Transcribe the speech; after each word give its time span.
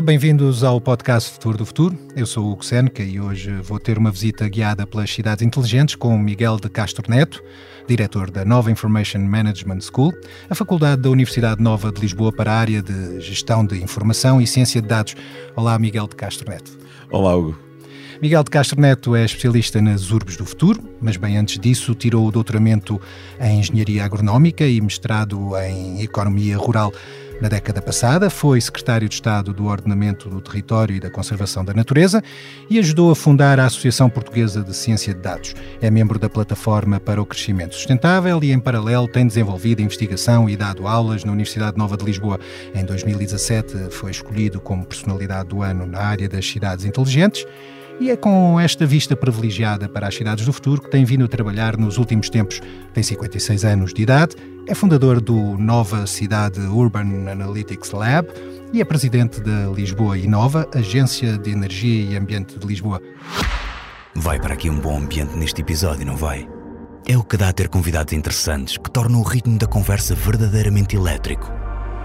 Olá, 0.00 0.06
bem-vindos 0.06 0.64
ao 0.64 0.80
podcast 0.80 1.30
Futuro 1.30 1.58
do 1.58 1.66
Futuro. 1.66 1.98
Eu 2.16 2.24
sou 2.24 2.46
o 2.46 2.52
Hugo 2.52 2.64
Seneca 2.64 3.02
e 3.02 3.20
hoje 3.20 3.52
vou 3.60 3.78
ter 3.78 3.98
uma 3.98 4.10
visita 4.10 4.48
guiada 4.48 4.86
pelas 4.86 5.10
cidades 5.12 5.46
inteligentes 5.46 5.94
com 5.94 6.16
Miguel 6.16 6.56
de 6.56 6.70
Castro 6.70 7.04
Neto, 7.06 7.44
diretor 7.86 8.30
da 8.30 8.42
Nova 8.42 8.70
Information 8.70 9.18
Management 9.18 9.82
School, 9.82 10.14
a 10.48 10.54
Faculdade 10.54 11.02
da 11.02 11.10
Universidade 11.10 11.62
Nova 11.62 11.92
de 11.92 12.00
Lisboa 12.00 12.32
para 12.32 12.50
a 12.50 12.58
área 12.58 12.82
de 12.82 13.20
Gestão 13.20 13.62
de 13.62 13.76
Informação 13.82 14.40
e 14.40 14.46
Ciência 14.46 14.80
de 14.80 14.88
Dados. 14.88 15.14
Olá, 15.54 15.78
Miguel 15.78 16.08
de 16.08 16.16
Castro 16.16 16.48
Neto. 16.48 16.78
Olá, 17.10 17.36
Hugo. 17.36 17.58
Miguel 18.22 18.42
de 18.42 18.50
Castro 18.50 18.80
Neto 18.80 19.14
é 19.14 19.26
especialista 19.26 19.82
nas 19.82 20.10
urbes 20.10 20.34
do 20.34 20.46
futuro, 20.46 20.82
mas 20.98 21.18
bem 21.18 21.36
antes 21.36 21.58
disso 21.58 21.94
tirou 21.94 22.26
o 22.26 22.30
doutoramento 22.30 22.98
em 23.38 23.60
Engenharia 23.60 24.02
Agronómica 24.04 24.66
e 24.66 24.80
mestrado 24.80 25.54
em 25.58 26.00
Economia 26.00 26.56
Rural. 26.56 26.90
Na 27.40 27.48
década 27.48 27.80
passada, 27.80 28.28
foi 28.28 28.60
secretário 28.60 29.08
de 29.08 29.14
Estado 29.14 29.54
do 29.54 29.64
Ordenamento 29.64 30.28
do 30.28 30.42
Território 30.42 30.94
e 30.94 31.00
da 31.00 31.10
Conservação 31.10 31.64
da 31.64 31.72
Natureza 31.72 32.22
e 32.68 32.78
ajudou 32.78 33.10
a 33.10 33.16
fundar 33.16 33.58
a 33.58 33.64
Associação 33.64 34.10
Portuguesa 34.10 34.62
de 34.62 34.76
Ciência 34.76 35.14
de 35.14 35.20
Dados. 35.20 35.54
É 35.80 35.90
membro 35.90 36.18
da 36.18 36.28
Plataforma 36.28 37.00
para 37.00 37.20
o 37.20 37.24
Crescimento 37.24 37.74
Sustentável 37.74 38.38
e, 38.42 38.52
em 38.52 38.60
paralelo, 38.60 39.08
tem 39.08 39.26
desenvolvido 39.26 39.80
investigação 39.80 40.50
e 40.50 40.56
dado 40.56 40.86
aulas 40.86 41.24
na 41.24 41.32
Universidade 41.32 41.78
Nova 41.78 41.96
de 41.96 42.04
Lisboa. 42.04 42.38
Em 42.74 42.84
2017, 42.84 43.88
foi 43.90 44.10
escolhido 44.10 44.60
como 44.60 44.84
personalidade 44.84 45.48
do 45.48 45.62
ano 45.62 45.86
na 45.86 46.00
área 46.00 46.28
das 46.28 46.46
cidades 46.46 46.84
inteligentes 46.84 47.46
e 47.98 48.10
é 48.10 48.16
com 48.16 48.60
esta 48.60 48.84
vista 48.84 49.16
privilegiada 49.16 49.88
para 49.88 50.08
as 50.08 50.14
cidades 50.14 50.44
do 50.44 50.52
futuro 50.52 50.80
que 50.80 50.90
tem 50.90 51.04
vindo 51.04 51.24
a 51.24 51.28
trabalhar 51.28 51.76
nos 51.78 51.96
últimos 51.96 52.28
tempos. 52.28 52.60
Tem 52.92 53.02
56 53.02 53.64
anos 53.64 53.94
de 53.94 54.02
idade, 54.02 54.36
é 54.70 54.74
fundador 54.74 55.20
do 55.20 55.58
Nova 55.58 56.06
Cidade 56.06 56.60
Urban 56.60 57.28
Analytics 57.28 57.90
Lab 57.90 58.28
e 58.72 58.80
é 58.80 58.84
presidente 58.84 59.40
da 59.40 59.66
Lisboa 59.66 60.16
Inova, 60.16 60.64
Agência 60.72 61.36
de 61.36 61.50
Energia 61.50 62.12
e 62.12 62.16
Ambiente 62.16 62.56
de 62.56 62.64
Lisboa. 62.64 63.02
Vai 64.14 64.38
para 64.38 64.54
aqui 64.54 64.70
um 64.70 64.78
bom 64.78 64.98
ambiente 64.98 65.36
neste 65.36 65.60
episódio, 65.60 66.06
não 66.06 66.16
vai? 66.16 66.48
É 67.04 67.16
o 67.16 67.24
que 67.24 67.36
dá 67.36 67.48
a 67.48 67.52
ter 67.52 67.68
convidados 67.68 68.12
interessantes 68.12 68.76
que 68.76 68.88
tornam 68.88 69.18
o 69.18 69.24
ritmo 69.24 69.58
da 69.58 69.66
conversa 69.66 70.14
verdadeiramente 70.14 70.94
elétrico, 70.94 71.50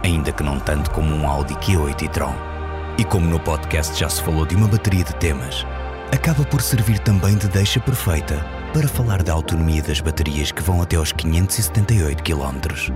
ainda 0.04 0.32
que 0.32 0.42
não 0.42 0.60
tanto 0.60 0.90
como 0.90 1.14
um 1.14 1.30
Audi 1.30 1.54
Q8 1.58 2.02
e-tron. 2.02 2.34
E 2.98 3.06
como 3.06 3.28
no 3.28 3.40
podcast 3.40 3.96
já 4.00 4.10
se 4.10 4.24
falou 4.24 4.44
de 4.44 4.56
uma 4.56 4.68
bateria 4.68 5.04
de 5.04 5.14
temas, 5.18 5.64
acaba 6.12 6.44
por 6.44 6.64
servir 6.64 6.98
também 6.98 7.36
de 7.36 7.48
deixa 7.48 7.80
perfeita 7.80 8.65
para 8.76 8.90
falar 8.90 9.24
da 9.24 9.32
autonomia 9.32 9.82
das 9.82 10.02
baterias 10.02 10.52
que 10.52 10.62
vão 10.62 10.82
até 10.82 10.98
aos 10.98 11.14
578 11.14 12.22
km. 12.22 12.92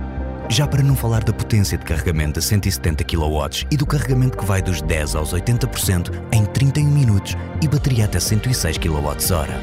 Já 0.46 0.68
para 0.68 0.82
não 0.82 0.94
falar 0.94 1.24
da 1.24 1.32
potência 1.32 1.78
de 1.78 1.86
carregamento 1.86 2.38
a 2.38 2.42
170 2.42 3.02
kW 3.02 3.66
e 3.70 3.78
do 3.78 3.86
carregamento 3.86 4.36
que 4.36 4.44
vai 4.44 4.60
dos 4.60 4.82
10 4.82 5.14
aos 5.14 5.32
80% 5.32 6.12
em 6.32 6.44
31 6.44 6.84
minutos 6.86 7.34
e 7.62 7.66
bateria 7.66 8.04
até 8.04 8.20
106 8.20 8.76
kWh. 8.76 9.54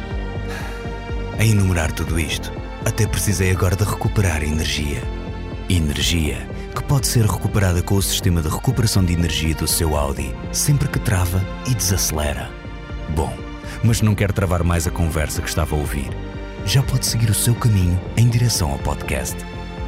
A 1.38 1.46
enumerar 1.46 1.92
tudo 1.92 2.20
isto, 2.20 2.52
até 2.84 3.06
precisei 3.06 3.52
agora 3.52 3.76
de 3.76 3.84
recuperar 3.84 4.42
energia. 4.42 5.04
Energia 5.70 6.50
que 6.76 6.82
pode 6.82 7.06
ser 7.06 7.28
recuperada 7.28 7.84
com 7.84 7.94
o 7.94 8.02
sistema 8.02 8.42
de 8.42 8.50
recuperação 8.50 9.06
de 9.06 9.14
energia 9.14 9.54
do 9.54 9.68
seu 9.68 9.96
Audi 9.96 10.34
sempre 10.52 10.88
que 10.88 10.98
trava 10.98 11.46
e 11.70 11.76
desacelera. 11.76 12.50
Bom, 13.16 13.47
mas 13.84 14.02
não 14.02 14.16
quero 14.16 14.34
travar 14.34 14.64
mais 14.64 14.88
a 14.88 14.92
conversa 14.92 15.42
que 15.42 15.50
estava 15.50 15.76
a 15.76 15.80
ouvir. 15.80 16.10
Já 16.66 16.84
pode 16.84 17.06
seguir 17.06 17.30
o 17.30 17.34
seu 17.34 17.56
caminho 17.56 18.00
em 18.18 18.28
direção 18.28 18.72
ao 18.72 18.80
podcast 18.80 19.38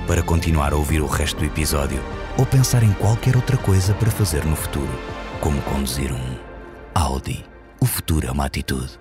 para 0.08 0.23
continuar 0.23 0.73
a 0.73 0.75
ouvir 0.75 1.01
o 1.01 1.07
resto 1.07 1.40
do 1.40 1.45
episódio 1.45 2.01
ou 2.38 2.45
pensar 2.45 2.84
em 2.84 2.94
qualquer 2.94 3.35
outra 3.35 3.57
coisa 3.57 3.94
para 3.94 4.09
fazer 4.09 4.45
no 4.45 4.56
futuro, 4.56 4.91
como 5.41 5.62
conduzir 5.62 6.12
um 6.12 6.38
Audi. 6.95 7.45
O 7.79 7.85
futuro 7.85 8.28
é 8.28 8.31
uma 8.31 8.45
atitude. 8.45 9.00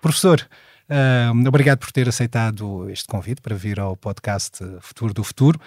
Professor, 0.00 0.40
uh, 0.88 1.48
obrigado 1.48 1.78
por 1.78 1.92
ter 1.92 2.08
aceitado 2.08 2.88
este 2.90 3.06
convite 3.06 3.40
para 3.40 3.54
vir 3.54 3.78
ao 3.78 3.96
podcast 3.96 4.58
Futuro 4.80 5.12
do 5.12 5.22
Futuro. 5.22 5.60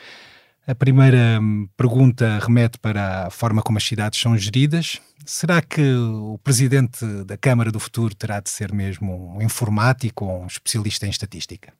A 0.65 0.73
primeira 0.73 1.39
hum, 1.41 1.67
pergunta 1.75 2.39
remete 2.41 2.79
para 2.79 3.27
a 3.27 3.29
forma 3.29 3.61
como 3.61 3.77
as 3.77 3.83
cidades 3.83 4.19
são 4.19 4.37
geridas. 4.37 5.01
Será 5.25 5.61
que 5.61 5.81
o 5.81 6.37
presidente 6.43 7.05
da 7.23 7.37
Câmara 7.37 7.71
do 7.71 7.79
Futuro 7.79 8.13
terá 8.13 8.41
de 8.41 8.49
ser 8.49 8.73
mesmo 8.73 9.37
um 9.37 9.41
informático 9.41 10.25
ou 10.25 10.43
um 10.43 10.47
especialista 10.47 11.05
em 11.05 11.09
estatística? 11.09 11.73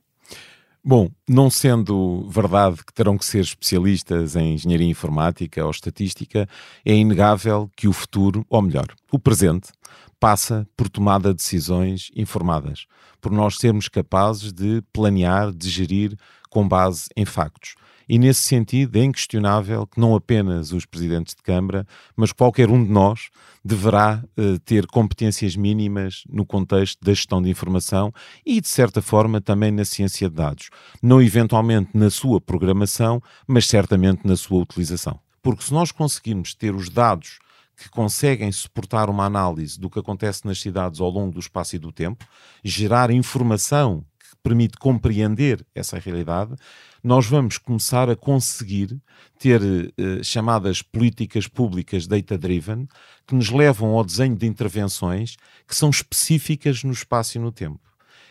Bom, 0.86 1.10
não 1.28 1.50
sendo 1.50 2.30
verdade 2.30 2.84
que 2.86 2.94
terão 2.94 3.18
que 3.18 3.26
ser 3.26 3.42
especialistas 3.42 4.36
em 4.36 4.54
engenharia 4.54 4.88
informática 4.88 5.64
ou 5.64 5.72
estatística, 5.72 6.48
é 6.86 6.94
inegável 6.94 7.70
que 7.76 7.88
o 7.88 7.94
futuro, 7.94 8.46
ou 8.50 8.62
melhor, 8.62 8.88
o 9.12 9.20
presente, 9.20 9.72
passa 10.20 10.68
por 10.76 10.90
tomada 10.90 11.30
de 11.30 11.36
decisões 11.36 12.12
informadas, 12.16 12.86
por 13.20 13.32
nós 13.32 13.58
sermos 13.58 13.90
capazes 13.90 14.54
de 14.54 14.82
planear, 14.94 15.52
de 15.52 15.70
gerir 15.70 16.18
com 16.50 16.68
base 16.68 17.08
em 17.16 17.26
factos. 17.26 17.76
E 18.08 18.20
nesse 18.20 18.42
sentido 18.42 18.98
é 18.98 19.04
inquestionável 19.04 19.88
que 19.88 20.00
não 20.00 20.16
apenas 20.16 20.72
os 20.72 20.86
presidentes 20.86 21.36
de 21.36 21.42
Câmara, 21.42 21.88
mas 22.16 22.32
qualquer 22.32 22.70
um 22.70 22.84
de 22.84 22.92
nós 22.92 23.30
deverá 23.64 24.24
uh, 24.38 24.60
ter 24.60 24.86
competências 24.88 25.56
mínimas 25.56 26.24
no 26.30 26.46
contexto 26.46 27.04
da 27.04 27.14
gestão 27.14 27.42
de 27.42 27.50
informação 27.50 28.14
e, 28.46 28.60
de 28.60 28.68
certa 28.68 29.02
forma, 29.02 29.40
também 29.40 29.72
na 29.72 29.86
ciência 29.86 30.30
de 30.30 30.36
dados. 30.36 30.70
Não 31.02 31.22
eventualmente 31.22 31.92
na 31.94 32.10
sua 32.10 32.42
programação, 32.42 33.22
mas 33.48 33.68
certamente 33.68 34.28
na 34.28 34.36
sua 34.36 34.62
utilização. 34.62 35.20
Porque 35.42 35.64
se 35.64 35.74
nós 35.74 35.92
conseguirmos 35.92 36.54
ter 36.54 36.76
os 36.76 36.90
dados 36.90 37.40
que 37.76 37.90
conseguem 37.90 38.52
suportar 38.52 39.10
uma 39.10 39.26
análise 39.26 39.80
do 39.80 39.90
que 39.90 40.00
acontece 40.00 40.46
nas 40.46 40.60
cidades 40.60 41.00
ao 41.00 41.10
longo 41.10 41.34
do 41.34 41.40
espaço 41.40 41.76
e 41.76 41.80
do 41.80 41.92
tempo, 41.92 42.26
gerar 42.64 43.12
informação 43.12 44.06
permite 44.44 44.78
compreender 44.78 45.66
essa 45.74 45.98
realidade, 45.98 46.54
nós 47.02 47.26
vamos 47.26 47.58
começar 47.58 48.10
a 48.10 48.16
conseguir 48.16 49.00
ter 49.40 49.62
uh, 49.62 50.24
chamadas 50.24 50.82
políticas 50.82 51.48
públicas 51.48 52.06
data-driven 52.06 52.88
que 53.26 53.34
nos 53.34 53.50
levam 53.50 53.92
ao 53.92 54.04
desenho 54.04 54.36
de 54.36 54.46
intervenções 54.46 55.38
que 55.66 55.76
são 55.76 55.90
específicas 55.90 56.84
no 56.84 56.92
espaço 56.92 57.38
e 57.38 57.42
no 57.42 57.52
tempo. 57.52 57.80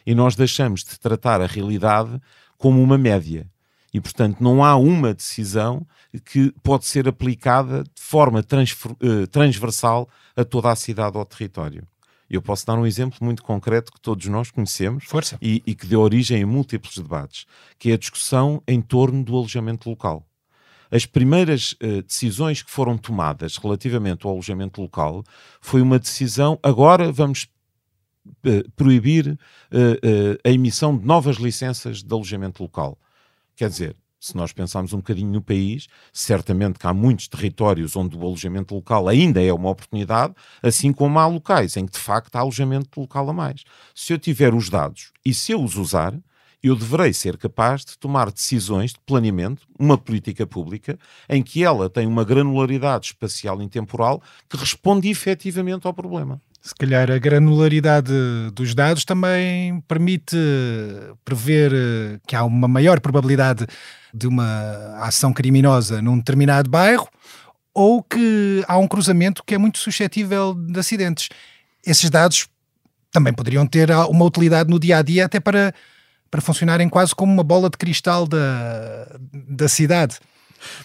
E 0.06 0.14
nós 0.14 0.36
deixamos 0.36 0.84
de 0.84 1.00
tratar 1.00 1.40
a 1.40 1.46
realidade 1.46 2.20
como 2.58 2.82
uma 2.82 2.98
média. 2.98 3.50
E, 3.92 4.00
portanto, 4.00 4.38
não 4.40 4.64
há 4.64 4.76
uma 4.76 5.12
decisão 5.12 5.86
que 6.24 6.52
pode 6.62 6.86
ser 6.86 7.08
aplicada 7.08 7.84
de 7.84 8.02
forma 8.02 8.40
uh, 8.40 9.26
transversal 9.28 10.08
a 10.36 10.44
toda 10.44 10.70
a 10.70 10.76
cidade 10.76 11.16
ou 11.16 11.24
território. 11.24 11.86
Eu 12.32 12.40
posso 12.40 12.66
dar 12.66 12.78
um 12.78 12.86
exemplo 12.86 13.18
muito 13.20 13.42
concreto 13.42 13.92
que 13.92 14.00
todos 14.00 14.26
nós 14.26 14.50
conhecemos 14.50 15.04
e, 15.42 15.62
e, 15.66 15.74
que 15.74 15.86
deu 15.86 16.00
origem 16.00 16.42
a 16.42 16.46
múltiplos 16.46 16.96
debates, 16.96 17.44
que 17.78 17.90
é 17.90 17.92
a 17.92 17.98
discussão 17.98 18.62
em 18.66 18.80
torno 18.80 19.22
do 19.22 19.36
alojamento 19.36 19.90
local. 19.90 20.26
As 20.90 21.04
primeiras 21.04 21.72
uh, 21.72 22.02
decisões 22.02 22.62
que 22.62 22.70
foram 22.70 22.96
tomadas 22.96 23.58
relativamente 23.58 24.26
ao 24.26 24.32
alojamento 24.32 24.80
local 24.80 25.22
foi 25.60 25.82
uma 25.82 25.98
decisão, 25.98 26.58
agora 26.62 27.12
vamos 27.12 27.48
uh, 28.26 28.70
proibir 28.76 29.28
uh, 29.28 30.38
a 30.42 30.48
emissão 30.48 30.96
de 30.96 31.04
novas 31.04 31.36
licenças 31.36 32.02
de 32.02 32.14
alojamento 32.14 32.62
local. 32.62 32.98
Quer 33.54 33.68
dizer, 33.68 33.96
se 34.22 34.36
nós 34.36 34.52
pensarmos 34.52 34.92
um 34.92 34.98
bocadinho 34.98 35.32
no 35.32 35.42
país, 35.42 35.88
certamente 36.12 36.78
que 36.78 36.86
há 36.86 36.94
muitos 36.94 37.26
territórios 37.26 37.96
onde 37.96 38.16
o 38.16 38.22
alojamento 38.22 38.72
local 38.72 39.08
ainda 39.08 39.42
é 39.42 39.52
uma 39.52 39.68
oportunidade, 39.68 40.32
assim 40.62 40.92
como 40.92 41.18
há 41.18 41.26
locais 41.26 41.76
em 41.76 41.84
que 41.84 41.92
de 41.92 41.98
facto 41.98 42.36
há 42.36 42.38
alojamento 42.38 43.00
local 43.00 43.28
a 43.28 43.32
mais. 43.32 43.64
Se 43.92 44.12
eu 44.12 44.18
tiver 44.18 44.54
os 44.54 44.70
dados 44.70 45.10
e 45.26 45.34
se 45.34 45.50
eu 45.50 45.60
os 45.60 45.76
usar, 45.76 46.16
eu 46.62 46.76
deverei 46.76 47.12
ser 47.12 47.36
capaz 47.36 47.84
de 47.84 47.98
tomar 47.98 48.30
decisões 48.30 48.92
de 48.92 49.00
planeamento, 49.04 49.66
uma 49.76 49.98
política 49.98 50.46
pública, 50.46 50.96
em 51.28 51.42
que 51.42 51.64
ela 51.64 51.90
tem 51.90 52.06
uma 52.06 52.24
granularidade 52.24 53.06
espacial 53.06 53.60
e 53.60 53.68
temporal 53.68 54.22
que 54.48 54.56
responde 54.56 55.08
efetivamente 55.08 55.84
ao 55.84 55.92
problema. 55.92 56.40
Se 56.62 56.72
calhar 56.76 57.10
a 57.10 57.18
granularidade 57.18 58.12
dos 58.54 58.72
dados 58.72 59.04
também 59.04 59.80
permite 59.88 60.36
prever 61.24 61.72
eh, 61.74 62.20
que 62.24 62.36
há 62.36 62.44
uma 62.44 62.68
maior 62.68 63.00
probabilidade 63.00 63.66
de 64.14 64.28
uma 64.28 64.96
ação 65.00 65.32
criminosa 65.32 66.00
num 66.00 66.16
determinado 66.16 66.70
bairro 66.70 67.08
ou 67.74 68.00
que 68.00 68.62
há 68.68 68.78
um 68.78 68.86
cruzamento 68.86 69.42
que 69.44 69.56
é 69.56 69.58
muito 69.58 69.78
suscetível 69.78 70.54
de 70.54 70.78
acidentes. 70.78 71.30
Esses 71.84 72.08
dados 72.08 72.46
também 73.10 73.32
poderiam 73.32 73.66
ter 73.66 73.90
uma 74.08 74.24
utilidade 74.24 74.70
no 74.70 74.78
dia 74.78 74.98
a 74.98 75.02
dia, 75.02 75.26
até 75.26 75.40
para, 75.40 75.74
para 76.30 76.40
funcionarem 76.40 76.88
quase 76.88 77.12
como 77.12 77.32
uma 77.32 77.42
bola 77.42 77.68
de 77.68 77.76
cristal 77.76 78.24
da, 78.26 79.18
da 79.32 79.68
cidade. 79.68 80.20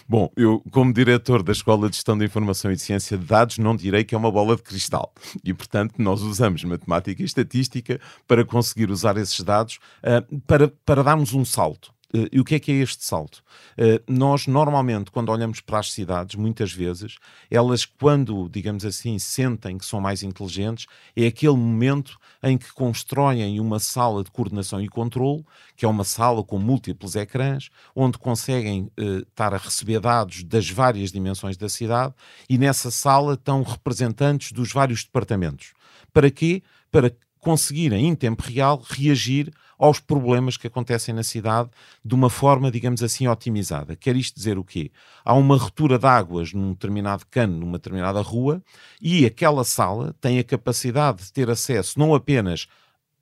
Bom, 0.08 0.30
eu, 0.36 0.62
como 0.70 0.92
diretor 0.92 1.42
da 1.42 1.52
Escola 1.52 1.88
de 1.88 1.96
Gestão 1.96 2.16
de 2.16 2.24
Informação 2.24 2.70
e 2.70 2.76
de 2.76 2.82
Ciência 2.82 3.16
de 3.16 3.24
Dados, 3.24 3.58
não 3.58 3.76
direi 3.76 4.04
que 4.04 4.14
é 4.14 4.18
uma 4.18 4.30
bola 4.30 4.56
de 4.56 4.62
cristal. 4.62 5.12
E, 5.44 5.52
portanto, 5.52 5.94
nós 5.98 6.22
usamos 6.22 6.62
matemática 6.64 7.22
e 7.22 7.24
estatística 7.24 8.00
para 8.26 8.44
conseguir 8.44 8.90
usar 8.90 9.16
esses 9.16 9.40
dados 9.40 9.78
uh, 10.02 10.40
para, 10.40 10.68
para 10.84 11.02
darmos 11.02 11.32
um 11.34 11.44
salto. 11.44 11.97
Uh, 12.14 12.26
e 12.32 12.40
o 12.40 12.44
que 12.44 12.54
é 12.54 12.58
que 12.58 12.72
é 12.72 12.76
este 12.76 13.04
salto? 13.04 13.42
Uh, 13.76 14.02
nós, 14.08 14.46
normalmente, 14.46 15.10
quando 15.10 15.30
olhamos 15.30 15.60
para 15.60 15.78
as 15.78 15.92
cidades, 15.92 16.36
muitas 16.36 16.72
vezes, 16.72 17.16
elas, 17.50 17.84
quando, 17.84 18.48
digamos 18.48 18.84
assim, 18.84 19.18
sentem 19.18 19.76
que 19.76 19.84
são 19.84 20.00
mais 20.00 20.22
inteligentes, 20.22 20.86
é 21.14 21.26
aquele 21.26 21.56
momento 21.56 22.18
em 22.42 22.56
que 22.56 22.72
constroem 22.72 23.60
uma 23.60 23.78
sala 23.78 24.24
de 24.24 24.30
coordenação 24.30 24.80
e 24.80 24.88
controle, 24.88 25.44
que 25.76 25.84
é 25.84 25.88
uma 25.88 26.04
sala 26.04 26.42
com 26.42 26.58
múltiplos 26.58 27.14
ecrãs, 27.14 27.68
onde 27.94 28.16
conseguem 28.16 28.90
uh, 28.98 29.18
estar 29.18 29.52
a 29.52 29.58
receber 29.58 30.00
dados 30.00 30.42
das 30.44 30.70
várias 30.70 31.12
dimensões 31.12 31.58
da 31.58 31.68
cidade, 31.68 32.14
e 32.48 32.56
nessa 32.56 32.90
sala 32.90 33.34
estão 33.34 33.62
representantes 33.62 34.50
dos 34.52 34.72
vários 34.72 35.04
departamentos. 35.04 35.74
Para 36.10 36.30
quê? 36.30 36.62
Para 36.90 37.12
conseguirem, 37.38 38.08
em 38.08 38.14
tempo 38.14 38.42
real, 38.42 38.82
reagir 38.88 39.52
aos 39.78 40.00
problemas 40.00 40.56
que 40.56 40.66
acontecem 40.66 41.14
na 41.14 41.22
cidade 41.22 41.70
de 42.04 42.14
uma 42.14 42.28
forma, 42.28 42.70
digamos 42.70 43.02
assim, 43.02 43.28
otimizada. 43.28 43.94
Quer 43.94 44.16
isto 44.16 44.34
dizer 44.34 44.58
o 44.58 44.64
quê? 44.64 44.90
Há 45.24 45.34
uma 45.34 45.56
ruptura 45.56 45.98
de 45.98 46.06
águas 46.06 46.52
num 46.52 46.72
determinado 46.72 47.24
cano, 47.30 47.60
numa 47.60 47.78
determinada 47.78 48.20
rua, 48.20 48.62
e 49.00 49.24
aquela 49.24 49.64
sala 49.64 50.14
tem 50.20 50.38
a 50.38 50.44
capacidade 50.44 51.24
de 51.24 51.32
ter 51.32 51.48
acesso 51.48 51.98
não 51.98 52.14
apenas 52.14 52.66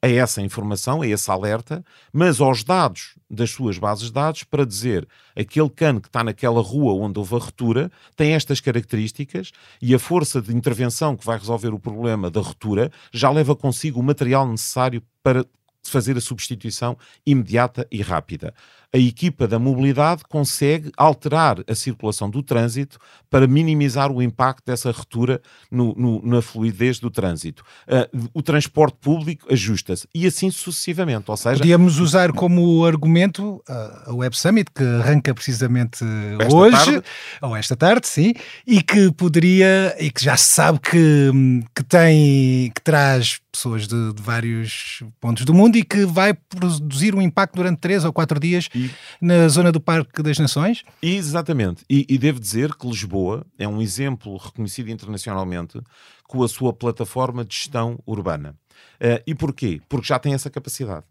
a 0.03 0.09
essa 0.09 0.41
informação, 0.43 1.03
a 1.03 1.07
esse 1.07 1.31
alerta, 1.31 1.85
mas 2.13 2.41
aos 2.41 2.63
dados 2.63 3.15
das 3.29 3.51
suas 3.51 3.79
bases 3.79 4.07
de 4.07 4.13
dados 4.13 4.45
para 4.45 4.65
dizer 4.65 5.07
aquele 5.35 5.69
cano 5.69 6.01
que 6.01 6.09
está 6.09 6.23
naquela 6.23 6.61
rua 6.61 6.93
onde 6.95 7.19
houve 7.19 7.35
a 7.35 7.39
ruptura 7.39 7.91
tem 8.15 8.33
estas 8.35 8.61
características 8.61 9.51
e 9.83 9.95
a 9.95 9.99
força 9.99 10.41
de 10.41 10.55
intervenção 10.55 11.17
que 11.17 11.27
vai 11.27 11.39
resolver 11.39 11.75
o 11.75 11.79
problema 11.79 12.31
da 12.31 12.41
ruptura 12.41 12.91
já 13.13 13.31
leva 13.31 13.57
consigo 13.57 13.99
o 13.99 14.03
material 14.03 14.47
necessário 14.47 15.03
para 15.23 15.45
fazer 15.91 16.17
a 16.17 16.21
substituição 16.21 16.97
imediata 17.25 17.87
e 17.91 18.03
rápida. 18.03 18.55
A 18.97 18.99
equipa 18.99 19.47
da 19.47 19.59
mobilidade 19.59 20.23
consegue 20.27 20.91
alterar 20.97 21.59
a 21.69 21.75
circulação 21.75 22.31
do 22.31 22.43
trânsito 22.43 22.99
para 23.29 23.47
minimizar 23.47 24.11
o 24.11 24.23
impacto 24.23 24.65
dessa 24.65 24.91
ruptura 24.91 25.43
no, 25.71 25.95
no, 25.95 26.23
na 26.25 26.41
fluidez 26.41 26.99
do 26.99 27.11
trânsito. 27.11 27.63
Uh, 27.87 28.31
o 28.33 28.41
transporte 28.41 28.97
público 28.99 29.53
ajusta-se 29.53 30.09
e 30.15 30.27
assim 30.27 30.51
sucessivamente. 30.51 31.31
Ou 31.31 31.37
seja, 31.37 31.59
Podíamos 31.59 31.99
usar 31.99 32.33
como 32.33 32.87
argumento 32.87 33.63
uh, 33.69 34.11
a 34.11 34.15
Web 34.15 34.35
Summit, 34.35 34.71
que 34.75 34.83
arranca 34.83 35.35
precisamente 35.35 36.03
hoje, 36.51 36.71
tarde. 36.71 37.03
ou 37.43 37.55
esta 37.55 37.77
tarde, 37.77 38.09
sim, 38.09 38.33
e 38.67 38.81
que 38.81 39.13
poderia, 39.13 39.95
e 40.01 40.11
que 40.11 40.25
já 40.25 40.39
se 40.39 40.55
sabe 40.55 40.79
que, 40.79 41.31
que 41.75 41.85
tem, 41.85 42.73
que 42.75 42.81
traz 42.81 43.43
pessoas 43.53 43.87
de, 43.87 44.13
de, 44.13 44.23
vários 44.23 45.03
pontos 45.21 45.45
do 45.45 45.53
mundo 45.55 45.77
e 45.77 45.83
que 45.83 46.05
vai 46.05 46.35
produzir 46.35 47.15
um 47.15 47.23
impacto 47.23 47.57
durante 47.57 47.79
três 47.79 48.05
ou 48.05 48.13
quatro 48.13 48.39
dias 48.39 48.69
e... 48.75 48.86
na 49.21 49.49
zona 49.49 49.73
do 49.73 49.81
Parque 49.81 50.23
das 50.23 50.39
Nações. 50.39 50.85
Exatamente. 51.03 51.85
E, 51.89 52.07
e 52.09 52.19
devo 52.19 52.41
dizer 52.41 52.75
que 52.75 52.87
Lisboa 52.87 53.47
é 53.59 53.67
um 53.67 53.81
exemplo 53.81 54.37
reconhecido 54.37 54.91
internacionalmente 54.91 55.81
com 56.25 56.43
a 56.43 56.49
sua 56.49 56.73
plataforma 56.73 57.45
de 57.45 57.55
gestão 57.55 57.99
urbana. 58.07 58.57
Uh, 58.97 59.23
e 59.27 59.35
porquê? 59.35 59.81
Porque 59.89 60.09
já 60.09 60.19
tem 60.19 60.35
essa 60.35 60.51
capacidade 60.51 61.05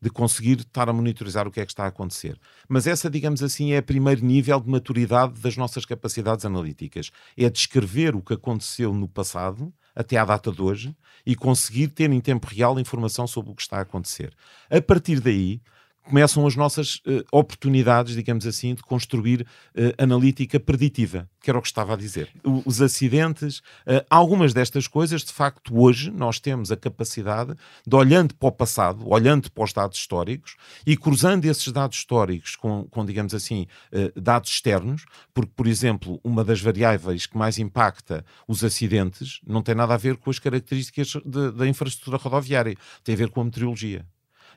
de 0.00 0.10
conseguir 0.10 0.60
estar 0.60 0.88
a 0.88 0.92
monitorizar 0.92 1.48
o 1.48 1.50
que 1.50 1.60
é 1.60 1.64
que 1.64 1.72
está 1.72 1.84
a 1.84 1.88
acontecer. 1.88 2.38
Mas 2.68 2.86
essa, 2.86 3.08
digamos 3.08 3.42
assim, 3.42 3.72
é 3.72 3.78
o 3.78 3.82
primeiro 3.82 4.24
nível 4.24 4.60
de 4.60 4.68
maturidade 4.68 5.40
das 5.40 5.56
nossas 5.56 5.84
capacidades 5.84 6.44
analíticas. 6.44 7.10
É 7.36 7.48
descrever 7.48 8.14
o 8.14 8.22
que 8.22 8.34
aconteceu 8.34 8.92
no 8.92 9.08
passado 9.08 9.72
até 9.94 10.18
à 10.18 10.24
data 10.24 10.52
de 10.52 10.60
hoje 10.60 10.94
e 11.24 11.34
conseguir 11.34 11.88
ter 11.88 12.10
em 12.12 12.20
tempo 12.20 12.46
real 12.46 12.78
informação 12.78 13.26
sobre 13.26 13.50
o 13.50 13.54
que 13.54 13.62
está 13.62 13.78
a 13.78 13.82
acontecer. 13.82 14.34
A 14.70 14.80
partir 14.80 15.20
daí, 15.20 15.62
começam 16.06 16.46
as 16.46 16.54
nossas 16.54 16.96
uh, 16.96 17.24
oportunidades, 17.32 18.14
digamos 18.14 18.46
assim, 18.46 18.74
de 18.74 18.82
construir 18.82 19.42
uh, 19.42 20.02
analítica 20.02 20.58
preditiva, 20.58 21.28
que 21.40 21.50
era 21.50 21.58
o 21.58 21.62
que 21.62 21.68
estava 21.68 21.94
a 21.94 21.96
dizer. 21.96 22.30
O, 22.44 22.62
os 22.64 22.80
acidentes, 22.80 23.58
uh, 23.58 24.04
algumas 24.08 24.54
destas 24.54 24.86
coisas, 24.86 25.24
de 25.24 25.32
facto, 25.32 25.76
hoje 25.76 26.10
nós 26.10 26.38
temos 26.38 26.70
a 26.70 26.76
capacidade 26.76 27.54
de, 27.86 27.96
olhando 27.96 28.34
para 28.34 28.48
o 28.48 28.52
passado, 28.52 29.08
olhando 29.08 29.50
para 29.50 29.64
os 29.64 29.72
dados 29.72 29.98
históricos 29.98 30.56
e 30.86 30.96
cruzando 30.96 31.44
esses 31.44 31.72
dados 31.72 31.98
históricos 31.98 32.54
com, 32.54 32.84
com 32.84 33.04
digamos 33.04 33.34
assim, 33.34 33.66
dados 34.14 34.50
externos, 34.50 35.04
porque, 35.34 35.52
por 35.56 35.66
exemplo, 35.66 36.20
uma 36.22 36.44
das 36.44 36.60
variáveis 36.60 37.26
que 37.26 37.36
mais 37.36 37.58
impacta 37.58 38.24
os 38.46 38.62
acidentes 38.62 39.40
não 39.46 39.62
tem 39.62 39.74
nada 39.74 39.94
a 39.94 39.96
ver 39.96 40.16
com 40.16 40.30
as 40.30 40.38
características 40.38 41.14
de, 41.24 41.52
da 41.52 41.66
infraestrutura 41.66 42.16
rodoviária, 42.16 42.76
tem 43.02 43.14
a 43.14 43.18
ver 43.18 43.30
com 43.30 43.40
a 43.40 43.44
meteorologia. 43.44 44.04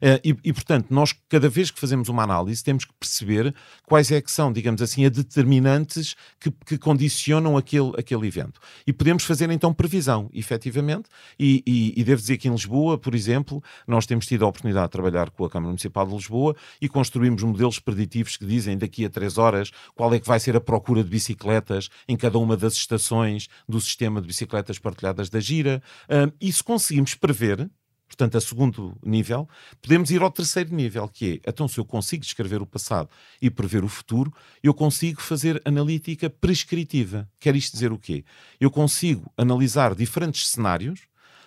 Eh, 0.01 0.21
e, 0.23 0.35
e, 0.45 0.53
portanto, 0.53 0.87
nós, 0.89 1.13
cada 1.27 1.49
vez 1.49 1.71
que 1.71 1.79
fazemos 1.79 2.09
uma 2.09 2.23
análise, 2.23 2.63
temos 2.63 2.85
que 2.85 2.93
perceber 2.99 3.53
quais 3.85 4.11
é 4.11 4.21
que 4.21 4.31
são, 4.31 4.51
digamos 4.51 4.81
assim, 4.81 5.05
as 5.05 5.11
determinantes 5.11 6.15
que, 6.39 6.51
que 6.51 6.77
condicionam 6.77 7.57
aquele, 7.57 7.91
aquele 7.97 8.27
evento. 8.27 8.59
E 8.85 8.93
podemos 8.93 9.23
fazer, 9.23 9.49
então, 9.49 9.73
previsão, 9.73 10.29
efetivamente, 10.33 11.09
e, 11.39 11.63
e, 11.65 11.93
e 11.99 12.03
devo 12.03 12.21
dizer 12.21 12.37
que 12.37 12.47
em 12.47 12.51
Lisboa, 12.51 12.97
por 12.97 13.15
exemplo, 13.15 13.63
nós 13.87 14.05
temos 14.05 14.25
tido 14.25 14.45
a 14.45 14.47
oportunidade 14.47 14.87
de 14.87 14.91
trabalhar 14.91 15.29
com 15.29 15.45
a 15.45 15.49
Câmara 15.49 15.69
Municipal 15.69 16.07
de 16.07 16.13
Lisboa 16.13 16.55
e 16.81 16.87
construímos 16.87 17.43
modelos 17.43 17.79
preditivos 17.79 18.37
que 18.37 18.45
dizem 18.45 18.77
daqui 18.77 19.05
a 19.05 19.09
três 19.09 19.37
horas 19.37 19.71
qual 19.95 20.13
é 20.13 20.19
que 20.19 20.27
vai 20.27 20.39
ser 20.39 20.55
a 20.55 20.61
procura 20.61 21.03
de 21.03 21.09
bicicletas 21.09 21.89
em 22.07 22.15
cada 22.15 22.37
uma 22.37 22.55
das 22.55 22.73
estações 22.73 23.47
do 23.67 23.79
sistema 23.79 24.21
de 24.21 24.27
bicicletas 24.27 24.79
partilhadas 24.79 25.29
da 25.29 25.39
Gira. 25.39 25.81
e 26.39 26.51
se 26.51 26.63
conseguimos 26.63 27.15
prever, 27.15 27.69
portanto, 28.09 28.37
a 28.37 28.41
segundo 28.41 28.97
nível, 29.05 29.47
podemos 29.81 30.09
ir 30.09 30.21
ao 30.21 30.31
terceiro 30.31 30.73
nível, 30.73 31.07
que 31.07 31.41
é, 31.45 31.49
então, 31.49 31.67
se 31.67 31.77
eu 31.77 31.85
consigo 31.85 32.23
descrever 32.23 32.61
o 32.61 32.65
passado 32.65 33.07
e 33.39 33.49
prever 33.49 33.83
o 33.83 33.87
futuro, 33.87 34.33
eu 34.63 34.73
consigo 34.73 35.21
fazer 35.21 35.61
analítica 35.63 36.29
prescritiva. 36.29 37.29
Quer 37.39 37.55
isto 37.55 37.73
dizer 37.73 37.91
o 37.91 37.99
quê? 37.99 38.25
Eu 38.59 38.71
consigo 38.71 39.31
analisar 39.37 39.93
diferentes 39.93 40.49
cenários 40.49 41.01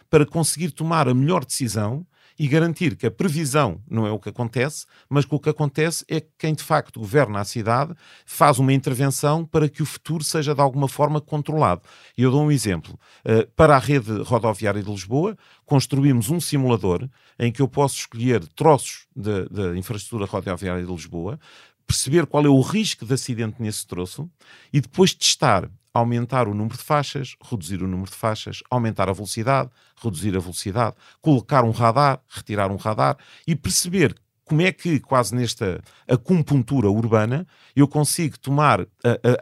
para 0.09 0.25
conseguir 0.25 0.71
tomar 0.71 1.09
a 1.09 1.15
melhor 1.15 1.45
decisão 1.45 2.07
e 2.39 2.49
garantir 2.49 2.97
que 2.97 3.07
a 3.07 3.11
previsão 3.11 3.81
não 3.89 4.07
é 4.07 4.11
o 4.11 4.19
que 4.19 4.29
acontece, 4.29 4.87
mas 5.09 5.25
que 5.25 5.35
o 5.35 5.39
que 5.39 5.49
acontece 5.49 6.05
é 6.09 6.21
que 6.21 6.29
quem 6.39 6.55
de 6.55 6.63
facto 6.63 7.01
governa 7.01 7.41
a 7.41 7.45
cidade 7.45 7.95
faz 8.25 8.59
uma 8.59 8.73
intervenção 8.73 9.45
para 9.45 9.69
que 9.69 9.83
o 9.83 9.87
futuro 9.87 10.25
seja 10.25 10.55
de 10.55 10.61
alguma 10.61 10.89
forma 10.89 11.21
controlado. 11.21 11.83
E 12.17 12.23
eu 12.23 12.31
dou 12.31 12.43
um 12.43 12.51
exemplo. 12.51 12.99
Uh, 13.25 13.47
para 13.55 13.77
a 13.77 13.79
rede 13.79 14.23
rodoviária 14.23 14.83
de 14.83 14.91
Lisboa, 14.91 15.37
construímos 15.65 16.31
um 16.31 16.41
simulador 16.41 17.09
em 17.39 17.51
que 17.51 17.63
eu 17.63 17.69
posso 17.69 17.97
escolher 17.97 18.47
troços 18.49 19.07
da 19.15 19.77
infraestrutura 19.77 20.27
rodoviária 20.27 20.85
de 20.85 20.91
Lisboa, 20.91 21.39
perceber 21.87 22.27
qual 22.27 22.45
é 22.45 22.49
o 22.49 22.61
risco 22.61 23.05
de 23.05 23.15
acidente 23.15 23.57
nesse 23.61 23.87
troço 23.87 24.31
e 24.73 24.81
depois 24.81 25.15
testar 25.15 25.69
aumentar 25.95 26.49
o 26.49 26.55
número 26.55 26.77
de 26.77 26.83
faixas, 26.83 27.37
reduzir 27.43 27.83
o 27.83 27.89
número 27.89 28.11
de 28.11 28.17
faixas, 28.17 28.63
aumentar 28.71 29.09
a 29.09 29.13
velocidade, 29.13 29.71
reduzir 30.03 30.37
a 30.37 30.41
velocidade, 30.41 30.97
colocar 31.21 31.65
um 31.65 31.71
radar, 31.71 32.21
retirar 32.29 32.71
um 32.71 32.77
radar 32.77 33.17
e 33.47 33.55
perceber 33.55 34.15
como 34.45 34.63
é 34.63 34.73
que, 34.73 35.01
quase 35.01 35.35
nesta 35.35 35.83
acupuntura 36.09 36.91
urbana, 36.91 37.47
eu 37.75 37.87
consigo 37.87 38.39
tomar 38.39 38.81
a, 38.81 38.85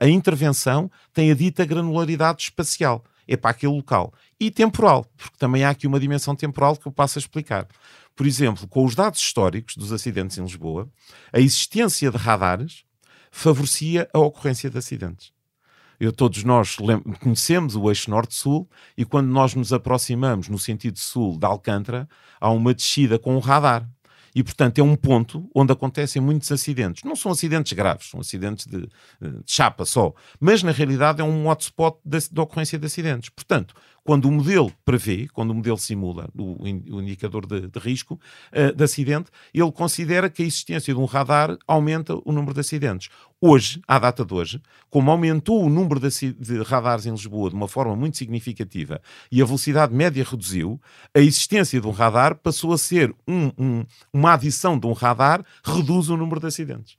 a, 0.03 0.05
a 0.05 0.09
intervenção 0.09 0.91
tem 1.13 1.31
a 1.31 1.35
dita 1.35 1.65
granularidade 1.65 2.43
espacial. 2.43 3.05
É 3.27 3.37
para 3.37 3.51
aquele 3.51 3.73
local. 3.73 4.13
E 4.41 4.51
temporal, 4.51 5.07
porque 5.17 5.37
também 5.39 5.63
há 5.63 5.71
aqui 5.71 5.87
uma 5.87 6.01
dimensão 6.01 6.35
temporal 6.35 6.77
que 6.77 6.87
eu 6.87 6.93
passo 6.93 7.19
a 7.19 7.21
explicar. 7.21 7.67
Por 8.17 8.27
exemplo, 8.27 8.67
com 8.67 8.85
os 8.85 8.95
dados 8.95 9.21
históricos 9.21 9.77
dos 9.77 9.93
acidentes 9.93 10.37
em 10.37 10.43
Lisboa, 10.43 10.89
a 11.33 11.39
existência 11.39 12.11
de 12.11 12.17
radares 12.17 12.85
favorecia 13.31 14.09
a 14.13 14.19
ocorrência 14.19 14.69
de 14.69 14.79
acidentes. 14.79 15.33
Eu, 16.01 16.11
todos 16.11 16.43
nós 16.45 16.77
conhecemos 17.21 17.77
o 17.77 17.91
eixo 17.91 18.11
norte-sul 18.11 18.67
e 18.97 19.05
quando 19.05 19.29
nós 19.29 19.55
nos 19.55 19.71
aproximamos 19.71 20.49
no 20.49 20.59
sentido 20.59 20.99
sul 20.99 21.39
de 21.39 21.45
Alcântara, 21.45 22.09
há 22.41 22.51
uma 22.51 22.73
descida 22.73 23.19
com 23.19 23.37
um 23.37 23.39
radar. 23.39 23.87
E, 24.35 24.43
portanto, 24.43 24.79
é 24.79 24.83
um 24.83 24.97
ponto 24.97 25.51
onde 25.55 25.73
acontecem 25.73 26.23
muitos 26.23 26.51
acidentes. 26.53 27.03
Não 27.03 27.17
são 27.17 27.33
acidentes 27.33 27.73
graves, 27.73 28.09
são 28.09 28.21
acidentes 28.21 28.65
de, 28.65 28.83
de 28.83 29.43
chapa 29.45 29.85
só. 29.85 30.15
Mas, 30.39 30.63
na 30.63 30.71
realidade, 30.71 31.21
é 31.21 31.25
um 31.25 31.49
hotspot 31.49 31.99
da 32.05 32.43
ocorrência 32.43 32.79
de 32.79 32.87
acidentes. 32.87 33.29
Portanto, 33.29 33.75
quando 34.05 34.27
o 34.27 34.33
modelo 34.33 34.73
prevê, 34.85 35.29
quando 35.33 35.51
o 35.51 35.55
modelo 35.55 35.79
simula 35.79 36.29
o, 36.37 36.65
o 36.65 37.01
indicador 37.01 37.47
de, 37.47 37.69
de 37.69 37.79
risco 37.79 38.19
uh, 38.53 38.75
de 38.75 38.85
acidente, 38.85 39.31
ele 39.53 39.71
considera 39.73 40.31
que 40.31 40.43
a 40.43 40.47
existência 40.47 40.93
de 40.93 41.01
um 41.01 41.05
radar 41.05 41.57
aumenta 41.67 42.15
o 42.25 42.33
número 42.33 42.55
de 42.55 42.61
acidentes. 42.61 43.09
Hoje, 43.41 43.81
à 43.89 43.99
data 43.99 44.25
de 44.25 44.35
hoje, 44.35 44.61
como 44.91 45.11
aumentou 45.11 45.65
o 45.65 45.71
número 45.71 46.01
de, 46.01 46.33
de 46.33 46.63
radares 46.63 47.07
em 47.07 47.11
Lisboa 47.11 47.49
de 47.49 47.57
uma 47.57 47.69
forma 47.69 47.97
muito 47.97 48.17
significativa 48.17 49.01
e 49.31 49.41
a 49.41 49.45
velocidade 49.45 49.95
média 49.95 50.25
reduziu, 50.25 50.81
a 51.15 51.21
existência 51.21 51.81
de 51.81 51.87
um 51.87 51.91
radar 51.91 52.35
passou 52.37 52.73
a 52.73 52.79
ser 52.79 53.15
um, 53.27 53.51
um, 53.57 53.85
uma 54.13 54.35
adição 54.35 54.79
de 54.79 54.87
um 54.87 54.93
radar 54.93 55.45
reduz 55.65 56.11
o 56.11 56.17
número 56.17 56.41
de 56.41 56.47
acidentes. 56.47 56.97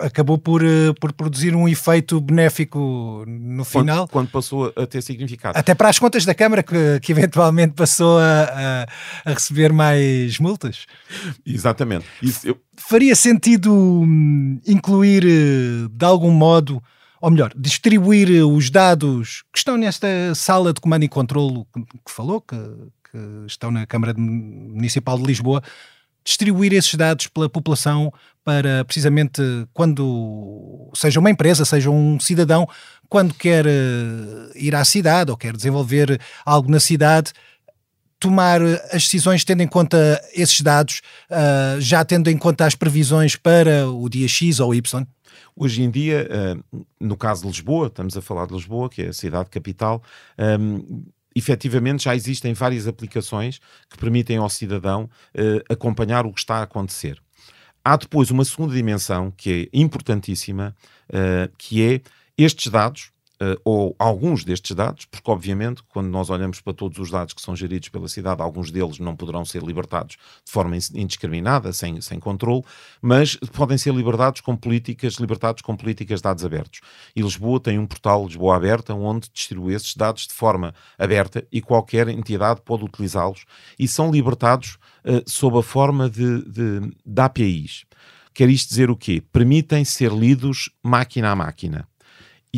Acabou 0.00 0.38
por, 0.38 0.62
uh, 0.62 0.94
por 1.00 1.12
produzir 1.12 1.54
um 1.54 1.68
efeito 1.68 2.20
benéfico 2.20 3.24
no 3.26 3.64
final. 3.64 4.08
Quando, 4.08 4.10
quando, 4.10 4.30
passou 4.30 4.72
a 4.76 4.86
ter 4.86 5.02
significado. 5.02 5.58
Até 5.58 5.74
para 5.74 5.88
as 5.88 5.98
contas 5.98 6.24
da 6.24 6.34
Câmara, 6.34 6.62
que, 6.62 7.00
que 7.00 7.12
eventualmente 7.12 7.74
passou 7.74 8.18
a, 8.18 8.86
a, 9.24 9.30
a 9.30 9.34
receber 9.34 9.72
mais 9.72 10.38
multas. 10.38 10.86
Exatamente. 11.44 12.06
Isso, 12.22 12.48
eu... 12.48 12.58
Faria 12.76 13.16
sentido 13.16 13.72
hum, 13.72 14.60
incluir, 14.66 15.24
uh, 15.24 15.88
de 15.88 16.04
algum 16.04 16.30
modo, 16.30 16.82
ou 17.20 17.30
melhor, 17.30 17.52
distribuir 17.56 18.46
os 18.46 18.70
dados 18.70 19.42
que 19.52 19.58
estão 19.58 19.76
nesta 19.76 20.08
sala 20.34 20.72
de 20.72 20.80
comando 20.80 21.04
e 21.04 21.08
controlo 21.08 21.66
que 21.74 22.12
falou, 22.12 22.40
que, 22.40 22.56
que 23.10 23.46
estão 23.46 23.70
na 23.70 23.86
Câmara 23.86 24.14
Municipal 24.16 25.18
de 25.18 25.24
Lisboa, 25.24 25.62
distribuir 26.26 26.72
esses 26.72 26.94
dados 26.94 27.28
pela 27.28 27.48
população 27.48 28.12
para 28.44 28.84
precisamente 28.84 29.40
quando 29.72 30.90
seja 30.94 31.20
uma 31.20 31.30
empresa, 31.30 31.64
seja 31.64 31.88
um 31.88 32.18
cidadão, 32.18 32.68
quando 33.08 33.32
quer 33.32 33.64
eh, 33.66 34.50
ir 34.56 34.74
à 34.74 34.84
cidade 34.84 35.30
ou 35.30 35.36
quer 35.36 35.56
desenvolver 35.56 36.20
algo 36.44 36.70
na 36.70 36.80
cidade, 36.80 37.32
tomar 38.18 38.60
as 38.62 39.04
decisões 39.04 39.44
tendo 39.44 39.62
em 39.62 39.68
conta 39.68 40.20
esses 40.32 40.60
dados, 40.60 41.00
uh, 41.30 41.80
já 41.80 42.04
tendo 42.04 42.30
em 42.30 42.38
conta 42.38 42.64
as 42.64 42.74
previsões 42.74 43.36
para 43.36 43.88
o 43.88 44.08
dia 44.08 44.26
X 44.26 44.58
ou 44.58 44.74
Y? 44.74 45.06
Hoje 45.54 45.82
em 45.82 45.90
dia, 45.90 46.28
no 47.00 47.16
caso 47.16 47.42
de 47.42 47.48
Lisboa, 47.48 47.88
estamos 47.88 48.16
a 48.16 48.22
falar 48.22 48.46
de 48.46 48.54
Lisboa, 48.54 48.88
que 48.88 49.02
é 49.02 49.08
a 49.08 49.12
cidade 49.12 49.50
capital, 49.50 50.02
efetivamente 51.36 52.04
já 52.04 52.16
existem 52.16 52.54
várias 52.54 52.88
aplicações 52.88 53.60
que 53.90 53.98
permitem 53.98 54.38
ao 54.38 54.48
cidadão 54.48 55.04
uh, 55.04 55.72
acompanhar 55.72 56.24
o 56.24 56.32
que 56.32 56.40
está 56.40 56.56
a 56.56 56.62
acontecer. 56.62 57.20
Há 57.84 57.96
depois 57.96 58.30
uma 58.30 58.44
segunda 58.44 58.74
dimensão 58.74 59.30
que 59.30 59.70
é 59.72 59.78
importantíssima, 59.78 60.74
uh, 61.10 61.52
que 61.58 61.82
é 61.82 62.00
estes 62.38 62.72
dados 62.72 63.12
uh, 63.42 63.60
ou 63.64 63.94
alguns 63.98 64.44
destes 64.44 64.74
dados, 64.74 65.04
porque 65.04 65.30
obviamente 65.30 65.82
quando 65.88 66.08
nós 66.08 66.30
olhamos 66.30 66.60
para 66.60 66.72
todos 66.72 66.98
os 66.98 67.10
dados 67.10 67.34
que 67.34 67.40
são 67.40 67.54
geridos 67.54 67.88
pela 67.88 68.08
cidade, 68.08 68.42
alguns 68.42 68.70
deles 68.70 68.98
não 68.98 69.16
poderão 69.16 69.44
ser 69.44 69.62
libertados 69.62 70.16
de 70.44 70.52
forma 70.52 70.76
indiscriminada, 70.94 71.72
sem, 71.72 72.00
sem 72.00 72.18
controle, 72.18 72.62
mas 73.00 73.36
podem 73.36 73.78
ser 73.78 73.94
libertados 73.94 74.40
com 74.40 74.56
políticas, 74.56 75.14
libertados 75.14 75.62
com 75.62 75.76
políticas 75.76 76.20
de 76.20 76.24
dados 76.24 76.44
abertos. 76.44 76.80
E 77.14 77.22
Lisboa 77.22 77.60
tem 77.60 77.78
um 77.78 77.86
portal 77.86 78.26
Lisboa 78.26 78.56
Aberta 78.56 78.94
onde 78.94 79.28
distribui 79.32 79.74
esses 79.74 79.94
dados 79.94 80.26
de 80.26 80.34
forma 80.34 80.74
aberta 80.98 81.46
e 81.50 81.60
qualquer 81.60 82.08
entidade 82.08 82.60
pode 82.62 82.84
utilizá-los 82.84 83.44
e 83.78 83.86
são 83.86 84.10
libertados 84.10 84.78
uh, 85.04 85.22
sob 85.26 85.58
a 85.58 85.62
forma 85.62 86.08
de, 86.08 86.42
de, 86.42 86.80
de 87.04 87.20
APIs. 87.20 87.84
Quer 88.32 88.50
isto 88.50 88.68
dizer 88.68 88.90
o 88.90 88.96
quê? 88.96 89.22
Permitem 89.32 89.82
ser 89.82 90.12
lidos 90.12 90.68
máquina 90.82 91.30
a 91.30 91.36
máquina. 91.36 91.88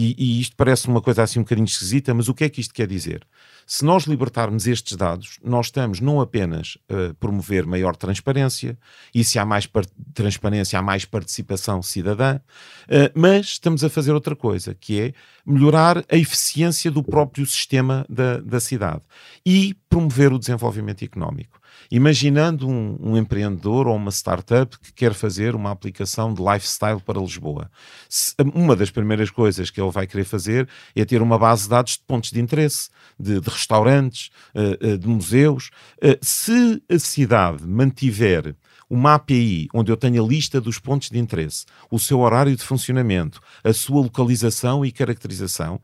E, 0.00 0.14
e, 0.16 0.40
isto 0.40 0.54
parece 0.54 0.86
uma 0.86 1.00
coisa 1.00 1.24
assim 1.24 1.40
um 1.40 1.42
bocadinho 1.42 1.64
esquisita, 1.64 2.14
mas 2.14 2.28
o 2.28 2.34
que 2.34 2.44
é 2.44 2.48
que 2.48 2.60
isto 2.60 2.72
quer 2.72 2.86
dizer? 2.86 3.26
Se 3.66 3.84
nós 3.84 4.04
libertarmos 4.04 4.68
estes 4.68 4.96
dados, 4.96 5.40
nós 5.42 5.66
estamos 5.66 5.98
não 5.98 6.20
apenas 6.20 6.78
a 6.88 7.12
promover 7.14 7.66
maior 7.66 7.96
transparência, 7.96 8.78
e 9.12 9.24
se 9.24 9.40
há 9.40 9.44
mais 9.44 9.68
transparência, 10.14 10.78
há 10.78 10.82
mais 10.82 11.04
participação 11.04 11.82
cidadã, 11.82 12.36
uh, 12.36 13.10
mas 13.12 13.46
estamos 13.46 13.82
a 13.82 13.90
fazer 13.90 14.12
outra 14.12 14.36
coisa, 14.36 14.72
que 14.72 15.00
é 15.00 15.12
melhorar 15.44 16.04
a 16.08 16.16
eficiência 16.16 16.92
do 16.92 17.02
próprio 17.02 17.44
sistema 17.44 18.06
da, 18.08 18.38
da 18.38 18.60
cidade 18.60 19.02
e 19.44 19.74
promover 19.90 20.32
o 20.32 20.38
desenvolvimento 20.38 21.04
económico. 21.04 21.57
Imaginando 21.90 22.68
um, 22.68 22.98
um, 23.00 23.16
empreendedor 23.16 23.86
ou 23.86 23.96
uma 23.96 24.10
startup 24.10 24.78
que 24.78 24.92
quer 24.92 25.14
fazer 25.14 25.54
uma 25.54 25.70
aplicação 25.70 26.34
de 26.34 26.42
lifestyle 26.42 27.00
para 27.00 27.20
Lisboa. 27.20 27.70
Se, 28.08 28.34
uma 28.54 28.76
das 28.76 28.90
primeiras 28.90 29.30
coisas 29.30 29.70
que 29.70 29.80
ele 29.80 29.90
vai 29.90 30.06
querer 30.06 30.24
fazer 30.24 30.68
é 30.94 31.04
ter 31.04 31.22
uma 31.22 31.38
base 31.38 31.62
de 31.62 31.70
dados 31.70 31.92
de 31.92 32.02
pontos 32.06 32.30
de 32.30 32.40
interesse, 32.40 32.90
de, 33.18 33.40
de 33.40 33.48
restaurantes, 33.48 34.30
uh, 34.54 34.98
de 34.98 35.08
museus. 35.08 35.70
Uh, 36.02 36.18
se 36.20 36.82
a 36.90 36.98
cidade 36.98 37.66
mantiver 37.66 38.54
uma 38.90 39.14
API 39.14 39.68
onde 39.74 39.92
eu 39.92 39.96
tenho 39.96 40.24
a 40.24 40.26
lista 40.26 40.60
dos 40.60 40.78
pontos 40.78 41.10
de 41.10 41.18
interesse, 41.18 41.66
o 41.90 41.98
seu 41.98 42.20
horário 42.20 42.54
de 42.56 42.62
funcionamento, 42.62 43.40
a 43.62 43.72
sua 43.72 44.02
localização 44.02 44.84
e 44.84 44.90
caracterização, 44.90 45.80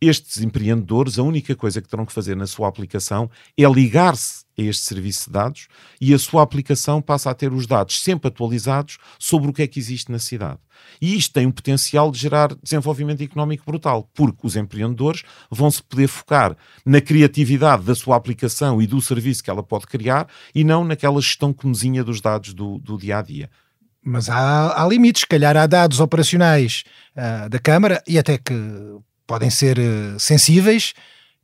estes 0.00 0.40
empreendedores, 0.40 1.18
a 1.18 1.22
única 1.22 1.54
coisa 1.54 1.80
que 1.80 1.88
terão 1.88 2.06
que 2.06 2.12
fazer 2.12 2.36
na 2.36 2.46
sua 2.46 2.68
aplicação 2.68 3.30
é 3.56 3.64
ligar-se 3.64 4.44
a 4.58 4.62
este 4.62 4.84
serviço 4.86 5.26
de 5.26 5.32
dados 5.32 5.68
e 6.00 6.12
a 6.12 6.18
sua 6.18 6.42
aplicação 6.42 7.00
passa 7.00 7.30
a 7.30 7.34
ter 7.34 7.52
os 7.52 7.66
dados 7.66 8.02
sempre 8.02 8.28
atualizados 8.28 8.98
sobre 9.18 9.50
o 9.50 9.52
que 9.52 9.62
é 9.62 9.66
que 9.66 9.78
existe 9.78 10.10
na 10.10 10.18
cidade. 10.18 10.58
E 11.00 11.16
isto 11.16 11.32
tem 11.32 11.46
um 11.46 11.52
potencial 11.52 12.10
de 12.10 12.18
gerar 12.18 12.54
desenvolvimento 12.62 13.22
económico 13.22 13.64
brutal, 13.66 14.08
porque 14.14 14.46
os 14.46 14.56
empreendedores 14.56 15.22
vão 15.50 15.70
se 15.70 15.82
poder 15.82 16.08
focar 16.08 16.56
na 16.84 17.00
criatividade 17.00 17.84
da 17.84 17.94
sua 17.94 18.16
aplicação 18.16 18.80
e 18.80 18.86
do 18.86 19.00
serviço 19.00 19.42
que 19.42 19.50
ela 19.50 19.62
pode 19.62 19.86
criar 19.86 20.28
e 20.54 20.64
não 20.64 20.84
naquela 20.84 21.20
gestão 21.20 21.52
comezinha 21.52 22.02
dos 22.04 22.20
dados 22.20 22.54
do, 22.54 22.78
do 22.78 22.96
dia 22.96 23.18
a 23.18 23.22
dia. 23.22 23.50
Mas 24.02 24.30
há, 24.30 24.80
há 24.80 24.88
limites, 24.88 25.20
se 25.20 25.26
calhar 25.26 25.56
há 25.56 25.66
dados 25.66 26.00
operacionais 26.00 26.84
uh, 27.16 27.48
da 27.48 27.58
Câmara 27.58 28.02
e 28.06 28.18
até 28.18 28.38
que 28.38 28.54
podem 29.28 29.50
ser 29.50 29.78
uh, 29.78 30.18
sensíveis 30.18 30.94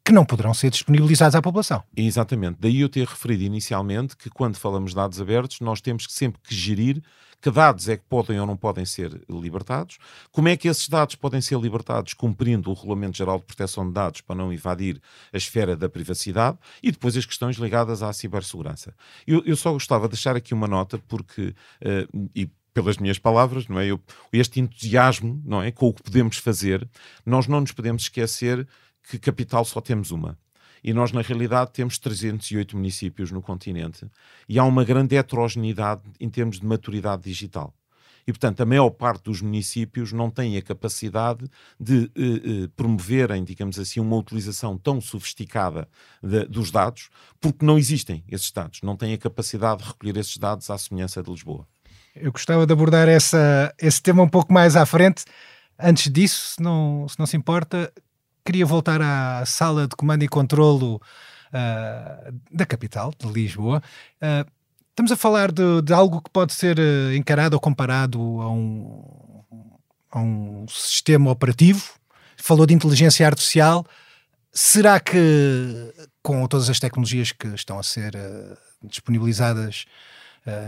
que 0.04 0.12
não 0.12 0.24
poderão 0.24 0.52
ser 0.52 0.70
disponibilizados 0.70 1.34
à 1.34 1.40
população. 1.40 1.82
Exatamente. 1.96 2.56
Daí 2.58 2.80
eu 2.80 2.88
ter 2.88 3.06
referido 3.06 3.44
inicialmente 3.44 4.16
que 4.16 4.28
quando 4.28 4.56
falamos 4.56 4.90
de 4.90 4.96
dados 4.96 5.20
abertos, 5.20 5.60
nós 5.60 5.80
temos 5.80 6.06
que 6.06 6.12
sempre 6.12 6.40
que 6.42 6.54
gerir 6.54 7.02
que 7.40 7.50
dados 7.50 7.90
é 7.90 7.96
que 7.98 8.04
podem 8.08 8.40
ou 8.40 8.46
não 8.46 8.56
podem 8.56 8.86
ser 8.86 9.20
libertados, 9.28 9.98
como 10.32 10.48
é 10.48 10.56
que 10.56 10.66
esses 10.66 10.88
dados 10.88 11.14
podem 11.14 11.42
ser 11.42 11.58
libertados 11.60 12.14
cumprindo 12.14 12.70
o 12.70 12.72
Regulamento 12.72 13.18
Geral 13.18 13.38
de 13.38 13.44
Proteção 13.44 13.86
de 13.86 13.92
Dados 13.92 14.22
para 14.22 14.34
não 14.34 14.50
invadir 14.50 14.98
a 15.30 15.36
esfera 15.36 15.76
da 15.76 15.86
privacidade 15.86 16.56
e 16.82 16.90
depois 16.90 17.14
as 17.18 17.26
questões 17.26 17.56
ligadas 17.56 18.02
à 18.02 18.10
cibersegurança. 18.14 18.94
Eu, 19.26 19.42
eu 19.44 19.56
só 19.56 19.70
gostava 19.72 20.06
de 20.06 20.12
deixar 20.12 20.34
aqui 20.34 20.54
uma 20.54 20.66
nota 20.66 20.98
porque, 21.06 21.54
uh, 21.82 22.30
e 22.34 22.50
pelas 22.74 22.98
minhas 22.98 23.18
palavras, 23.18 23.68
não 23.68 23.78
é? 23.78 23.86
Eu, 23.86 24.00
este 24.32 24.60
entusiasmo, 24.60 25.40
não 25.46 25.62
é, 25.62 25.70
com 25.70 25.86
o 25.86 25.94
que 25.94 26.02
podemos 26.02 26.36
fazer, 26.36 26.86
nós 27.24 27.46
não 27.46 27.60
nos 27.60 27.70
podemos 27.70 28.02
esquecer 28.02 28.66
que 29.08 29.18
capital 29.18 29.64
só 29.64 29.80
temos 29.80 30.10
uma. 30.10 30.36
E 30.82 30.92
nós, 30.92 31.12
na 31.12 31.22
realidade, 31.22 31.72
temos 31.72 31.98
308 31.98 32.76
municípios 32.76 33.30
no 33.30 33.40
continente 33.40 34.06
e 34.46 34.58
há 34.58 34.64
uma 34.64 34.84
grande 34.84 35.16
heterogeneidade 35.16 36.02
em 36.20 36.28
termos 36.28 36.60
de 36.60 36.66
maturidade 36.66 37.22
digital. 37.22 37.72
E, 38.26 38.32
portanto, 38.32 38.60
a 38.60 38.66
maior 38.66 38.90
parte 38.90 39.24
dos 39.24 39.40
municípios 39.40 40.12
não 40.12 40.30
tem 40.30 40.56
a 40.56 40.62
capacidade 40.62 41.46
de 41.78 42.10
eh, 42.16 42.64
eh, 42.64 42.68
promoverem, 42.74 43.44
digamos 43.44 43.78
assim, 43.78 44.00
uma 44.00 44.16
utilização 44.16 44.78
tão 44.78 44.98
sofisticada 45.00 45.86
de, 46.22 46.46
dos 46.46 46.70
dados, 46.70 47.10
porque 47.38 47.64
não 47.64 47.78
existem 47.78 48.24
esses 48.28 48.50
dados, 48.50 48.80
não 48.82 48.96
têm 48.96 49.12
a 49.12 49.18
capacidade 49.18 49.82
de 49.82 49.88
recolher 49.88 50.16
esses 50.16 50.38
dados 50.38 50.70
à 50.70 50.78
semelhança 50.78 51.22
de 51.22 51.30
Lisboa. 51.30 51.66
Eu 52.14 52.30
gostava 52.30 52.64
de 52.64 52.72
abordar 52.72 53.08
essa, 53.08 53.74
esse 53.76 54.00
tema 54.00 54.22
um 54.22 54.28
pouco 54.28 54.52
mais 54.52 54.76
à 54.76 54.86
frente. 54.86 55.24
Antes 55.78 56.10
disso, 56.12 56.54
se 56.54 56.62
não 56.62 57.08
se, 57.08 57.18
não 57.18 57.26
se 57.26 57.36
importa, 57.36 57.92
queria 58.44 58.64
voltar 58.64 59.02
à 59.02 59.44
sala 59.44 59.88
de 59.88 59.96
comando 59.96 60.22
e 60.22 60.28
controlo 60.28 60.96
uh, 60.96 62.40
da 62.52 62.64
capital, 62.64 63.12
de 63.18 63.26
Lisboa. 63.26 63.82
Uh, 64.22 64.48
estamos 64.90 65.10
a 65.10 65.16
falar 65.16 65.50
de, 65.50 65.82
de, 65.82 65.92
algo 65.92 66.22
que 66.22 66.30
pode 66.30 66.52
ser 66.52 66.78
uh, 66.78 67.12
encarado 67.14 67.54
ou 67.54 67.60
comparado 67.60 68.20
a 68.20 68.48
um, 68.48 69.42
a 70.12 70.20
um 70.20 70.66
sistema 70.68 71.32
operativo. 71.32 71.94
Falou 72.36 72.64
de 72.64 72.74
inteligência 72.74 73.26
artificial. 73.26 73.84
Será 74.52 75.00
que, 75.00 75.92
com 76.22 76.46
todas 76.46 76.70
as 76.70 76.78
tecnologias 76.78 77.32
que 77.32 77.48
estão 77.48 77.76
a 77.76 77.82
ser 77.82 78.12
disponibilizadas 78.84 79.84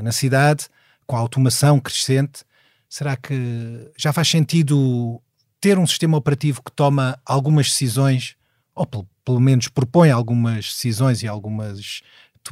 na 0.03 0.11
cidade, 0.11 0.69
com 1.07 1.17
a 1.17 1.21
automação 1.21 1.79
crescente, 1.79 2.45
será 2.89 3.17
que 3.17 3.91
já 3.97 4.13
faz 4.13 4.29
sentido 4.29 5.21
ter 5.61 5.79
um 5.79 5.87
sistema 5.87 6.17
operativo 6.17 6.63
que 6.63 6.73
toma 6.73 7.19
algumas 7.25 7.67
decisões, 7.67 8.37
ou 8.75 8.87
pelo, 9.25 9.41
menos 9.41 9.69
propõe 9.69 10.11
algumas 10.11 10.67
decisões 10.67 11.23
e 11.23 11.29
algumas 11.29 12.03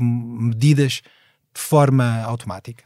medidas 0.01 1.03
de 1.55 1.61
forma 1.61 2.23
automática? 2.23 2.85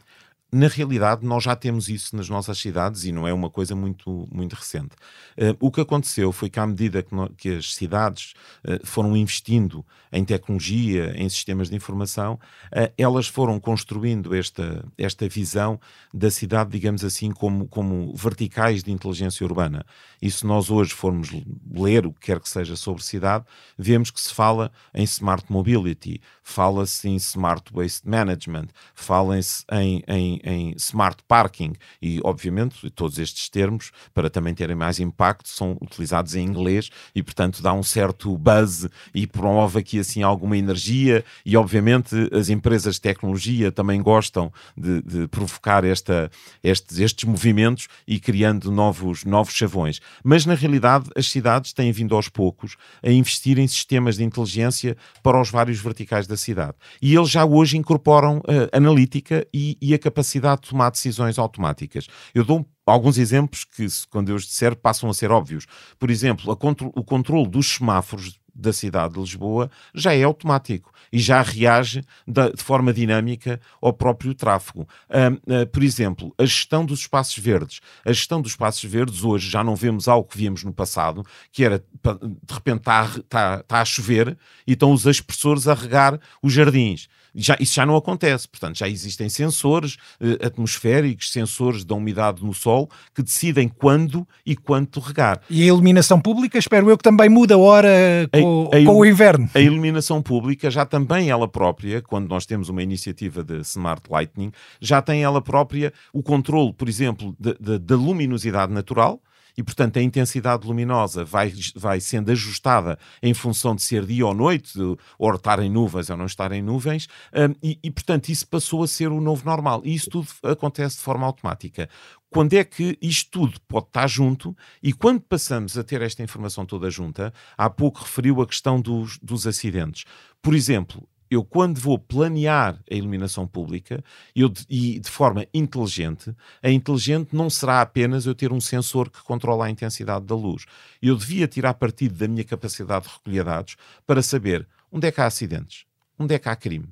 Na 0.51 0.67
realidade, 0.67 1.25
nós 1.25 1.43
já 1.43 1.55
temos 1.55 1.89
isso 1.89 2.15
nas 2.15 2.27
nossas 2.27 2.57
cidades 2.57 3.03
e 3.03 3.11
não 3.11 3.27
é 3.27 3.33
uma 3.33 3.49
coisa 3.49 3.75
muito, 3.75 4.27
muito 4.31 4.53
recente. 4.53 4.95
Uh, 5.37 5.55
o 5.59 5.69
que 5.69 5.79
aconteceu 5.79 6.31
foi 6.31 6.49
que, 6.49 6.59
à 6.59 6.65
medida 6.65 7.03
que, 7.03 7.13
no, 7.13 7.29
que 7.29 7.57
as 7.57 7.75
cidades 7.75 8.33
uh, 8.65 8.85
foram 8.85 9.15
investindo 9.15 9.85
em 10.11 10.25
tecnologia, 10.25 11.13
em 11.15 11.29
sistemas 11.29 11.69
de 11.69 11.75
informação, 11.75 12.33
uh, 12.73 12.91
elas 12.97 13.27
foram 13.27 13.59
construindo 13.59 14.33
esta, 14.33 14.83
esta 14.97 15.29
visão 15.29 15.79
da 16.11 16.31
cidade, 16.31 16.71
digamos 16.71 17.03
assim, 17.03 17.29
como, 17.31 17.67
como 17.67 18.15
verticais 18.15 18.81
de 18.81 18.91
inteligência 18.91 19.45
urbana. 19.45 19.85
E 20.19 20.31
se 20.31 20.47
nós 20.47 20.71
hoje 20.71 20.93
formos 20.93 21.29
ler 21.71 22.07
o 22.07 22.11
que 22.11 22.21
quer 22.21 22.39
que 22.39 22.49
seja 22.49 22.75
sobre 22.75 23.03
cidade, 23.03 23.45
vemos 23.77 24.09
que 24.09 24.19
se 24.19 24.33
fala 24.33 24.71
em 24.95 25.03
smart 25.03 25.45
mobility, 25.49 26.19
fala-se 26.43 27.07
em 27.07 27.15
smart 27.17 27.71
waste 27.71 28.09
management, 28.09 28.69
fala-se 28.95 29.63
em, 29.71 30.03
em 30.07 30.38
em, 30.43 30.73
smart 30.77 31.23
parking 31.27 31.73
e, 32.01 32.19
obviamente, 32.23 32.89
todos 32.91 33.17
estes 33.19 33.49
termos, 33.49 33.91
para 34.13 34.29
também 34.29 34.53
terem 34.53 34.75
mais 34.75 34.99
impacto, 34.99 35.49
são 35.49 35.77
utilizados 35.81 36.35
em 36.35 36.45
inglês 36.45 36.89
e, 37.13 37.21
portanto, 37.21 37.61
dá 37.61 37.73
um 37.73 37.83
certo 37.83 38.37
buzz 38.37 38.87
e 39.13 39.27
promove 39.27 39.79
aqui 39.79 39.99
assim 39.99 40.23
alguma 40.23 40.57
energia 40.57 41.23
e, 41.45 41.55
obviamente, 41.55 42.15
as 42.31 42.49
empresas 42.49 42.95
de 42.95 43.01
tecnologia 43.01 43.71
também 43.71 44.01
gostam 44.01 44.51
de, 44.75 45.01
de 45.01 45.27
provocar 45.27 45.83
esta, 45.83 46.29
estes, 46.63 46.99
estes 46.99 47.25
movimentos 47.25 47.87
e 48.07 48.19
criando 48.19 48.71
novos, 48.71 49.25
novos 49.25 49.53
chavões. 49.53 49.99
Mas, 50.23 50.45
na 50.45 50.55
realidade, 50.55 51.09
as 51.15 51.27
cidades 51.27 51.73
têm 51.73 51.91
vindo 51.91 52.15
aos 52.15 52.29
poucos 52.29 52.75
a 53.03 53.11
investir 53.11 53.59
em 53.59 53.67
sistemas 53.67 54.17
de 54.17 54.23
inteligência 54.23 54.95
para 55.21 55.39
os 55.39 55.49
vários 55.49 55.79
verticais 55.79 56.27
da 56.27 56.37
cidade. 56.37 56.73
E 57.01 57.15
eles 57.15 57.29
já 57.29 57.45
hoje 57.45 57.77
incorporam 57.77 58.37
uh, 58.39 58.69
analítica 58.71 59.45
e, 59.53 59.77
e, 59.81 59.93
a 59.93 59.99
capacidade 59.99 60.28
de 60.61 60.69
tomar 60.69 60.91
decisões 60.91 61.39
automáticas. 61.39 62.07
Eu 62.33 62.43
dou 62.43 62.65
alguns 62.85 63.17
exemplos 63.17 63.63
que, 63.63 63.87
quando 64.09 64.29
eu 64.29 64.35
os 64.35 64.45
disser, 64.45 64.75
passam 64.75 65.09
a 65.09 65.13
ser 65.13 65.31
óbvios. 65.31 65.65
Por 65.97 66.09
exemplo, 66.09 66.55
contro 66.55 66.91
o 66.95 67.03
controle 67.03 67.47
dos 67.47 67.75
semáforos 67.75 68.39
da 68.59 68.73
cidade 68.73 69.13
de 69.13 69.19
Lisboa 69.19 69.71
já 69.95 70.13
é 70.13 70.23
automático 70.23 70.91
e 71.11 71.19
já 71.19 71.41
reage 71.41 72.03
de, 72.27 72.51
de 72.51 72.61
forma 72.61 72.93
dinâmica 72.93 73.59
ao 73.81 73.93
próprio 73.93 74.33
tráfego. 74.35 74.87
Uh, 75.09 75.61
uh, 75.61 75.67
por 75.67 75.81
exemplo, 75.81 76.33
a 76.37 76.45
gestão 76.45 76.85
dos 76.85 76.99
espaços 76.99 77.37
verdes. 77.37 77.79
A 78.05 78.11
gestão 78.11 78.41
dos 78.41 78.51
espaços 78.51 78.83
verdes 78.89 79.23
hoje 79.23 79.49
já 79.49 79.63
não 79.63 79.75
vemos 79.75 80.07
algo 80.07 80.27
que 80.27 80.37
víamos 80.37 80.63
no 80.63 80.73
passado, 80.73 81.25
que 81.51 81.63
era 81.63 81.79
de 81.79 82.53
repente 82.53 82.79
está 82.79 83.01
a, 83.01 83.05
está, 83.05 83.59
está 83.61 83.81
a 83.81 83.85
chover 83.85 84.37
e 84.67 84.73
estão 84.73 84.91
os 84.91 85.05
expressores 85.05 85.67
a 85.67 85.73
regar 85.73 86.19
os 86.43 86.53
jardins. 86.53 87.07
Já, 87.33 87.55
isso 87.59 87.75
já 87.75 87.85
não 87.85 87.95
acontece, 87.95 88.47
portanto, 88.47 88.77
já 88.77 88.87
existem 88.87 89.29
sensores 89.29 89.97
eh, 90.19 90.45
atmosféricos, 90.45 91.31
sensores 91.31 91.83
da 91.83 91.95
umidade 91.95 92.43
no 92.43 92.53
sol, 92.53 92.89
que 93.13 93.21
decidem 93.21 93.67
quando 93.67 94.27
e 94.45 94.55
quanto 94.55 94.99
regar. 94.99 95.41
E 95.49 95.63
a 95.63 95.67
iluminação 95.67 96.19
pública, 96.19 96.57
espero 96.57 96.89
eu 96.89 96.97
que 96.97 97.03
também 97.03 97.29
muda 97.29 97.55
a 97.55 97.57
hora 97.57 97.89
com, 98.33 98.69
a, 98.73 98.77
a, 98.77 98.85
com 98.85 98.97
o 98.97 99.05
inverno. 99.05 99.49
A 99.53 99.59
iluminação 99.59 100.21
pública 100.21 100.69
já 100.69 100.85
também 100.85 101.29
ela 101.29 101.47
própria, 101.47 102.01
quando 102.01 102.27
nós 102.27 102.45
temos 102.45 102.69
uma 102.69 102.83
iniciativa 102.83 103.43
de 103.43 103.59
Smart 103.61 104.01
Lighting, 104.09 104.51
já 104.81 105.01
tem 105.01 105.23
ela 105.23 105.41
própria 105.41 105.93
o 106.13 106.23
controle, 106.23 106.73
por 106.73 106.89
exemplo, 106.89 107.35
da 107.39 107.95
luminosidade 107.95 108.73
natural, 108.73 109.21
e, 109.57 109.63
portanto, 109.63 109.97
a 109.97 110.01
intensidade 110.01 110.65
luminosa 110.65 111.23
vai, 111.23 111.53
vai 111.75 111.99
sendo 111.99 112.31
ajustada 112.31 112.97
em 113.21 113.33
função 113.33 113.75
de 113.75 113.81
ser 113.81 114.05
dia 114.05 114.25
ou 114.25 114.33
noite, 114.33 114.73
de, 114.73 114.97
ou 115.17 115.35
estar 115.35 115.59
em 115.59 115.69
nuvens 115.69 116.09
ou 116.09 116.17
não 116.17 116.25
estar 116.25 116.51
em 116.51 116.61
nuvens, 116.61 117.07
um, 117.33 117.55
e, 117.61 117.79
e, 117.83 117.91
portanto, 117.91 118.29
isso 118.29 118.47
passou 118.47 118.83
a 118.83 118.87
ser 118.87 119.09
o 119.09 119.21
novo 119.21 119.45
normal. 119.45 119.81
E 119.83 119.93
isso 119.93 120.09
tudo 120.09 120.27
acontece 120.43 120.97
de 120.97 121.03
forma 121.03 121.25
automática 121.25 121.89
quando 122.29 122.53
é 122.53 122.63
que 122.63 122.97
isto 123.01 123.31
tudo 123.31 123.59
pode 123.67 123.87
estar 123.87 124.07
junto 124.07 124.55
e 124.83 124.93
quando 124.93 125.21
passamos 125.21 125.77
a 125.77 125.83
ter 125.83 126.01
esta 126.01 126.21
informação 126.21 126.65
toda 126.65 126.89
junta, 126.89 127.33
há 127.57 127.69
pouco 127.69 128.01
referiu 128.01 128.41
a 128.41 128.47
questão 128.47 128.79
dos, 128.79 129.17
dos 129.17 129.47
acidentes. 129.47 130.05
Por 130.41 130.53
exemplo, 130.53 131.07
eu 131.29 131.43
quando 131.43 131.79
vou 131.79 131.99
planear 131.99 132.79
a 132.89 132.95
iluminação 132.95 133.47
pública 133.47 134.03
eu, 134.35 134.51
e 134.69 134.99
de 134.99 135.09
forma 135.09 135.45
inteligente, 135.53 136.35
a 136.61 136.69
inteligente 136.69 137.35
não 137.35 137.49
será 137.49 137.81
apenas 137.81 138.25
eu 138.25 138.33
ter 138.33 138.51
um 138.51 138.59
sensor 138.59 139.09
que 139.09 139.21
controla 139.23 139.65
a 139.65 139.69
intensidade 139.69 140.25
da 140.25 140.35
luz. 140.35 140.65
Eu 141.01 141.15
devia 141.15 141.47
tirar 141.47 141.73
partido 141.75 142.15
da 142.15 142.27
minha 142.27 142.43
capacidade 142.43 143.05
de 143.05 143.13
recolher 143.13 143.43
dados 143.43 143.75
para 144.05 144.21
saber 144.21 144.67
onde 144.91 145.07
é 145.07 145.11
que 145.11 145.21
há 145.21 145.25
acidentes, 145.25 145.85
onde 146.17 146.33
é 146.33 146.39
que 146.39 146.49
há 146.49 146.55
crime, 146.55 146.89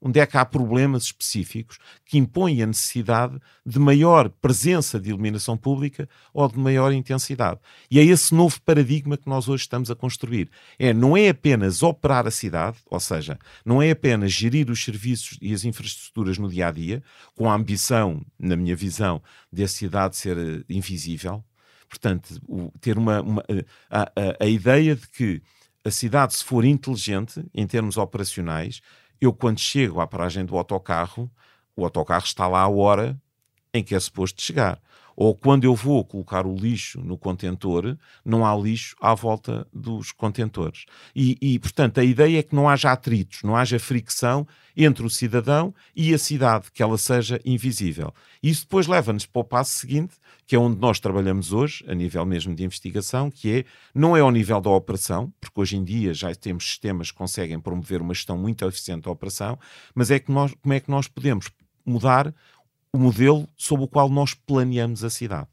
onde 0.00 0.20
é 0.20 0.26
que 0.26 0.36
há 0.36 0.44
problemas 0.44 1.04
específicos 1.04 1.78
que 2.04 2.18
impõem 2.18 2.62
a 2.62 2.66
necessidade 2.66 3.38
de 3.66 3.78
maior 3.78 4.28
presença 4.28 4.98
de 5.00 5.10
iluminação 5.10 5.56
pública 5.56 6.08
ou 6.32 6.48
de 6.48 6.58
maior 6.58 6.92
intensidade. 6.92 7.60
E 7.90 7.98
é 7.98 8.04
esse 8.04 8.34
novo 8.34 8.60
paradigma 8.62 9.16
que 9.16 9.28
nós 9.28 9.48
hoje 9.48 9.62
estamos 9.62 9.90
a 9.90 9.96
construir. 9.96 10.50
É, 10.78 10.92
não 10.92 11.16
é 11.16 11.28
apenas 11.28 11.82
operar 11.82 12.26
a 12.26 12.30
cidade, 12.30 12.78
ou 12.86 13.00
seja, 13.00 13.38
não 13.64 13.82
é 13.82 13.90
apenas 13.90 14.32
gerir 14.32 14.70
os 14.70 14.82
serviços 14.82 15.36
e 15.42 15.52
as 15.52 15.64
infraestruturas 15.64 16.38
no 16.38 16.48
dia 16.48 16.68
a 16.68 16.70
dia, 16.70 17.02
com 17.34 17.50
a 17.50 17.54
ambição, 17.54 18.24
na 18.38 18.56
minha 18.56 18.76
visão, 18.76 19.20
de 19.52 19.64
a 19.64 19.68
cidade 19.68 20.16
ser 20.16 20.36
uh, 20.36 20.64
invisível. 20.68 21.44
Portanto, 21.88 22.40
o, 22.46 22.70
ter 22.80 22.96
uma, 22.98 23.20
uma 23.20 23.42
uh, 23.42 23.64
a, 23.90 24.02
a, 24.02 24.44
a 24.44 24.46
ideia 24.46 24.94
de 24.94 25.08
que 25.08 25.42
a 25.84 25.90
cidade, 25.90 26.34
se 26.34 26.44
for 26.44 26.64
inteligente 26.64 27.42
em 27.54 27.66
termos 27.66 27.96
operacionais, 27.96 28.80
eu, 29.20 29.32
quando 29.32 29.58
chego 29.58 30.00
à 30.00 30.06
paragem 30.06 30.44
do 30.44 30.56
autocarro, 30.56 31.30
o 31.76 31.84
autocarro 31.84 32.24
está 32.24 32.46
lá 32.46 32.62
a 32.62 32.68
hora 32.68 33.20
em 33.72 33.82
que 33.82 33.94
é 33.94 34.00
suposto 34.00 34.42
chegar. 34.42 34.80
Ou 35.20 35.34
quando 35.34 35.64
eu 35.64 35.74
vou 35.74 36.04
colocar 36.04 36.46
o 36.46 36.54
lixo 36.54 37.00
no 37.00 37.18
contentor, 37.18 37.98
não 38.24 38.46
há 38.46 38.54
lixo 38.54 38.94
à 39.00 39.16
volta 39.16 39.66
dos 39.74 40.12
contentores. 40.12 40.84
E, 41.12 41.36
e, 41.42 41.58
portanto, 41.58 41.98
a 41.98 42.04
ideia 42.04 42.38
é 42.38 42.42
que 42.44 42.54
não 42.54 42.68
haja 42.68 42.92
atritos, 42.92 43.42
não 43.42 43.56
haja 43.56 43.80
fricção 43.80 44.46
entre 44.76 45.04
o 45.04 45.10
cidadão 45.10 45.74
e 45.96 46.14
a 46.14 46.18
cidade, 46.18 46.70
que 46.72 46.84
ela 46.84 46.96
seja 46.96 47.40
invisível. 47.44 48.14
Isso 48.40 48.62
depois 48.62 48.86
leva-nos 48.86 49.26
para 49.26 49.40
o 49.40 49.44
passo 49.44 49.72
seguinte, 49.72 50.14
que 50.46 50.54
é 50.54 50.58
onde 50.58 50.78
nós 50.78 51.00
trabalhamos 51.00 51.52
hoje, 51.52 51.84
a 51.88 51.96
nível 51.96 52.24
mesmo 52.24 52.54
de 52.54 52.62
investigação, 52.62 53.28
que 53.28 53.50
é, 53.52 53.64
não 53.92 54.16
é 54.16 54.20
ao 54.20 54.30
nível 54.30 54.60
da 54.60 54.70
operação, 54.70 55.32
porque 55.40 55.60
hoje 55.60 55.76
em 55.76 55.82
dia 55.82 56.14
já 56.14 56.32
temos 56.32 56.62
sistemas 56.62 57.10
que 57.10 57.18
conseguem 57.18 57.58
promover 57.58 58.00
uma 58.00 58.14
gestão 58.14 58.38
muito 58.38 58.64
eficiente 58.64 59.02
da 59.02 59.10
operação, 59.10 59.58
mas 59.92 60.12
é 60.12 60.20
que 60.20 60.30
nós, 60.30 60.54
como 60.62 60.74
é 60.74 60.78
que 60.78 60.92
nós 60.92 61.08
podemos 61.08 61.50
mudar 61.84 62.32
o 62.92 62.98
modelo 62.98 63.48
sob 63.56 63.84
o 63.84 63.88
qual 63.88 64.08
nós 64.08 64.34
planeamos 64.34 65.04
a 65.04 65.10
cidade. 65.10 65.48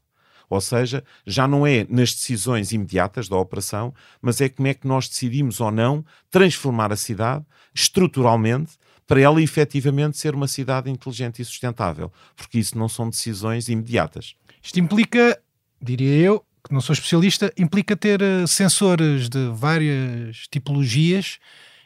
Ou 0.48 0.60
seja, 0.60 1.02
já 1.26 1.48
não 1.48 1.66
é 1.66 1.86
nas 1.88 2.14
decisões 2.14 2.72
imediatas 2.72 3.28
da 3.28 3.36
operação, 3.36 3.92
mas 4.22 4.40
é 4.40 4.48
como 4.48 4.68
é 4.68 4.74
que 4.74 4.86
nós 4.86 5.08
decidimos 5.08 5.60
ou 5.60 5.70
não 5.70 6.04
transformar 6.30 6.92
a 6.92 6.96
cidade 6.96 7.44
estruturalmente 7.74 8.72
para 9.06 9.20
ela 9.20 9.42
efetivamente 9.42 10.18
ser 10.18 10.34
uma 10.34 10.48
cidade 10.48 10.90
inteligente 10.90 11.40
e 11.40 11.44
sustentável, 11.44 12.12
porque 12.34 12.58
isso 12.58 12.76
não 12.76 12.88
são 12.88 13.08
decisões 13.08 13.68
imediatas. 13.68 14.34
Isto 14.62 14.80
implica, 14.80 15.40
diria 15.80 16.16
eu, 16.16 16.44
que 16.64 16.72
não 16.72 16.80
sou 16.80 16.92
especialista, 16.92 17.52
implica 17.56 17.96
ter 17.96 18.20
eh, 18.20 18.46
sensores 18.46 19.28
de 19.28 19.48
várias 19.54 20.48
tipologias 20.50 21.38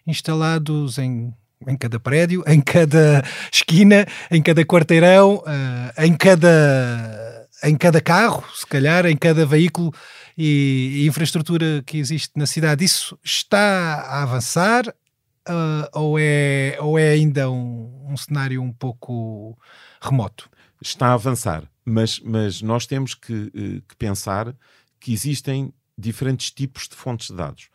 instalados 0.07 0.97
em 0.97 1.35
em 1.67 1.77
cada 1.77 2.01
prédio, 2.01 2.43
em 2.47 2.61
cada 2.61 3.23
esquina, 3.53 4.07
em 4.31 4.43
cada 4.43 4.65
quarteirão, 4.65 5.37
uh, 5.37 6.03
em, 6.03 6.15
cada, 6.15 7.49
em 7.63 7.77
cada 7.77 8.01
carro, 8.01 8.45
se 8.55 8.67
calhar, 8.67 9.05
em 9.07 9.17
cada 9.17 9.45
veículo 9.45 9.93
e, 10.37 11.03
e 11.03 11.07
infraestrutura 11.07 11.83
que 11.85 11.99
existe 11.99 12.33
na 12.37 12.47
cidade. 12.47 12.85
Isso 12.85 13.19
está 13.23 13.95
a 14.09 14.23
avançar 14.23 14.89
uh, 14.89 15.89
ou, 15.93 16.19
é, 16.19 16.79
ou 16.81 16.99
é 16.99 17.11
ainda 17.11 17.51
um, 17.51 18.07
um 18.09 18.17
cenário 18.17 18.63
um 18.63 18.73
pouco 18.73 19.57
remoto? 20.01 20.49
Está 20.81 21.09
a 21.09 21.15
avançar, 21.15 21.65
mas, 21.85 22.19
mas 22.21 22.63
nós 22.63 22.87
temos 22.87 23.15
que, 23.15 23.53
eh, 23.55 23.83
que 23.87 23.95
pensar 23.99 24.55
que 24.99 25.13
existem 25.13 25.75
diferentes 25.97 26.51
tipos 26.51 26.89
de 26.89 26.97
fontes 26.97 27.29
de 27.29 27.37
dados 27.37 27.69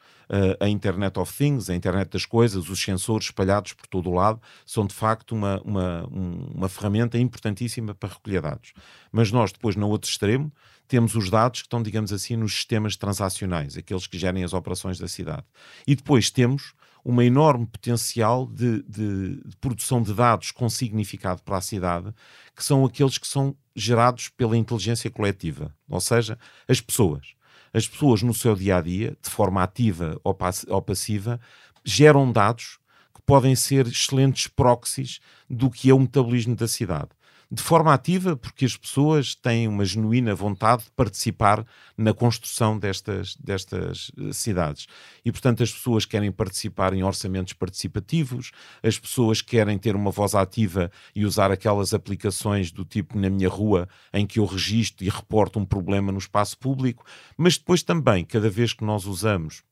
a 0.60 0.68
Internet 0.68 1.20
of 1.20 1.34
Things, 1.34 1.70
a 1.70 1.76
Internet 1.76 2.10
das 2.12 2.26
Coisas, 2.26 2.70
os 2.70 2.80
sensores 2.80 3.28
espalhados 3.28 3.74
por 3.74 3.88
todo 3.88 4.10
o 4.10 4.14
lado, 4.14 4.42
são 4.66 4.86
de 4.86 4.94
facto 4.94 5.34
uma, 5.34 5.62
uma, 5.64 6.06
uma 6.08 6.70
ferramenta 6.70 7.18
importantíssima 7.18 7.94
para 7.94 8.10
recolher 8.10 8.42
dados. 8.42 8.74
Mas 9.12 9.32
nós, 9.32 9.52
depois, 9.52 9.76
no 9.76 9.88
outro 9.88 10.10
extremo, 10.10 10.52
temos 10.88 11.16
os 11.16 11.30
dados 11.30 11.62
que 11.62 11.68
estão, 11.68 11.82
digamos 11.82 12.14
assim, 12.14 12.36
nos 12.36 12.54
sistemas 12.54 12.96
transacionais, 12.96 13.78
aqueles 13.78 14.08
que 14.08 14.18
gerem 14.18 14.44
as 14.44 14.54
operações 14.54 15.00
da 15.00 15.08
cidade. 15.08 15.44
E 15.88 15.96
depois 15.96 16.30
temos 16.30 16.74
uma 17.04 17.24
enorme 17.24 17.68
potencial 17.68 18.48
de, 18.48 18.82
de, 18.84 19.36
de, 19.36 19.58
produção 19.62 20.02
de 20.02 20.12
dados 20.12 20.50
com 20.50 20.68
significado 20.68 21.44
para 21.44 21.58
a 21.58 21.62
cidade, 21.62 22.12
que 22.56 22.64
são 22.64 22.84
aqueles 22.84 23.20
que 23.20 23.28
são 23.28 23.56
gerados 23.76 24.30
pela 24.30 24.58
inteligência 24.58 25.12
coletiva, 25.12 25.72
ou 25.88 26.02
seja, 26.02 26.38
as 26.68 26.82
pessoas 26.82 27.36
as 27.76 27.88
pessoas 27.88 28.22
no 28.22 28.34
seu 28.34 28.56
dia 28.56 28.78
a 28.78 28.82
dia, 28.82 29.18
de 29.22 29.30
forma 29.30 29.62
ativa 29.62 30.18
ou 30.24 30.82
passiva, 30.82 31.42
geram 31.84 32.32
dados 32.32 32.80
que 33.14 33.22
podem 33.26 33.54
ser 33.54 33.86
excelentes 33.86 34.48
proxies 34.48 35.20
do 35.50 35.70
que 35.70 35.90
é 35.90 35.94
o 35.94 36.00
metabolismo 36.00 36.56
da 36.56 36.70
cidade 36.70 37.10
de 37.52 37.62
forma 37.62 37.94
ativa, 37.94 38.36
porque 38.36 38.66
as 38.66 38.76
pessoas 38.76 39.36
têm 39.36 39.68
uma 39.68 39.86
genuína 39.86 40.34
vontade 40.34 40.84
de 40.84 40.92
participar 40.92 41.66
na 41.98 42.14
construção 42.14 42.78
destas, 42.78 43.36
destas 43.36 44.12
eh, 44.18 44.34
cidades. 44.34 44.88
E, 45.24 45.32
portanto, 45.32 45.64
as 45.64 45.72
pessoas 45.72 46.06
querem 46.06 46.32
participar 46.32 46.94
em 46.94 47.04
orçamentos 47.04 47.54
participativos, 47.54 48.52
as 48.82 48.98
pessoas 48.98 49.42
querem 49.42 49.78
ter 49.78 49.96
uma 49.96 50.12
voz 50.12 50.36
ativa 50.36 50.92
e 51.16 51.26
usar 51.26 51.52
aquelas 51.52 51.94
aplicações 51.94 52.72
do 52.72 52.84
tipo 52.84 53.18
na 53.18 53.30
minha 53.30 53.50
rua, 53.50 53.88
em 54.14 54.26
que 54.26 54.40
eu 54.40 54.46
registro 54.46 55.06
e 55.06 55.10
reporto 55.10 55.60
um 55.60 55.66
problema 55.66 56.12
no 56.12 56.18
espaço 56.18 56.58
público, 56.58 57.06
mas 57.38 57.58
depois 57.58 57.84
também, 57.84 58.26
cada 58.26 58.50
vez 58.50 58.74
que 58.74 58.84
nós 58.84 59.06
usamos 59.06 59.64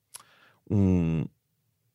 um, 0.69 1.25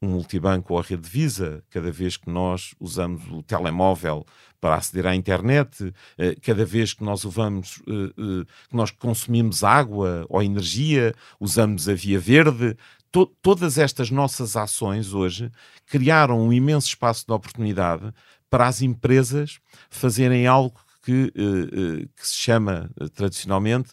um 0.00 0.08
multibanco 0.08 0.74
ou 0.74 0.78
a 0.78 0.82
rede 0.82 1.08
Visa, 1.08 1.62
cada 1.70 1.90
vez 1.90 2.16
que 2.16 2.30
nós 2.30 2.74
usamos 2.78 3.22
o 3.30 3.42
telemóvel 3.42 4.24
para 4.60 4.76
aceder 4.76 5.06
à 5.06 5.14
internet, 5.14 5.92
eh, 6.16 6.36
cada 6.42 6.64
vez 6.64 6.94
que 6.94 7.02
nós 7.02 7.24
usamos, 7.24 7.82
eh, 7.86 7.92
eh, 7.92 8.44
que 8.68 8.76
nós 8.76 8.90
consumimos 8.90 9.64
água 9.64 10.24
ou 10.28 10.42
energia, 10.42 11.14
usamos 11.40 11.88
a 11.88 11.94
via 11.94 12.18
verde, 12.18 12.76
to 13.10 13.26
todas 13.42 13.78
estas 13.78 14.10
nossas 14.10 14.56
ações 14.56 15.14
hoje 15.14 15.50
criaram 15.86 16.40
um 16.40 16.52
imenso 16.52 16.88
espaço 16.88 17.26
de 17.26 17.32
oportunidade 17.32 18.12
para 18.50 18.66
as 18.66 18.82
empresas 18.82 19.58
fazerem 19.90 20.46
algo 20.46 20.80
que, 21.08 21.32
uh, 21.38 22.02
uh, 22.02 22.08
que 22.14 22.28
se 22.28 22.34
chama 22.34 22.90
uh, 23.00 23.08
tradicionalmente 23.08 23.88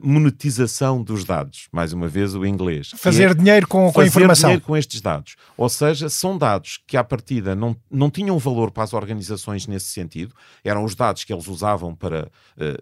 monetização 0.00 1.02
dos 1.02 1.24
dados. 1.24 1.66
Mais 1.72 1.92
uma 1.92 2.06
vez, 2.06 2.36
o 2.36 2.46
inglês. 2.46 2.92
Fazer 2.96 3.30
é 3.30 3.34
dinheiro 3.34 3.66
com, 3.66 3.90
com 3.92 4.00
a 4.00 4.06
informação. 4.06 4.50
dinheiro 4.50 4.64
com 4.64 4.76
estes 4.76 5.00
dados. 5.00 5.34
Ou 5.56 5.68
seja, 5.68 6.08
são 6.08 6.38
dados 6.38 6.78
que, 6.86 6.96
à 6.96 7.02
partida, 7.02 7.56
não, 7.56 7.76
não 7.90 8.10
tinham 8.10 8.38
valor 8.38 8.70
para 8.70 8.84
as 8.84 8.92
organizações 8.92 9.66
nesse 9.66 9.86
sentido. 9.86 10.32
Eram 10.62 10.84
os 10.84 10.94
dados 10.94 11.24
que 11.24 11.32
eles 11.32 11.48
usavam 11.48 11.96
para, 11.96 12.30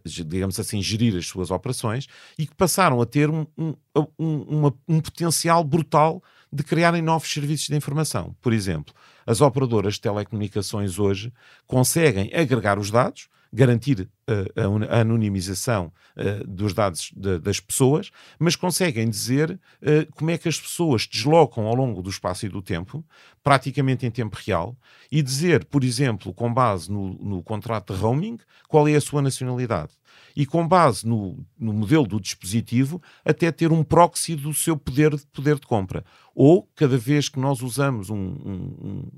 digamos 0.04 0.60
assim, 0.60 0.82
gerir 0.82 1.16
as 1.16 1.26
suas 1.26 1.50
operações 1.50 2.06
e 2.38 2.46
que 2.46 2.54
passaram 2.54 3.00
a 3.00 3.06
ter 3.06 3.30
um, 3.30 3.46
um, 3.56 3.74
um, 4.18 4.42
uma, 4.42 4.74
um 4.86 5.00
potencial 5.00 5.64
brutal 5.64 6.22
de 6.52 6.62
criarem 6.62 7.00
novos 7.00 7.32
serviços 7.32 7.68
de 7.68 7.76
informação. 7.76 8.36
Por 8.42 8.52
exemplo, 8.52 8.92
as 9.26 9.40
operadoras 9.40 9.94
de 9.94 10.00
telecomunicações 10.00 10.98
hoje 10.98 11.32
conseguem 11.66 12.30
agregar 12.34 12.78
os 12.78 12.90
dados, 12.90 13.28
garantir 13.52 14.08
uh, 14.28 14.90
a, 14.90 15.00
anonimização 15.00 15.92
uh, 16.16 16.46
dos 16.46 16.72
dados 16.72 17.12
de, 17.14 17.38
das 17.38 17.60
pessoas, 17.60 18.10
mas 18.38 18.56
conseguem 18.56 19.08
dizer 19.08 19.50
uh, 19.50 20.12
como 20.12 20.30
é 20.30 20.38
que 20.38 20.48
as 20.48 20.58
pessoas 20.58 21.06
deslocam 21.06 21.66
ao 21.66 21.74
longo 21.74 22.00
do 22.02 22.08
espaço 22.08 22.46
e 22.46 22.48
do 22.48 22.62
tempo, 22.62 23.04
praticamente 23.42 24.06
em 24.06 24.10
tempo 24.10 24.38
real, 24.44 24.76
e 25.10 25.20
dizer, 25.22 25.64
por 25.66 25.84
exemplo, 25.84 26.32
com 26.32 26.52
base 26.52 26.90
no, 26.90 27.14
no 27.14 27.42
contrato 27.42 27.92
de 27.92 28.00
roaming, 28.00 28.38
qual 28.68 28.88
é 28.88 28.94
a 28.94 29.00
sua 29.00 29.20
nacionalidade. 29.20 29.92
E 30.34 30.46
com 30.46 30.66
base 30.66 31.06
no, 31.06 31.44
no 31.58 31.72
modelo 31.74 32.06
do 32.06 32.20
dispositivo, 32.20 33.02
até 33.22 33.52
ter 33.52 33.70
um 33.70 33.84
proxy 33.84 34.34
do 34.34 34.54
seu 34.54 34.76
poder, 34.76 35.18
poder 35.32 35.56
de 35.56 35.66
compra. 35.66 36.04
Ou, 36.34 36.66
cada 36.74 36.96
vez 36.96 37.28
que 37.28 37.38
nós 37.38 37.60
usamos 37.60 38.08
um, 38.08 38.16
um 38.16 39.08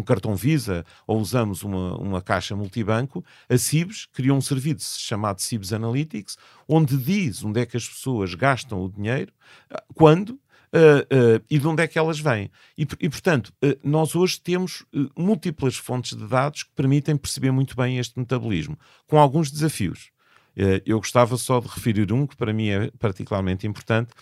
cartão 0.00 0.36
Visa 0.36 0.86
ou 1.04 1.18
usamos 1.20 1.64
uma, 1.64 1.96
uma 1.98 2.22
caixa 2.22 2.54
multibanco, 2.54 3.24
a 3.48 3.58
CIBS 3.58 4.06
criou 4.06 4.38
um 4.38 4.40
serviço 4.40 5.00
chamado 5.00 5.40
CIBS 5.40 5.72
Analytics, 5.72 6.38
onde 6.68 6.96
diz 6.96 7.44
onde 7.44 7.60
é 7.60 7.66
que 7.66 7.76
as 7.76 7.88
pessoas 7.88 8.32
gastam 8.34 8.80
o 8.82 8.88
dinheiro, 8.88 9.32
ah, 9.68 9.82
quando 9.94 10.38
Uh, 10.74 11.04
uh, 11.36 11.44
e 11.50 11.58
de 11.58 11.68
onde 11.68 11.82
é 11.82 11.86
que 11.86 11.98
elas 11.98 12.18
vêm. 12.18 12.50
E, 12.78 12.88
e 12.98 13.08
portanto, 13.10 13.52
uh, 13.62 13.78
nós 13.84 14.16
hoje 14.16 14.40
temos 14.40 14.86
múltiplas 15.14 15.76
fontes 15.76 16.16
de 16.16 16.26
dados 16.26 16.62
que 16.62 16.70
permitem 16.74 17.14
perceber 17.14 17.50
muito 17.50 17.76
bem 17.76 17.98
este 17.98 18.18
metabolismo, 18.18 18.78
com 19.06 19.18
alguns 19.18 19.50
desafios. 19.50 20.10
eu 20.86 20.96
gostava 20.98 21.36
só 21.36 21.60
de 21.60 21.68
referir 21.68 22.10
um 22.10 22.26
que 22.26 22.34
para 22.34 22.54
mim 22.54 22.68
é 22.68 22.90
particularmente 22.98 23.66
importante, 23.66 24.12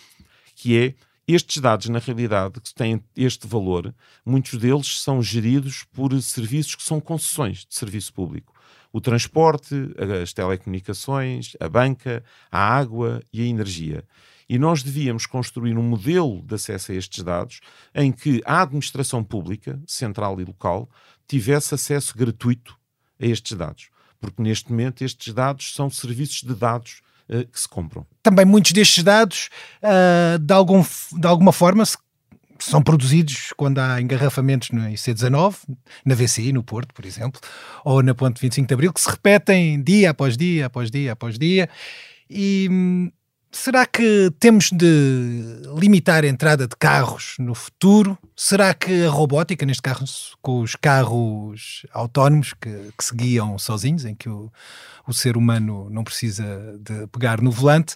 que 0.53 0.77
é 0.77 0.93
estes 1.27 1.61
dados, 1.61 1.87
na 1.87 1.99
realidade, 1.99 2.59
que 2.59 2.73
têm 2.73 3.03
este 3.15 3.47
valor, 3.47 3.93
muitos 4.25 4.59
deles 4.59 5.01
são 5.01 5.21
geridos 5.21 5.83
por 5.83 6.19
serviços 6.21 6.75
que 6.75 6.83
são 6.83 6.99
concessões 6.99 7.65
de 7.65 7.75
serviço 7.75 8.13
público. 8.13 8.53
O 8.91 8.99
transporte, 8.99 9.75
as 10.21 10.33
telecomunicações, 10.33 11.55
a 11.59 11.69
banca, 11.69 12.23
a 12.51 12.59
água 12.59 13.21
e 13.31 13.41
a 13.41 13.45
energia. 13.45 14.03
E 14.49 14.59
nós 14.59 14.83
devíamos 14.83 15.25
construir 15.25 15.77
um 15.77 15.83
modelo 15.83 16.41
de 16.41 16.55
acesso 16.55 16.91
a 16.91 16.95
estes 16.95 17.23
dados 17.23 17.61
em 17.95 18.11
que 18.11 18.41
a 18.45 18.63
administração 18.63 19.23
pública, 19.23 19.81
central 19.87 20.41
e 20.41 20.43
local, 20.43 20.89
tivesse 21.25 21.73
acesso 21.73 22.17
gratuito 22.17 22.77
a 23.17 23.25
estes 23.25 23.55
dados. 23.55 23.89
Porque 24.19 24.41
neste 24.41 24.69
momento 24.69 25.03
estes 25.03 25.33
dados 25.33 25.73
são 25.73 25.89
serviços 25.89 26.41
de 26.41 26.53
dados 26.53 27.01
uh, 27.31 27.45
que 27.45 27.59
se 27.59 27.67
compram. 27.67 28.05
Também 28.21 28.45
muitos 28.45 28.71
destes 28.71 29.03
dados, 29.03 29.49
uh, 29.83 30.37
de, 30.37 30.53
algum, 30.53 30.83
de 31.13 31.27
alguma 31.27 31.51
forma, 31.51 31.85
se 31.85 31.97
são 32.59 32.81
produzidos 32.81 33.53
quando 33.57 33.79
há 33.79 33.99
engarrafamentos 33.99 34.69
no 34.69 34.81
IC19, 34.81 35.55
na 36.05 36.15
VCI, 36.15 36.53
no 36.53 36.63
Porto, 36.63 36.93
por 36.93 37.05
exemplo, 37.05 37.41
ou 37.83 38.03
na 38.03 38.13
Ponte 38.13 38.39
25 38.39 38.67
de 38.67 38.73
Abril, 38.73 38.93
que 38.93 39.01
se 39.01 39.09
repetem 39.09 39.81
dia 39.81 40.11
após 40.11 40.37
dia, 40.37 40.67
após 40.67 40.91
dia, 40.91 41.13
após 41.13 41.39
dia. 41.39 41.69
E 42.29 42.67
hum, 42.69 43.11
Será 43.51 43.85
que 43.85 44.31
temos 44.39 44.71
de 44.71 45.61
limitar 45.77 46.23
a 46.23 46.27
entrada 46.27 46.65
de 46.65 46.75
carros 46.77 47.35
no 47.37 47.53
futuro? 47.53 48.17
Será 48.33 48.73
que 48.73 49.05
a 49.05 49.09
robótica, 49.09 49.65
neste 49.65 49.81
caso 49.81 50.37
com 50.41 50.61
os 50.61 50.75
carros 50.77 51.85
autónomos 51.91 52.53
que, 52.53 52.69
que 52.97 53.03
se 53.03 53.13
guiam 53.13 53.59
sozinhos, 53.59 54.05
em 54.05 54.15
que 54.15 54.29
o, 54.29 54.49
o 55.05 55.13
ser 55.13 55.35
humano 55.35 55.89
não 55.89 56.03
precisa 56.03 56.79
de 56.79 57.07
pegar 57.07 57.41
no 57.41 57.51
volante, 57.51 57.95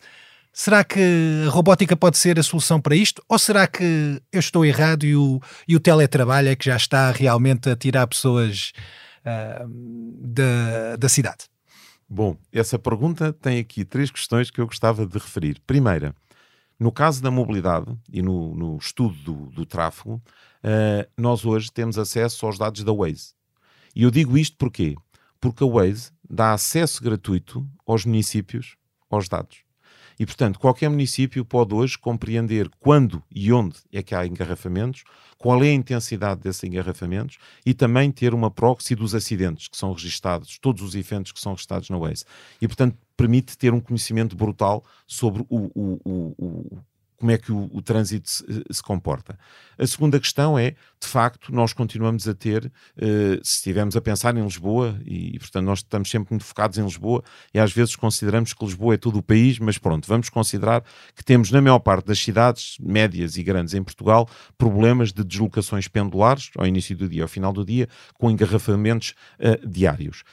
será 0.52 0.84
que 0.84 1.00
a 1.48 1.50
robótica 1.50 1.96
pode 1.96 2.18
ser 2.18 2.38
a 2.38 2.44
solução 2.44 2.82
para 2.82 2.96
isto? 2.96 3.24
Ou 3.30 3.40
será 3.40 3.66
que 3.66 4.22
eu 4.34 4.40
estou 4.40 4.66
errado 4.66 5.06
e 5.06 5.16
o, 5.16 5.40
e 5.66 5.74
o 5.74 5.80
teletrabalho 5.80 6.50
é 6.50 6.56
que 6.56 6.66
já 6.66 6.76
está 6.76 7.12
realmente 7.12 7.70
a 7.70 7.78
tirar 7.78 8.08
pessoas 8.08 8.74
uh, 9.22 9.70
da, 10.22 10.98
da 10.98 11.08
cidade? 11.08 11.46
Bom, 12.08 12.38
essa 12.52 12.78
pergunta 12.78 13.34
tem 13.34 13.60
aqui 13.60 13.84
três 13.84 14.12
questões 14.12 14.52
que 14.52 14.62
eu 14.62 14.68
gostava 14.68 15.06
de 15.06 15.14
referir. 15.18 15.60
Primeira, 15.66 16.16
no 16.80 16.92
caso 16.92 17.22
da 17.22 17.32
mobilidade 17.32 17.98
e 18.12 18.22
no, 18.22 18.54
no 18.54 18.78
estudo 18.78 19.16
do, 19.24 19.34
do 19.52 19.66
tráfego, 19.66 20.16
uh, 20.16 21.10
nós 21.18 21.46
hoje 21.46 21.72
temos 21.72 21.98
acesso 21.98 22.46
aos 22.46 22.58
dados 22.58 22.84
da 22.84 22.94
Waze. 22.94 23.34
E 23.96 24.04
eu 24.04 24.12
digo 24.12 24.38
isto 24.38 24.56
porquê? 24.58 24.96
Porque 25.40 25.64
a 25.64 25.68
Waze 25.68 26.12
dá 26.30 26.54
acesso 26.54 27.04
gratuito 27.04 27.68
aos 27.88 28.06
municípios 28.06 28.76
aos 29.10 29.28
dados. 29.28 29.66
E, 30.20 30.26
portanto, 30.26 30.60
qualquer 30.60 30.90
município 30.90 31.44
pode 31.44 31.74
hoje 31.74 31.98
compreender 31.98 32.70
quando 32.80 33.24
e 33.34 33.52
onde 33.52 33.78
é 33.92 34.02
que 34.02 34.16
há 34.16 34.26
engarrafamentos, 34.26 35.04
qual 35.38 35.64
é 35.64 35.70
a 35.70 35.74
intensidade 35.74 36.42
desses 36.42 36.64
engarrafamentos 36.64 37.38
e 37.66 37.74
também 37.74 38.12
ter 38.12 38.34
uma 38.34 38.50
proxy 38.50 38.96
dos 38.96 39.14
acidentes 39.14 39.68
que 39.68 39.78
são 39.78 39.92
registados, 39.94 40.58
todos 40.60 40.82
os 40.82 40.96
eventos 40.96 41.32
que 41.32 41.40
são 41.40 41.54
registados 41.54 41.90
na 41.90 41.98
Waze. 41.98 42.26
E, 42.62 42.68
portanto, 42.68 42.98
permite 43.16 43.58
ter 43.58 43.74
um 43.74 43.80
conhecimento 43.80 44.36
brutal 44.36 44.84
sobre 45.08 45.46
o, 45.50 45.72
o, 45.76 46.02
o, 46.06 46.78
como 47.18 47.32
é 47.32 47.38
que 47.38 47.52
o, 47.52 47.70
o 47.72 47.82
trânsito 47.82 48.30
se, 48.30 48.44
se, 48.70 48.84
comporta. 48.84 49.38
A 49.78 49.88
segunda 49.88 50.20
questão 50.20 50.58
é, 50.58 50.72
de 51.00 51.08
facto, 51.08 51.54
nós 51.54 51.74
continuamos 51.74 52.28
a 52.28 52.34
ter, 52.34 52.66
uh, 52.66 52.72
se 53.44 53.58
estivermos 53.58 53.96
a 53.96 54.02
pensar 54.02 54.36
em 54.36 54.44
Lisboa, 54.44 55.00
e, 55.06 55.38
portanto 55.40 55.66
nós 55.66 55.80
estamos 55.80 56.10
sempre 56.10 56.32
muito 56.32 56.46
focados 56.46 56.78
em 56.78 56.84
Lisboa, 56.84 57.24
e 57.54 57.60
às 57.60 57.72
vezes 57.72 57.96
consideramos 57.96 58.54
que 58.54 58.66
Lisboa 58.66 58.94
é 58.96 58.98
todo 58.98 59.18
o 59.18 59.24
país, 59.24 59.60
mas 59.60 59.78
pronto, 59.78 60.08
vamos 60.08 60.30
considerar 60.30 60.84
que 61.16 61.24
temos 61.24 61.52
na 61.52 61.62
maior 61.62 61.80
parte 61.80 62.06
das 62.08 62.20
cidades 62.20 62.78
médias 62.80 63.38
e 63.38 63.44
grandes 63.44 63.74
em 63.74 63.84
Portugal 63.84 64.30
problemas 64.58 65.12
de 65.12 65.24
deslocações 65.24 65.88
pendulares, 65.88 66.52
ao 66.58 66.68
início 66.68 66.96
do 66.96 67.08
dia, 67.08 67.24
ao 67.24 67.30
final 67.30 67.54
do 67.54 67.66
dia, 67.66 67.88
com 68.14 68.30
engarrafamentos 68.30 69.14
uh, 69.40 69.68
diários. 69.68 70.24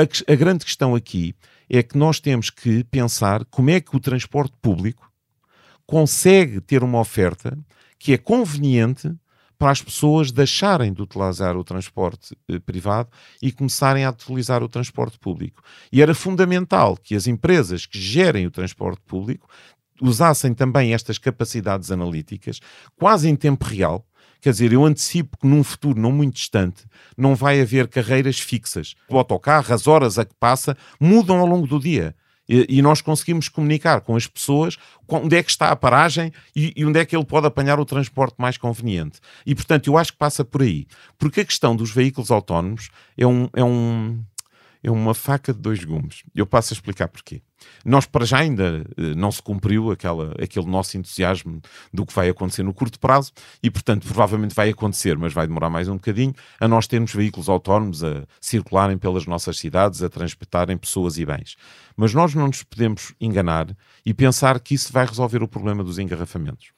A, 0.00 0.32
a 0.32 0.36
grande 0.36 0.64
questão 0.64 0.94
aqui 0.94 1.34
é 1.68 1.82
que 1.82 1.98
nós 1.98 2.20
temos 2.20 2.50
que 2.50 2.84
pensar 2.84 3.44
como 3.46 3.70
é 3.70 3.80
que 3.80 3.96
o 3.96 4.00
transporte 4.00 4.54
público 4.62 5.07
consegue 5.88 6.60
ter 6.60 6.84
uma 6.84 7.00
oferta 7.00 7.58
que 7.98 8.12
é 8.12 8.18
conveniente 8.18 9.10
para 9.58 9.72
as 9.72 9.82
pessoas 9.82 10.30
deixarem 10.30 10.92
de 10.92 11.02
utilizar 11.02 11.56
o 11.56 11.64
transporte 11.64 12.36
eh, 12.48 12.60
privado 12.60 13.08
e 13.42 13.50
começarem 13.50 14.04
a 14.04 14.10
utilizar 14.10 14.62
o 14.62 14.68
transporte 14.68 15.18
público. 15.18 15.62
E 15.90 16.00
era 16.00 16.14
fundamental 16.14 16.96
que 16.96 17.16
as 17.16 17.26
empresas 17.26 17.86
que 17.86 17.98
gerem 17.98 18.46
o 18.46 18.50
transporte 18.50 19.00
público 19.00 19.48
usassem 20.00 20.54
também 20.54 20.92
estas 20.92 21.18
capacidades 21.18 21.90
analíticas, 21.90 22.60
quase 22.96 23.28
em 23.28 23.34
tempo 23.34 23.64
real. 23.64 24.06
Quer 24.40 24.50
dizer, 24.50 24.72
eu 24.72 24.84
antecipo 24.84 25.38
que 25.38 25.46
num 25.46 25.64
futuro 25.64 25.98
não 25.98 26.12
muito 26.12 26.34
distante 26.36 26.84
não 27.16 27.34
vai 27.34 27.60
haver 27.60 27.88
carreiras 27.88 28.38
fixas. 28.38 28.94
O 29.08 29.18
autocarro, 29.18 29.74
as 29.74 29.88
horas 29.88 30.18
a 30.18 30.24
que 30.24 30.34
passa, 30.38 30.76
mudam 31.00 31.38
ao 31.38 31.46
longo 31.46 31.66
do 31.66 31.80
dia 31.80 32.14
e, 32.48 32.80
nós 32.80 33.02
conseguimos 33.02 33.48
comunicar 33.48 34.00
com 34.00 34.16
as 34.16 34.26
pessoas 34.26 34.78
onde 35.06 35.36
é 35.36 35.42
que 35.42 35.50
está 35.50 35.68
a 35.68 35.76
paragem 35.76 36.32
e, 36.56 36.84
onde 36.84 36.98
é 36.98 37.04
que 37.04 37.14
ele 37.14 37.24
pode 37.24 37.46
apanhar 37.46 37.78
o 37.78 37.84
transporte 37.84 38.36
mais 38.38 38.56
conveniente. 38.56 39.20
E, 39.44 39.54
portanto, 39.54 39.86
eu 39.88 39.98
acho 39.98 40.12
que 40.12 40.18
passa 40.18 40.44
por 40.44 40.62
aí. 40.62 40.86
Porque 41.18 41.40
a 41.40 41.44
questão 41.44 41.76
dos 41.76 41.90
veículos 41.90 42.30
autónomos 42.30 42.88
é 43.16 43.26
um, 43.26 43.48
é 43.54 43.62
um, 43.62 44.22
é 44.82 44.90
uma 44.90 45.14
faca 45.14 45.52
de 45.52 45.60
dois 45.60 45.84
gumes. 45.84 46.22
Eu 46.34 46.46
passo 46.46 46.72
a 46.72 46.74
explicar 46.74 47.08
porquê. 47.08 47.42
Nós, 47.84 48.06
para 48.06 48.24
já, 48.24 48.38
ainda 48.38 48.84
eh, 48.96 49.14
não 49.14 49.32
se 49.32 49.42
cumpriu 49.42 49.90
aquela, 49.90 50.32
aquele 50.40 50.66
nosso 50.66 50.96
entusiasmo 50.96 51.60
do 51.92 52.06
que 52.06 52.14
vai 52.14 52.28
acontecer 52.28 52.62
no 52.62 52.72
curto 52.72 52.98
prazo 53.00 53.32
e, 53.62 53.70
portanto, 53.70 54.06
provavelmente 54.06 54.54
vai 54.54 54.70
acontecer, 54.70 55.16
mas 55.18 55.32
vai 55.32 55.46
demorar 55.46 55.70
mais 55.70 55.88
um 55.88 55.94
bocadinho, 55.94 56.34
a 56.60 56.68
nós 56.68 56.86
termos 56.86 57.12
veículos 57.12 57.48
autónomos 57.48 58.04
a 58.04 58.24
circularem 58.40 58.96
pelas 58.96 59.26
nossas 59.26 59.58
cidades, 59.58 60.02
a 60.02 60.08
transportarem 60.08 60.76
pessoas 60.76 61.18
e 61.18 61.26
bens. 61.26 61.56
Mas 61.96 62.14
nós 62.14 62.34
não 62.34 62.46
nos 62.46 62.62
podemos 62.62 63.12
enganar 63.20 63.66
e 64.04 64.14
pensar 64.14 64.60
que 64.60 64.74
isso 64.74 64.92
vai 64.92 65.04
resolver 65.04 65.42
o 65.42 65.48
problema 65.48 65.82
dos 65.82 65.98
engarrafamentos. 65.98 66.68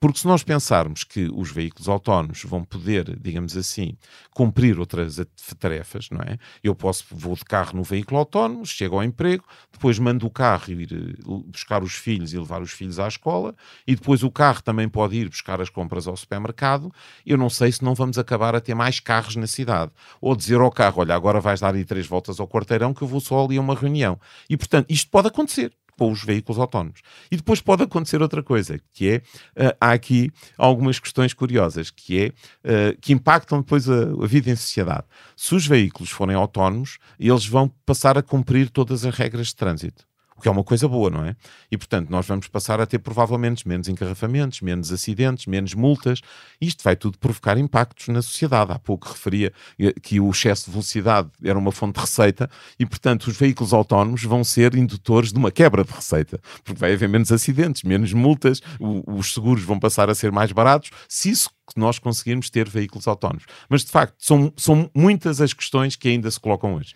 Porque 0.00 0.18
se 0.18 0.26
nós 0.26 0.42
pensarmos 0.42 1.04
que 1.04 1.28
os 1.34 1.50
veículos 1.50 1.88
autónomos 1.88 2.42
vão 2.44 2.64
poder, 2.64 3.18
digamos 3.20 3.56
assim, 3.56 3.96
cumprir 4.32 4.78
outras 4.78 5.20
tarefas, 5.58 6.08
não 6.10 6.20
é? 6.20 6.38
Eu 6.62 6.74
posso, 6.74 7.04
vou 7.10 7.34
de 7.34 7.44
carro 7.44 7.76
no 7.76 7.82
veículo 7.82 8.18
autónomo, 8.18 8.64
chego 8.64 8.96
ao 8.96 9.02
emprego, 9.02 9.44
depois 9.72 9.98
mando 9.98 10.26
o 10.26 10.30
carro 10.30 10.72
ir 10.72 10.92
eh, 10.92 11.22
buscar 11.46 11.82
os 11.82 11.94
filhos 11.94 12.32
e 12.32 12.38
levar 12.38 12.62
os 12.62 12.70
filhos 12.70 12.98
à 12.98 13.08
escola, 13.08 13.54
e 13.86 13.94
depois 13.94 14.22
o 14.22 14.30
carro 14.30 14.62
também 14.62 14.88
pode 14.88 15.16
ir 15.16 15.28
buscar 15.28 15.60
as 15.60 15.68
compras 15.68 16.06
ao 16.06 16.16
supermercado. 16.16 16.92
Eu 17.26 17.36
não 17.36 17.50
sei 17.50 17.72
se 17.72 17.84
não 17.84 17.94
vamos 17.94 18.18
acabar 18.18 18.54
a 18.54 18.60
ter 18.60 18.74
mais 18.74 19.00
carros 19.00 19.36
na 19.36 19.46
cidade. 19.46 19.92
Ou 20.20 20.36
dizer 20.36 20.60
ao 20.60 20.70
carro, 20.70 21.00
olha, 21.00 21.14
agora 21.14 21.40
vais 21.40 21.60
dar 21.60 21.74
aí 21.74 21.84
três 21.84 22.06
voltas 22.06 22.40
ao 22.40 22.48
quarteirão 22.48 22.94
que 22.94 23.02
eu 23.02 23.08
vou 23.08 23.20
só 23.20 23.44
ali 23.44 23.56
a 23.56 23.60
uma 23.60 23.74
reunião. 23.74 24.18
E, 24.48 24.56
portanto, 24.56 24.86
isto 24.90 25.10
pode 25.10 25.28
acontecer 25.28 25.72
com 25.98 26.12
os 26.12 26.22
veículos 26.22 26.58
autónomos. 26.58 27.00
E 27.30 27.36
depois 27.36 27.60
pode 27.60 27.82
acontecer 27.82 28.22
outra 28.22 28.42
coisa, 28.42 28.80
que 28.92 29.10
é, 29.10 29.16
uh, 29.16 29.76
há 29.80 29.92
aqui 29.92 30.30
algumas 30.56 31.00
questões 31.00 31.34
curiosas, 31.34 31.90
que 31.90 32.20
é, 32.20 32.26
uh, 32.28 32.98
que 33.00 33.12
impactam 33.12 33.58
depois 33.58 33.90
a, 33.90 34.04
a, 34.04 34.26
vida 34.26 34.48
em 34.48 34.56
sociedade. 34.56 35.04
Se 35.36 35.54
os 35.54 35.66
veículos 35.66 36.10
forem 36.10 36.36
autónomos, 36.36 36.98
eles 37.18 37.46
vão 37.46 37.68
passar 37.84 38.16
a 38.16 38.22
cumprir 38.22 38.70
todas 38.70 39.04
as 39.04 39.14
regras 39.14 39.48
de 39.48 39.56
trânsito 39.56 40.08
o 40.38 40.40
que 40.40 40.48
é 40.48 40.50
uma 40.50 40.62
coisa 40.62 40.86
boa, 40.86 41.10
não 41.10 41.24
é? 41.24 41.34
E 41.70 41.76
portanto, 41.76 42.08
nós 42.10 42.24
vamos 42.26 42.46
passar 42.46 42.80
a 42.80 42.86
ter 42.86 43.00
provavelmente 43.00 43.66
menos 43.66 43.88
encarrafamentos, 43.88 44.60
menos 44.60 44.92
acidentes, 44.92 45.46
menos 45.46 45.74
multas. 45.74 46.20
Isto 46.60 46.84
vai 46.84 46.94
tudo 46.94 47.18
provocar 47.18 47.58
impactos 47.58 48.06
na 48.08 48.22
sociedade. 48.22 48.70
Há 48.70 48.78
pouco 48.78 49.08
referia 49.08 49.52
que 50.00 50.20
o 50.20 50.30
excesso 50.30 50.66
de 50.66 50.70
velocidade 50.70 51.28
era 51.42 51.58
uma 51.58 51.72
fonte 51.72 51.96
de 51.96 52.00
receita 52.00 52.48
e, 52.78 52.86
portanto, 52.86 53.26
os 53.26 53.36
veículos 53.36 53.72
autónomos 53.72 54.22
vão 54.22 54.44
ser 54.44 54.76
indutores 54.76 55.32
de 55.32 55.38
uma 55.38 55.50
quebra 55.50 55.82
de 55.82 55.92
receita, 55.92 56.40
porque 56.62 56.78
vai 56.78 56.92
haver 56.92 57.08
menos 57.08 57.32
acidentes, 57.32 57.82
menos 57.82 58.12
multas, 58.12 58.62
os 58.78 59.34
seguros 59.34 59.64
vão 59.64 59.78
passar 59.78 60.08
a 60.08 60.14
ser 60.14 60.30
mais 60.30 60.52
baratos. 60.52 60.90
Se 61.08 61.30
isso 61.30 61.50
nós 61.76 61.98
conseguirmos 61.98 62.48
ter 62.48 62.68
veículos 62.68 63.06
autónomos. 63.08 63.44
Mas, 63.68 63.84
de 63.84 63.90
facto, 63.90 64.14
são, 64.18 64.52
são 64.56 64.88
muitas 64.94 65.40
as 65.40 65.52
questões 65.52 65.96
que 65.96 66.08
ainda 66.08 66.30
se 66.30 66.40
colocam 66.40 66.74
hoje. 66.74 66.94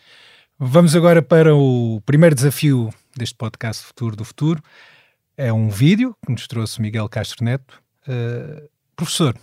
Vamos 0.59 0.95
agora 0.95 1.21
para 1.23 1.55
o 1.55 2.01
primeiro 2.07 2.35
desafio 2.35 2.93
deste 3.17 3.35
podcast 3.35 3.85
Futuro 3.85 4.15
do 4.15 4.25
Futuro. 4.25 4.63
É 5.37 5.53
um 5.53 5.69
vídeo 5.69 6.15
que 6.25 6.31
nos 6.31 6.47
trouxe 6.47 6.81
Miguel 6.81 7.09
Castro 7.09 7.45
Neto. 7.45 7.83
Uh, 8.07 8.69
professor, 8.95 9.37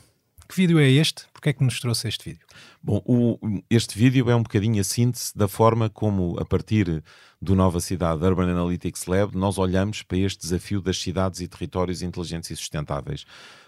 que 0.48 0.56
vídeo 0.56 0.80
é 0.80 0.90
este? 0.90 1.26
Porquê 1.34 1.50
é 1.50 1.54
que 1.54 1.64
nos 1.64 1.80
trouxe 1.80 2.08
este 2.08 2.30
vídeo? 2.30 2.46
Bom, 2.82 3.02
o, 3.06 3.38
este 3.70 3.98
vídeo 3.98 4.30
é 4.30 4.36
um 4.36 4.44
bocadinho 4.44 4.80
a 4.80 4.84
síntese 4.84 5.32
da 5.36 5.48
forma 5.48 5.90
como, 5.90 6.40
a 6.40 6.46
partir 6.46 7.04
do 7.42 7.54
Nova 7.56 7.80
Cidade 7.82 8.24
Urban 8.24 8.50
Analytics 8.50 9.06
Lab, 9.06 9.38
nós 9.38 9.58
olhamos 9.58 10.02
para 10.04 10.18
este 10.18 10.40
desafio 10.40 10.82
das 10.82 11.00
cidades 11.00 11.42
e 11.42 11.48
territórios 11.48 12.02
inteligentes 12.02 12.50
e 12.50 12.56
sustentáveis. 12.56 13.26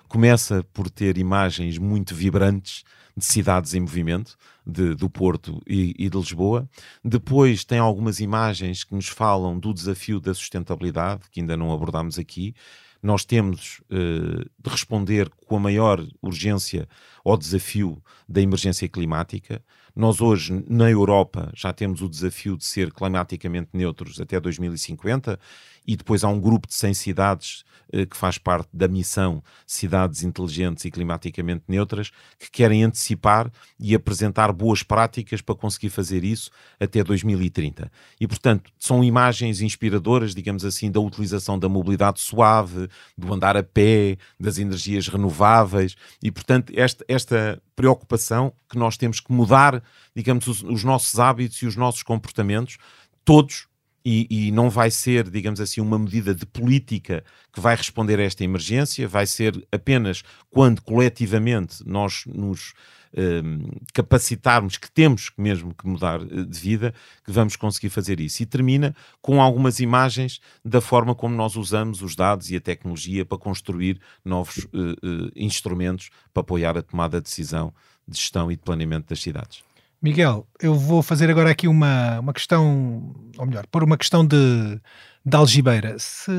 Começa 0.08 0.64
por 0.74 0.90
ter 0.90 1.18
imagens 1.18 1.78
muito 1.78 2.16
vibrantes 2.16 2.84
de 3.16 3.26
cidades 3.26 3.74
em 3.74 3.82
movimento, 3.82 4.38
de, 4.66 4.96
do 4.96 5.10
Porto 5.10 5.62
e, 5.68 5.94
e, 5.98 6.10
de 6.10 6.18
Lisboa. 6.18 6.70
Depois 7.04 7.64
tem 7.64 7.80
algumas 7.80 8.20
imagens 8.20 8.84
que 8.84 8.96
nos 8.96 9.08
falam 9.08 9.60
do 9.60 9.74
desafio 9.74 10.20
da 10.20 10.34
sustentabilidade, 10.34 11.24
que 11.32 11.40
ainda 11.40 11.58
não 11.58 11.74
abordámos 11.74 12.18
aqui. 12.20 12.54
Nós 13.02 13.26
temos 13.26 13.82
uh, 13.90 14.46
de 14.60 14.70
responder 14.70 15.30
com 15.48 15.58
a 15.58 15.60
maior 15.60 16.06
urgência 16.22 16.88
ao 17.26 17.36
desafio 17.36 18.02
da 18.30 18.42
emergência 18.42 18.88
climática. 18.88 19.64
Nós 19.96 20.22
hoje, 20.22 20.64
na 20.70 20.90
Europa, 20.90 21.52
já 21.56 21.74
temos 21.74 22.02
o 22.02 22.08
desafio 22.08 22.56
de 22.56 22.64
ser 22.64 22.94
climaticamente 22.94 23.70
neutros 23.74 24.22
até 24.22 24.40
2050 24.40 25.40
e 25.86 25.96
depois 25.96 26.24
há 26.24 26.28
um 26.28 26.40
grupo 26.40 26.68
de 26.68 26.74
100 26.74 26.94
cidades 26.94 27.64
eh, 27.94 28.06
que 28.06 28.16
faz 28.16 28.38
parte 28.38 28.70
da 28.72 28.88
missão 28.88 29.44
Cidades 29.68 30.24
Inteligentes 30.24 30.86
e 30.86 30.92
Climaticamente 30.92 31.66
Neutras, 31.68 32.10
que 32.40 32.50
querem 32.50 32.86
antecipar 32.86 33.52
e 33.78 33.94
apresentar 33.94 34.54
boas 34.54 34.82
práticas 34.82 35.42
para 35.42 35.56
conseguir 35.56 35.90
fazer 35.90 36.24
isso 36.24 36.50
até 36.80 37.04
2030. 37.04 37.92
E, 38.20 38.28
portanto, 38.28 38.72
são 38.80 39.04
imagens 39.04 39.60
inspiradoras, 39.60 40.34
digamos 40.34 40.64
assim, 40.64 40.90
da 40.90 41.02
utilização 41.02 41.60
da 41.60 41.68
mobilidade 41.68 42.22
suave, 42.22 42.88
do 43.18 43.34
andar 43.34 43.58
a 43.58 43.64
pé, 43.64 44.18
das 44.40 44.58
energias 44.58 45.10
renováveis 45.10 45.96
e, 46.24 46.32
portanto, 46.32 46.72
esta, 46.76 47.04
esta 47.10 47.62
preocupação 47.76 48.54
que 48.70 48.78
nós 48.78 48.96
temos 48.96 49.20
que 49.20 49.34
mudar, 49.34 49.84
digamos, 50.16 50.48
os, 50.48 50.64
os 50.64 50.84
nossos 50.86 51.20
hábitos 51.20 51.62
e 51.62 51.66
os 51.66 51.76
nossos 51.76 52.04
comportamentos, 52.04 52.78
todos 53.26 53.68
e, 54.04 54.28
e, 54.30 54.52
não 54.52 54.70
vai 54.70 54.90
ser, 54.90 55.30
digamos 55.30 55.60
assim, 55.62 55.82
uma 55.82 55.98
medida 55.98 56.34
de 56.34 56.46
política 56.46 57.24
que 57.54 57.60
vai 57.60 57.76
responder 57.76 58.20
a 58.20 58.24
esta 58.24 58.44
emergência, 58.44 59.08
vai 59.08 59.26
ser 59.26 59.66
apenas 59.72 60.24
quando 60.50 60.82
coletivamente 60.82 61.84
nós 61.86 62.24
nos 62.26 62.74
um, 63.16 63.72
capacitarmos 63.94 64.78
que 64.78 64.90
temos 64.90 65.32
mesmo 65.38 65.74
que 65.74 65.88
mudar 65.88 66.22
eh, 66.22 66.44
de 66.44 66.60
vida, 66.60 66.94
que 67.24 67.32
vamos 67.32 67.56
conseguir 67.56 67.90
fazer 67.90 68.20
isso. 68.20 68.42
E 68.42 68.46
termina 68.46 68.96
com 69.22 69.42
algumas 69.42 69.80
imagens 69.80 70.40
da 70.64 70.82
forma 70.82 71.14
como 71.14 71.36
nós 71.36 71.56
usamos 71.56 72.02
os 72.02 72.16
dados 72.16 72.50
e 72.52 72.56
a 72.56 72.62
tecnologia 72.62 73.26
para 73.26 73.38
construir 73.38 74.00
novos 74.24 74.58
uh, 74.58 74.68
uh, 74.68 75.32
instrumentos 75.36 76.10
para 76.34 76.42
apoiar 76.42 76.78
a 76.78 76.82
tomada 76.82 77.18
de 77.18 77.26
decisão 77.26 77.74
de 78.08 78.18
gestão 78.18 78.52
e 78.52 78.56
de 78.56 78.62
planeamento 78.62 79.10
das 79.10 79.22
cidades. 79.22 79.64
Miguel, 80.02 80.48
eu 80.60 80.74
vou 80.74 81.04
fazer 81.04 81.30
agora 81.30 81.52
aqui 81.52 81.68
uma, 81.68 82.20
uma 82.20 82.34
questão, 82.34 83.14
ou 83.38 83.46
melhor, 83.46 83.68
por 83.68 83.84
uma 83.84 83.98
questão 83.98 84.26
de, 84.26 84.82
de 85.24 85.38
algibeira. 85.38 85.96
Se, 86.00 86.32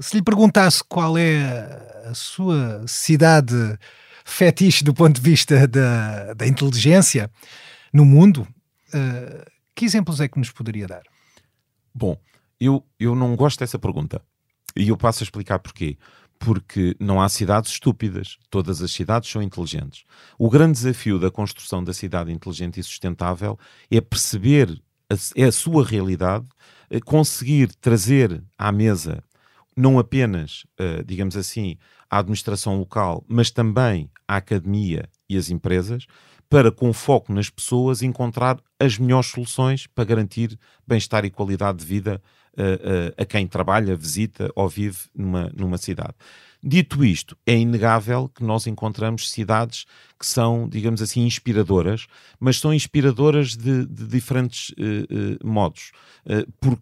se 0.00 0.16
lhe 0.16 0.22
perguntasse 0.22 0.82
qual 0.82 1.18
é 1.18 1.42
a 2.06 2.14
sua 2.14 2.82
cidade 2.86 3.54
fetiche 4.24 4.82
do 4.82 4.94
ponto 4.94 5.20
de 5.20 5.20
vista 5.20 5.68
da, 5.68 6.32
da 6.32 6.46
inteligência 6.46 7.30
no 7.92 8.06
mundo, 8.06 8.48
uh, 8.94 9.44
que 9.74 9.84
exemplos 9.84 10.18
é 10.20 10.28
que 10.28 10.38
nos 10.38 10.50
poderia 10.50 10.86
dar? 10.86 11.02
Bom, 11.94 12.16
eu, 12.58 12.82
eu 12.98 13.14
não 13.14 13.36
gosto 13.36 13.58
dessa 13.58 13.78
pergunta. 13.78 14.22
E 14.74 14.88
eu 14.88 14.96
passo 14.96 15.22
a 15.22 15.24
explicar 15.24 15.58
porquê 15.58 15.98
porque 16.40 16.96
não 16.98 17.20
há 17.20 17.28
cidades 17.28 17.70
estúpidas, 17.70 18.38
todas 18.48 18.80
as 18.80 18.90
cidades 18.90 19.30
são 19.30 19.42
inteligentes. 19.42 20.04
O 20.38 20.48
grande 20.48 20.72
desafio 20.72 21.18
da 21.18 21.30
construção 21.30 21.84
da 21.84 21.92
cidade 21.92 22.32
inteligente 22.32 22.80
e 22.80 22.82
sustentável 22.82 23.58
é 23.90 24.00
perceber 24.00 24.82
a, 25.10 25.14
é 25.36 25.44
a 25.44 25.52
sua 25.52 25.84
realidade, 25.84 26.46
eh, 26.88 26.98
conseguir 26.98 27.74
trazer 27.74 28.42
à 28.56 28.72
mesa 28.72 29.22
não 29.76 29.98
apenas, 29.98 30.64
uh, 30.80 31.04
digamos 31.04 31.36
assim, 31.36 31.76
a 32.10 32.18
administração 32.18 32.78
local, 32.78 33.24
mas 33.28 33.50
também 33.50 34.10
a 34.26 34.36
academia 34.36 35.08
e 35.28 35.36
as 35.36 35.48
empresas, 35.50 36.06
para, 36.48 36.72
com 36.72 36.92
foco 36.92 37.32
nas 37.32 37.48
pessoas, 37.48 38.02
encontrar 38.02 38.58
as 38.78 38.98
melhores 38.98 39.28
soluções 39.28 39.86
para 39.86 40.04
garantir 40.04 40.58
bem-estar 40.86 41.24
e 41.24 41.30
qualidade 41.30 41.78
de 41.78 41.84
vida 41.84 42.20
a, 43.16 43.24
quem 43.24 43.46
trabalha, 43.46 43.96
visita 43.96 44.50
ou 44.54 44.68
vive 44.68 44.98
numa, 45.14 45.50
numa 45.56 45.78
cidade. 45.78 46.14
Dito 46.62 47.02
isto, 47.02 47.36
é 47.46 47.56
inegável 47.56 48.28
que 48.28 48.44
nós 48.44 48.66
encontramos 48.66 49.30
cidades 49.30 49.86
que 50.18 50.26
são, 50.26 50.68
digamos 50.68 51.00
assim, 51.00 51.24
inspiradoras, 51.24 52.06
mas 52.38 52.58
são 52.58 52.74
inspiradoras 52.74 53.56
de, 53.56 53.86
de 53.86 54.06
diferentes 54.06 54.70
uh, 54.70 54.74
uh, 54.74 55.46
modos. 55.46 55.90
Uh, 56.26 56.50
por, 56.60 56.78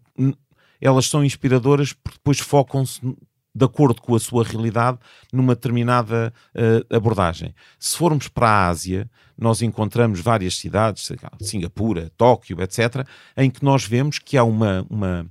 elas 0.81 1.07
são 1.07 1.23
inspiradoras 1.23 1.93
porque 1.93 2.17
depois 2.17 2.39
focam-se 2.39 2.99
de 3.55 3.65
acordo 3.65 4.01
com 4.01 4.15
a 4.15 4.19
sua 4.19 4.43
realidade 4.43 4.99
numa 5.33 5.55
determinada 5.55 6.31
abordagem. 6.89 7.53
Se 7.79 7.97
formos 7.97 8.27
para 8.27 8.47
a 8.47 8.67
Ásia, 8.69 9.09
nós 9.37 9.61
encontramos 9.61 10.21
várias 10.21 10.55
cidades, 10.55 11.09
Singapura, 11.41 12.11
Tóquio, 12.15 12.61
etc., 12.61 13.05
em 13.35 13.49
que 13.49 13.65
nós 13.65 13.83
vemos 13.83 14.19
que 14.19 14.37
há 14.37 14.43
uma, 14.43 14.85
uma 14.89 15.29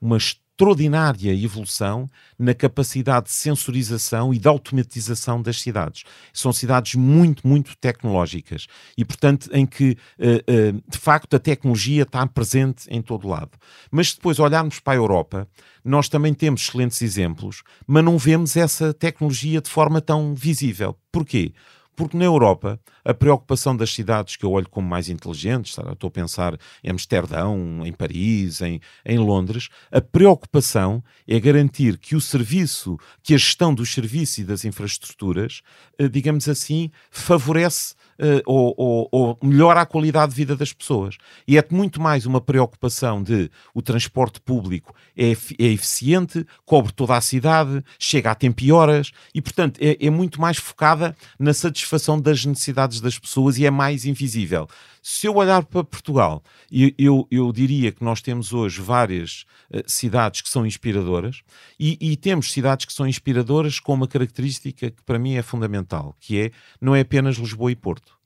uma 0.00 0.16
extraordinária 0.58 1.32
evolução 1.32 2.08
na 2.36 2.52
capacidade 2.52 3.26
de 3.26 3.32
sensorização 3.32 4.34
e 4.34 4.38
de 4.38 4.48
automatização 4.48 5.40
das 5.40 5.60
cidades. 5.60 6.02
São 6.32 6.52
cidades 6.52 6.96
muito, 6.96 7.46
muito 7.46 7.76
tecnológicas 7.76 8.66
e, 8.96 9.04
portanto, 9.04 9.48
em 9.52 9.64
que, 9.64 9.96
eh, 10.18 10.42
eh, 10.46 10.72
de 10.72 10.98
facto, 10.98 11.34
a 11.34 11.38
tecnologia 11.38 12.02
está 12.02 12.26
presente 12.26 12.86
em 12.90 13.00
todo 13.00 13.28
lado. 13.28 13.52
Mas 13.90 14.12
depois 14.12 14.40
olharmos 14.40 14.80
para 14.80 14.94
a 14.94 14.96
Europa, 14.96 15.48
nós 15.84 16.08
também 16.08 16.34
temos 16.34 16.62
excelentes 16.62 17.00
exemplos, 17.02 17.62
mas 17.86 18.04
não 18.04 18.18
vemos 18.18 18.56
essa 18.56 18.92
tecnologia 18.92 19.60
de 19.60 19.70
forma 19.70 20.00
tão 20.00 20.34
visível. 20.34 20.98
Porquê? 21.12 21.52
Porque 21.94 22.16
na 22.16 22.24
Europa 22.24 22.80
a 23.08 23.14
preocupação 23.14 23.74
das 23.74 23.94
cidades 23.94 24.36
que 24.36 24.44
eu 24.44 24.52
olho 24.52 24.68
como 24.68 24.86
mais 24.86 25.08
inteligentes, 25.08 25.78
estou 25.78 26.08
a 26.08 26.10
pensar 26.10 26.58
em 26.84 26.90
Amsterdão, 26.90 27.80
em 27.86 27.90
Paris, 27.90 28.60
em, 28.60 28.82
em 29.02 29.16
Londres, 29.16 29.70
a 29.90 29.98
preocupação 29.98 31.02
é 31.26 31.40
garantir 31.40 31.96
que 31.96 32.14
o 32.14 32.20
serviço, 32.20 32.98
que 33.22 33.32
a 33.32 33.38
gestão 33.38 33.72
dos 33.72 33.94
serviços 33.94 34.36
e 34.36 34.44
das 34.44 34.66
infraestruturas, 34.66 35.62
eh, 35.98 36.06
digamos 36.06 36.46
assim, 36.50 36.90
favorece 37.10 37.94
uh, 38.18 38.42
ou, 38.44 38.74
ou, 38.76 39.08
ou, 39.10 39.38
melhora 39.42 39.80
a 39.80 39.86
qualidade 39.86 40.30
de 40.30 40.36
vida 40.36 40.56
das 40.56 40.72
pessoas. 40.72 41.16
E 41.46 41.56
é 41.56 41.64
muito 41.70 42.00
mais 42.00 42.26
uma 42.26 42.40
preocupação 42.40 43.22
de 43.22 43.50
o 43.72 43.80
transporte 43.80 44.40
público 44.40 44.94
é, 45.16 45.30
é 45.30 45.66
eficiente, 45.66 46.46
cobre 46.64 46.92
toda 46.92 47.16
a 47.16 47.20
cidade, 47.20 47.82
chega 47.98 48.30
a 48.30 48.34
tempo 48.34 48.62
e 48.62 48.72
horas, 48.72 49.12
e 49.34 49.40
portanto 49.40 49.78
é, 49.80 49.96
é 50.04 50.10
muito 50.10 50.40
mais 50.40 50.56
focada 50.56 51.16
na 51.38 51.54
satisfação 51.54 52.20
das 52.20 52.44
necessidades 52.44 52.97
das 53.00 53.18
pessoas 53.18 53.58
e 53.58 53.66
é 53.66 53.70
mais 53.70 54.04
invisível. 54.04 54.68
Se 55.02 55.26
eu 55.26 55.36
olhar 55.36 55.64
para 55.64 55.84
Portugal, 55.84 56.42
eu, 56.70 56.92
eu, 56.98 57.28
eu 57.30 57.52
diria 57.52 57.92
que 57.92 58.04
nós 58.04 58.20
temos 58.20 58.52
hoje 58.52 58.80
várias 58.80 59.44
uh, 59.70 59.82
cidades 59.86 60.40
que 60.40 60.48
são 60.48 60.66
inspiradoras 60.66 61.42
e, 61.78 61.96
e, 62.00 62.16
temos 62.16 62.52
cidades 62.52 62.84
que 62.84 62.92
são 62.92 63.06
inspiradoras 63.06 63.80
com 63.80 63.94
uma 63.94 64.08
característica 64.08 64.90
que 64.90 65.02
para 65.02 65.18
mim 65.18 65.34
é 65.34 65.42
fundamental, 65.42 66.16
que 66.20 66.38
é 66.38 66.50
não 66.80 66.94
é 66.94 67.00
apenas 67.00 67.36
Lisboa 67.36 67.72
e 67.72 67.76
Porto. 67.76 68.17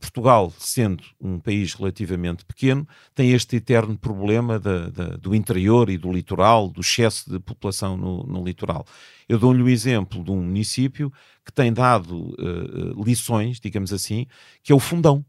Portugal, 0.00 0.52
sendo 0.58 1.04
um 1.20 1.38
país 1.38 1.74
relativamente 1.74 2.44
pequeno, 2.44 2.88
tem 3.14 3.32
este 3.32 3.56
eterno 3.56 3.96
problema 3.98 4.58
da, 4.58 4.88
da, 4.88 5.04
do 5.16 5.34
interior 5.34 5.90
e 5.90 5.98
do 5.98 6.10
litoral, 6.10 6.68
do 6.68 6.80
excesso 6.80 7.30
de 7.30 7.38
população 7.38 7.96
no, 7.96 8.22
no 8.24 8.42
litoral. 8.42 8.86
Eu 9.28 9.38
dou-lhe 9.38 9.62
o 9.62 9.68
exemplo 9.68 10.24
de 10.24 10.30
um 10.30 10.42
município 10.42 11.12
que 11.44 11.52
tem 11.52 11.72
dado 11.72 12.30
uh, 12.30 13.04
lições, 13.04 13.60
digamos 13.60 13.92
assim, 13.92 14.26
que 14.62 14.72
é 14.72 14.74
o 14.74 14.80
Fundão. 14.80 15.24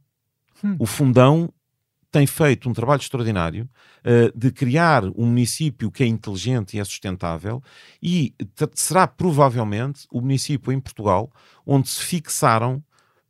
Hum. 0.63 0.77
O 0.79 0.85
Fundão 0.85 1.51
tem 2.09 2.25
feito 2.27 2.69
um 2.69 2.73
trabalho 2.73 3.01
extraordinário 3.01 3.69
uh, 3.99 4.37
de 4.37 4.51
criar 4.51 5.03
um 5.05 5.25
município 5.25 5.91
que 5.91 6.03
é 6.03 6.07
inteligente 6.07 6.77
e 6.77 6.79
é 6.79 6.83
sustentável 6.83 7.61
e 8.01 8.33
será 8.75 9.07
provavelmente 9.07 10.05
o 10.11 10.21
município 10.21 10.71
em 10.71 10.79
Portugal 10.79 11.31
onde 11.65 11.89
se 11.89 12.01
fixaram 12.01 12.83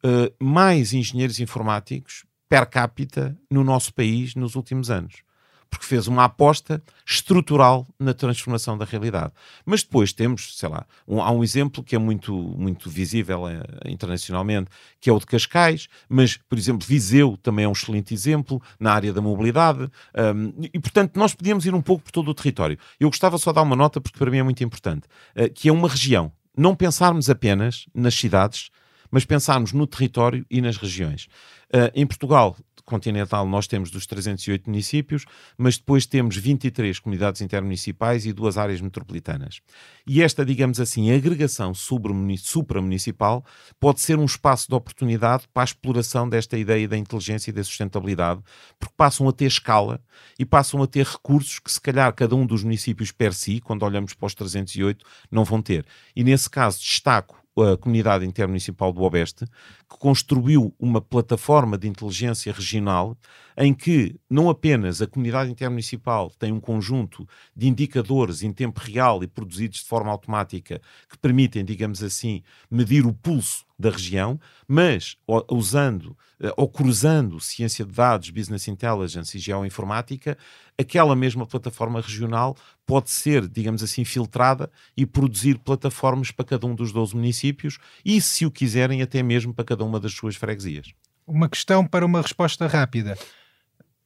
uh, 0.06 0.44
mais 0.44 0.94
engenheiros 0.94 1.40
informáticos 1.40 2.26
per 2.48 2.66
capita 2.70 3.38
no 3.50 3.64
nosso 3.64 3.94
país 3.94 4.36
nos 4.36 4.56
últimos 4.56 4.90
anos 4.90 5.24
porque 5.72 5.86
fez 5.86 6.06
uma 6.06 6.26
aposta 6.26 6.84
estrutural 7.08 7.88
na 7.98 8.14
transformação 8.14 8.78
da 8.78 8.84
realidade. 8.84 9.32
Mas 9.66 9.82
depois 9.82 10.12
temos, 10.12 10.58
sei 10.58 10.68
lá, 10.68 10.86
um, 11.08 11.22
há 11.22 11.32
um 11.32 11.42
exemplo 11.42 11.82
que 11.82 11.96
é 11.96 11.98
muito, 11.98 12.34
muito 12.34 12.90
visível 12.90 13.48
é, 13.48 13.64
internacionalmente, 13.88 14.70
que 15.00 15.10
é 15.10 15.14
o 15.14 15.18
de 15.18 15.26
Cascais, 15.26 15.88
mas, 16.10 16.38
por 16.38 16.58
exemplo, 16.58 16.86
Viseu 16.86 17.38
também 17.42 17.64
é 17.64 17.68
um 17.70 17.72
excelente 17.72 18.14
exemplo 18.14 18.62
na 18.78 18.92
área 18.92 19.14
da 19.14 19.22
mobilidade, 19.22 19.90
um, 20.36 20.54
e, 20.74 20.78
portanto, 20.78 21.18
nós 21.18 21.34
podíamos 21.34 21.66
ir 21.66 21.74
um 21.74 21.82
pouco 21.82 22.04
por 22.04 22.12
todo 22.12 22.30
o 22.30 22.34
território. 22.34 22.78
Eu 23.00 23.10
gostava 23.10 23.38
só 23.38 23.52
de 23.52 23.56
dar 23.56 23.62
uma 23.62 23.76
nota, 23.76 24.02
porque 24.02 24.20
para 24.20 24.30
mim 24.30 24.40
é 24.40 24.44
muito 24.44 24.62
importante, 24.62 25.08
uh, 25.38 25.52
que 25.54 25.70
é 25.70 25.72
uma 25.72 25.88
região. 25.88 26.34
Não 26.56 26.76
pensarmos 26.76 27.30
apenas 27.30 27.86
nas 27.96 28.14
cidades, 28.14 28.70
mas 29.12 29.26
pensarmos 29.26 29.74
no 29.74 29.86
território 29.86 30.46
e 30.50 30.62
nas 30.62 30.78
regiões. 30.78 31.28
Uh, 31.74 31.92
em 31.94 32.08
Portugal 32.08 32.56
continental 32.92 33.48
nós 33.48 33.68
temos 33.68 33.90
dos 33.90 34.06
308 34.06 34.70
municípios, 34.70 35.26
mas 35.58 35.78
depois 35.78 36.06
temos 36.06 36.36
23 36.36 37.00
comunidades 37.00 37.42
intermunicipais 37.42 38.26
e 38.26 38.34
duas 38.34 38.58
áreas 38.58 38.82
metropolitanas. 38.82 39.62
E 40.06 40.22
esta, 40.22 40.46
digamos 40.46 40.80
assim, 40.80 41.12
agregação 41.12 41.74
supramunicipal 41.74 43.46
pode 43.80 44.02
ser 44.02 44.20
um 44.20 44.26
espaço 44.26 44.68
de 44.68 44.76
oportunidade 44.76 45.46
para 45.54 45.64
a 45.64 45.66
exploração 45.66 46.28
desta 46.28 46.58
ideia 46.58 46.88
da 46.88 46.98
inteligência 46.98 47.52
e 47.52 47.54
da 47.54 47.64
sustentabilidade, 47.64 48.42
porque 48.80 48.94
passam 48.98 49.28
a 49.30 49.32
ter 49.32 49.46
escala 49.46 50.02
e 50.38 50.46
passam 50.46 50.82
a 50.84 50.88
ter 50.88 51.06
recursos 51.06 51.60
que 51.60 51.72
se 51.72 51.80
calhar 51.80 52.14
cada 52.14 52.36
um 52.36 52.46
dos 52.46 52.64
municípios 52.64 53.12
per 53.12 53.34
si, 53.34 53.62
quando 53.62 53.84
olhamos 53.84 54.14
para 54.14 54.28
os 54.28 54.36
308, 54.36 55.06
não 55.32 55.46
vão 55.46 55.62
ter. 55.62 55.86
E 56.16 56.24
nesse 56.24 56.50
caso 56.50 56.80
destaco 56.80 57.41
a 57.58 57.78
comunidade 57.78 58.26
intermunicipal 58.26 58.94
do 58.94 59.02
Oeste, 59.02 59.46
que 59.90 59.98
construiu 60.00 60.74
uma 60.80 61.02
plataforma 61.02 61.78
de 61.78 61.88
inteligência 61.88 62.54
regional 62.54 63.18
em 63.58 63.74
que 63.74 64.16
não 64.30 64.50
apenas 64.50 65.02
a 65.02 65.08
comunidade 65.08 65.52
intermunicipal 65.52 66.32
tem 66.38 66.52
um 66.52 66.60
conjunto 66.60 67.28
de 67.56 67.68
indicadores 67.68 68.44
em 68.44 68.52
tempo 68.52 68.80
real 68.80 69.24
e 69.24 69.28
produzidos 69.28 69.80
de 69.80 69.86
forma 69.86 70.12
automática 70.12 70.82
que 71.10 71.18
permitem, 71.18 71.64
digamos 71.64 72.04
assim, 72.04 72.42
medir 72.70 73.06
o 73.06 73.14
pulso 73.14 73.66
da 73.78 73.90
região, 73.90 74.40
mas 74.68 75.18
usando 75.50 76.16
eh, 76.40 76.54
ou 76.56 76.68
cruzando 76.68 77.40
ciência 77.40 77.84
de 77.84 77.92
dados, 77.92 78.30
business 78.30 78.68
intelligence 78.68 79.36
e 79.36 79.40
geoinformática, 79.40 80.38
aquela 80.78 81.16
mesma 81.16 81.46
plataforma 81.46 82.00
regional 82.00 82.56
pode 82.86 83.10
ser, 83.10 83.48
digamos 83.48 83.84
assim, 83.84 84.04
filtrada 84.04 84.72
e 84.96 85.06
produzir 85.06 85.58
plataformas 85.60 86.32
para 86.32 86.46
cada 86.46 86.66
um 86.68 86.76
dos 86.76 86.92
12 86.92 87.16
municípios 87.16 87.78
e, 88.04 88.22
se 88.22 88.46
o 88.46 88.52
quiserem, 88.52 89.02
até 89.02 89.22
mesmo 89.24 89.54
para 89.54 89.66
cada 89.66 89.84
uma 89.84 90.00
das 90.00 90.14
suas 90.14 90.36
freguesias. 90.36 90.94
Uma 91.26 91.48
questão 91.50 91.86
para 91.86 92.06
uma 92.06 92.22
resposta 92.22 92.68
rápida. 92.68 93.18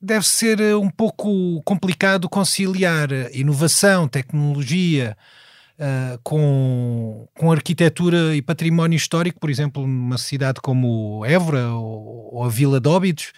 Deve 0.02 0.26
ser 0.28 0.60
eh, 0.60 0.76
um 0.76 0.90
pouco 0.90 1.62
complicado 1.64 2.30
conciliar 2.30 3.10
inovação, 3.34 4.08
tecnologia, 4.08 5.18
uh, 5.80 6.20
com, 6.24 7.28
com 7.34 7.52
arquitetura 7.52 8.36
e 8.36 8.42
património 8.42 8.98
histórico, 8.98 9.40
por 9.40 9.50
exemplo, 9.50 9.86
numa 9.86 10.18
cidade 10.18 10.62
como 10.62 11.26
Évora 11.26 11.70
ou, 11.70 12.36
ou 12.36 12.44
a 12.44 12.50
Vila 12.50 12.80
de 12.80 12.90
Óbidos, 12.90 13.32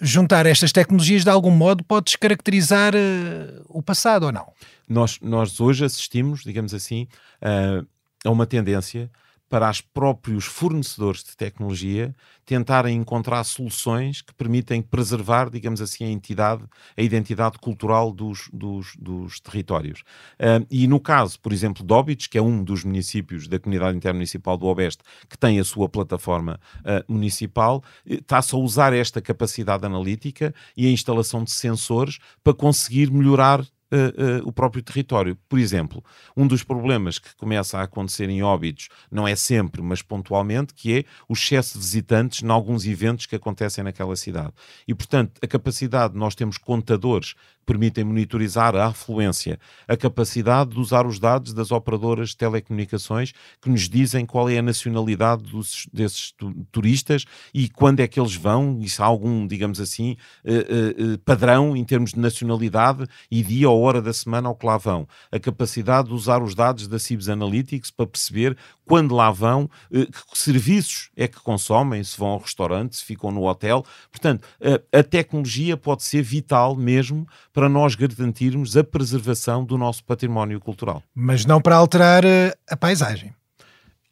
juntar 0.00 0.46
estas 0.46 0.72
tecnologias 0.72 1.24
de 1.24 1.30
algum 1.30 1.50
modo 1.50 1.82
pode 1.82 2.06
descaracterizar 2.06 2.94
uh, 2.94 3.64
o 3.68 3.82
passado 3.82 4.26
ou 4.26 4.32
não? 4.32 4.52
Nós, 4.88 5.18
nós 5.20 5.60
hoje 5.60 5.84
assistimos, 5.84 6.42
digamos 6.42 6.74
assim, 6.74 7.06
uh, 7.42 7.86
a 8.24 8.30
uma 8.30 8.46
tendência 8.46 9.10
para 9.48 9.70
os 9.70 9.80
próprios 9.80 10.44
fornecedores 10.44 11.24
de 11.24 11.36
tecnologia 11.36 12.14
tentarem 12.44 12.96
encontrar 12.96 13.44
soluções 13.44 14.22
que 14.22 14.32
permitem 14.34 14.80
preservar, 14.80 15.50
digamos 15.50 15.80
assim, 15.80 16.04
a 16.04 16.10
entidade, 16.10 16.64
a 16.96 17.02
identidade 17.02 17.58
cultural 17.58 18.12
dos, 18.12 18.48
dos, 18.52 18.94
dos 18.98 19.40
territórios. 19.40 20.00
Uh, 20.34 20.66
e 20.70 20.86
no 20.86 21.00
caso, 21.00 21.38
por 21.40 21.52
exemplo, 21.52 21.84
de 21.84 21.92
Óbidos, 21.92 22.26
que 22.26 22.38
é 22.38 22.42
um 22.42 22.62
dos 22.62 22.84
municípios 22.84 23.48
da 23.48 23.58
Comunidade 23.58 23.96
Intermunicipal 23.96 24.56
do 24.56 24.66
Oeste, 24.66 25.02
que 25.28 25.36
tem 25.36 25.58
a 25.60 25.64
sua 25.64 25.88
plataforma 25.88 26.60
uh, 26.80 27.12
municipal, 27.12 27.82
está-se 28.04 28.54
a 28.54 28.58
usar 28.58 28.92
esta 28.92 29.20
capacidade 29.20 29.84
analítica 29.84 30.54
e 30.76 30.86
a 30.86 30.90
instalação 30.90 31.44
de 31.44 31.50
sensores 31.50 32.18
para 32.42 32.54
conseguir 32.54 33.10
melhorar 33.10 33.64
uh, 33.92 34.42
uh, 34.42 34.48
o 34.48 34.52
próprio 34.52 34.82
território. 34.82 35.36
Por 35.48 35.58
exemplo, 35.58 36.04
um 36.36 36.46
dos 36.46 36.62
problemas 36.62 37.18
que 37.18 37.34
começa 37.36 37.78
a 37.78 37.82
acontecer 37.82 38.28
em 38.28 38.42
Óbidos, 38.42 38.88
não 39.10 39.26
é 39.26 39.34
sempre, 39.34 39.82
mas 39.82 40.02
pontualmente, 40.02 40.74
que 40.74 40.98
é 40.98 41.04
o 41.28 41.32
excesso 41.32 41.78
de 41.78 41.84
visitantes 41.84 42.42
em 42.42 42.50
alguns 42.50 42.86
eventos 42.86 43.26
que 43.26 43.36
acontecem 43.36 43.84
naquela 43.84 44.16
cidade. 44.16 44.52
E, 44.86 44.94
portanto, 44.94 45.32
a 45.42 45.46
capacidade, 45.46 46.16
nós 46.16 46.34
temos 46.34 46.58
contadores 46.58 47.34
permitem 47.68 48.02
monitorizar 48.02 48.74
a 48.74 48.86
afluência, 48.86 49.60
a 49.86 49.94
capacidade 49.94 50.70
de 50.70 50.80
usar 50.80 51.06
os 51.06 51.18
dados 51.18 51.52
das 51.52 51.70
operadoras 51.70 52.30
de 52.30 52.38
telecomunicações 52.38 53.34
que 53.60 53.68
nos 53.68 53.90
dizem 53.90 54.24
qual 54.24 54.48
é 54.48 54.56
a 54.56 54.62
nacionalidade 54.62 55.42
dos, 55.42 55.86
desses 55.92 56.32
turistas 56.72 57.26
e 57.52 57.68
quando 57.68 58.00
é 58.00 58.08
que 58.08 58.18
eles 58.18 58.34
vão, 58.34 58.78
e 58.80 58.88
se 58.88 59.02
há 59.02 59.04
algum, 59.04 59.46
digamos 59.46 59.80
assim, 59.80 60.16
uh, 60.46 61.18
padrão 61.26 61.76
em 61.76 61.84
termos 61.84 62.14
de 62.14 62.18
nacionalidade 62.18 63.06
e 63.30 63.42
dia 63.42 63.68
ou 63.68 63.77
hora 63.78 64.02
da 64.02 64.12
semana 64.12 64.48
ao 64.48 64.54
que 64.54 64.66
lá 64.66 64.76
vão. 64.76 65.06
A 65.30 65.38
capacidade 65.38 66.08
de 66.08 66.14
usar 66.14 66.42
os 66.42 66.54
dados 66.54 66.88
da 66.88 66.98
Cibs 66.98 67.28
Analytics 67.28 67.90
para 67.90 68.06
perceber 68.06 68.56
quando 68.84 69.14
lá 69.14 69.30
vão, 69.30 69.70
uh, 69.90 70.06
que 70.06 70.38
serviços 70.38 71.10
é 71.16 71.28
que 71.28 71.40
consomem, 71.40 72.02
se 72.02 72.18
vão 72.18 72.28
ao 72.28 72.38
restaurante, 72.38 72.96
se 72.96 73.04
ficam 73.04 73.30
no 73.30 73.46
hotel. 73.46 73.84
Portanto, 74.10 74.46
a 74.92 75.02
tecnologia 75.02 75.76
pode 75.76 76.02
ser 76.02 76.22
vital 76.22 76.76
mesmo 76.76 77.26
para 77.52 77.68
nós 77.68 77.94
garantirmos 77.94 78.76
a 78.76 78.84
preservação 78.84 79.64
do 79.64 79.78
nosso 79.78 80.04
património 80.04 80.60
cultural. 80.60 81.02
Mas 81.14 81.44
não 81.44 81.60
para 81.60 81.76
alterar 81.76 82.24
eh, 82.24 82.54
a 82.68 82.76
paisagem. 82.76 83.34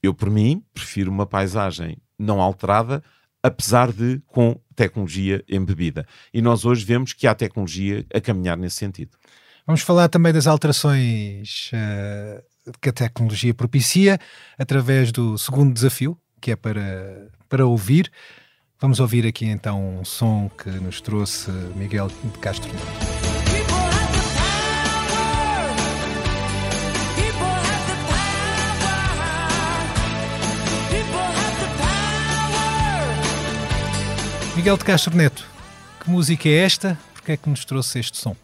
Eu, 0.03 0.15
por 0.15 0.31
mim, 0.31 0.63
prefiro 0.73 1.11
uma 1.11 1.27
paisagem 1.27 1.97
não 2.19 2.41
alterada, 2.41 3.03
apesar 3.43 3.93
de 3.93 4.21
com 4.27 4.59
tecnologia 4.75 5.43
embebida. 5.49 6.07
E 6.33 6.43
nós 6.43 6.65
hoje 6.65 6.85
vemos 6.85 7.13
que 7.13 7.27
há 7.27 7.35
tecnologia 7.35 8.05
a 8.15 8.21
caminhar 8.21 8.57
nesse 8.57 8.77
sentido. 8.77 9.17
Vamos 9.67 9.81
falar 9.81 10.09
também 10.09 10.33
das 10.33 10.47
alterações 10.47 11.73
uh, 11.73 12.41
que 12.81 12.89
a 12.89 12.93
tecnologia 12.93 13.53
propicia 13.53 14.17
através 14.57 15.11
do 15.11 15.37
segundo 15.37 15.75
desafio, 15.75 16.17
que 16.41 16.53
é 16.53 16.57
para, 16.57 17.29
para 17.49 17.67
ouvir. 17.67 18.09
Vamos 18.81 19.01
ouvir 19.01 19.27
aqui 19.27 19.45
então 19.45 19.99
um 19.99 20.05
som 20.05 20.49
que 20.57 20.71
nos 20.71 21.01
trouxe 21.01 21.51
Miguel 21.75 22.07
de 22.07 22.39
Castro 22.39 22.73
Neto. 22.73 22.87
Miguel 34.55 34.77
de 34.77 34.85
Castro 34.85 35.17
Neto, 35.17 35.45
que 35.99 36.09
música 36.09 36.49
é 36.49 36.59
esta? 36.59 36.97
Porquê 37.15 37.33
é 37.33 37.37
que 37.37 37.51
nos 37.51 37.65
trouxe 37.65 37.99
este 37.99 38.17
som? 38.17 38.37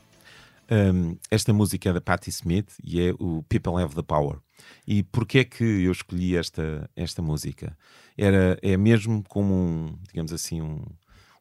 Um, 0.72 1.18
esta 1.30 1.52
música 1.52 1.90
é 1.90 1.92
da 1.92 2.00
Patti 2.00 2.30
Smith 2.30 2.70
e 2.82 2.98
é 2.98 3.12
o 3.18 3.42
People 3.46 3.82
Have 3.82 3.94
the 3.94 4.02
Power. 4.02 4.38
E 4.86 5.02
porquê 5.02 5.40
é 5.40 5.44
que 5.44 5.62
eu 5.62 5.92
escolhi 5.92 6.34
esta, 6.34 6.88
esta 6.96 7.20
música? 7.20 7.76
Era, 8.16 8.58
é 8.62 8.74
mesmo 8.78 9.22
como 9.28 9.52
um, 9.52 9.98
digamos 10.08 10.32
assim, 10.32 10.62
um, 10.62 10.82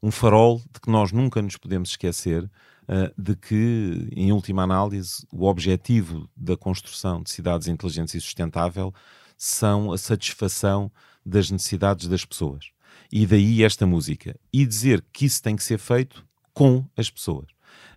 um 0.04 0.12
farol 0.12 0.58
de 0.74 0.82
que 0.82 0.92
nós 0.92 1.14
nunca 1.14 1.42
nos 1.42 1.56
podemos 1.56 1.92
esquecer 1.92 2.44
uh, 2.44 2.50
de 3.18 3.34
que, 3.38 4.10
em 4.14 4.34
última 4.34 4.64
análise, 4.64 5.26
o 5.32 5.46
objetivo 5.46 6.30
da 6.36 6.58
construção 6.58 7.24
de 7.24 7.32
cidades 7.32 7.70
inteligentes 7.70 8.14
e 8.16 8.20
sustentável 8.20 8.94
são 9.38 9.94
a 9.94 9.98
satisfação 9.98 10.92
das 11.26 11.50
necessidades 11.50 12.10
das 12.10 12.26
pessoas. 12.26 12.66
E 13.10 13.26
daí 13.26 13.64
esta 13.64 13.88
música. 13.88 14.38
E 14.52 14.66
dizer 14.66 15.06
que 15.14 15.24
isso 15.24 15.42
tem 15.42 15.56
que 15.56 15.64
ser 15.64 15.78
feito 15.78 16.26
com 16.54 16.86
as 16.98 17.10
pessoas. 17.10 17.48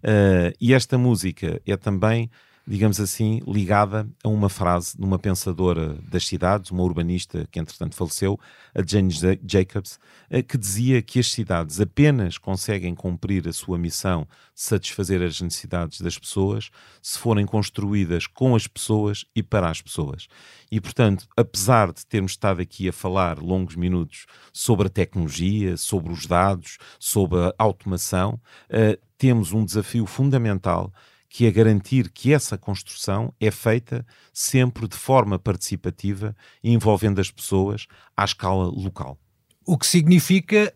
Uh, 0.05 0.52
e 0.61 0.74
esta 0.74 0.98
música 0.98 1.61
é 1.66 1.76
também 1.76 2.30
digamos 2.66 2.98
assim, 2.98 3.40
ligada 3.46 4.09
a 4.22 4.28
uma 4.28 4.48
frase 4.48 4.96
de 4.96 5.05
uma 5.05 5.18
pensadora 5.18 5.98
das 6.09 6.26
cidades, 6.26 6.70
uma 6.70 6.82
urbanista 6.82 7.46
que 7.50 7.61
entretanto 7.61 7.94
faleceu, 7.94 8.40
a 8.74 8.82
Jane 8.84 9.12
Jacobs, 9.46 9.98
eh, 10.30 10.42
que 10.42 10.57
dizia 10.57 11.02
que 11.02 11.18
as 11.18 11.30
cidades 11.30 11.78
apenas 11.78 12.38
conseguem 12.38 12.94
cumprir 12.94 13.46
a 13.46 13.52
sua 13.52 13.76
missão 13.76 14.26
de 14.55 14.62
satisfazer 14.62 15.22
as 15.22 15.40
necessidades 15.40 16.00
das 16.00 16.18
pessoas 16.18 16.70
se 17.02 17.18
forem 17.18 17.44
construídas 17.44 18.26
com 18.26 18.57
as 18.57 18.66
pessoas 18.66 19.26
e 19.36 19.42
para 19.42 19.68
as 19.68 19.82
pessoas. 19.82 20.26
E, 20.70 20.80
portanto, 20.80 21.28
apesar 21.36 21.92
de 21.92 22.07
termos 22.07 22.32
estado 22.32 22.62
aqui 22.62 22.88
a 22.88 22.92
falar 22.92 23.38
longos 23.38 23.76
minutos 23.76 24.26
sobre 24.52 24.86
a 24.86 24.90
tecnologia, 24.90 25.76
sobre 25.76 26.12
os 26.12 26.26
dados, 26.26 26.78
sobre 26.98 27.38
a 27.38 27.55
automação, 27.59 28.40
uh, 28.70 28.98
temos 29.19 29.53
um 29.53 29.65
desafio 29.65 30.07
fundamental 30.07 30.93
que 31.29 31.47
é 31.47 31.51
garantir 31.51 32.11
que 32.11 32.33
essa 32.33 32.57
construção 32.57 33.35
é 33.41 33.51
feita 33.51 34.07
sempre 34.33 34.87
de 34.87 34.97
forma 34.97 35.37
participativa, 35.37 36.37
envolvendo 36.62 37.21
as 37.21 37.29
pessoas 37.29 37.89
à 38.17 38.25
escala 38.25 38.67
local. 38.67 39.19
O 39.67 39.77
que 39.77 39.85
significa, 39.85 40.73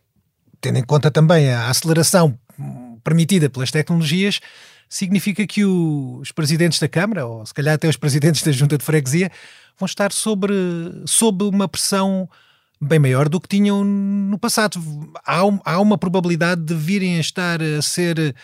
tendo 0.60 0.78
em 0.78 0.82
conta 0.82 1.12
também 1.12 1.52
a 1.52 1.68
aceleração 1.68 2.36
permitida 3.04 3.48
pelas 3.48 3.70
tecnologias, 3.70 4.40
significa 4.88 5.46
que 5.46 5.64
os 5.64 6.32
presidentes 6.32 6.80
da 6.80 6.88
Câmara, 6.88 7.24
ou 7.24 7.46
se 7.46 7.54
calhar 7.54 7.74
até 7.74 7.88
os 7.88 7.96
presidentes 7.96 8.42
da 8.42 8.50
Junta 8.50 8.76
de 8.76 8.84
Freguesia, 8.84 9.30
vão 9.78 9.86
estar 9.86 10.10
sobre, 10.10 10.54
sob 11.06 11.44
uma 11.44 11.68
pressão 11.68 12.28
bem 12.80 12.98
maior 12.98 13.28
do 13.28 13.40
que 13.40 13.48
tinham 13.48 13.84
no 13.84 14.38
passado. 14.38 14.80
Há, 15.26 15.40
há 15.64 15.80
uma 15.80 15.98
probabilidade 15.98 16.62
de 16.62 16.74
virem 16.74 17.16
a 17.16 17.20
estar 17.20 17.60
a 17.62 17.82
ser 17.82 18.18
uh, 18.18 18.34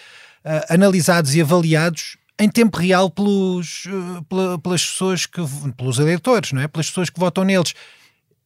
analisados 0.69 1.35
e 1.35 1.41
avaliados 1.41 2.17
em 2.39 2.49
tempo 2.49 2.79
real 2.79 3.11
pelos, 3.11 3.85
uh, 3.87 4.59
pelas 4.59 4.85
pessoas 4.85 5.27
que 5.27 5.41
pelos 5.77 5.99
eleitores, 5.99 6.53
não 6.53 6.63
é? 6.63 6.69
Pelas 6.69 6.89
pessoas 6.89 7.11
que 7.11 7.21
votam 7.21 7.45
neles. 7.45 7.75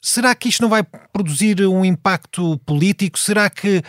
Será 0.01 0.35
que 0.35 0.49
isto 0.49 0.63
não 0.63 0.69
vai 0.69 0.83
produzir 1.13 1.61
um 1.67 1.85
impacto 1.85 2.59
político? 2.59 3.19
Será 3.19 3.51
que 3.51 3.83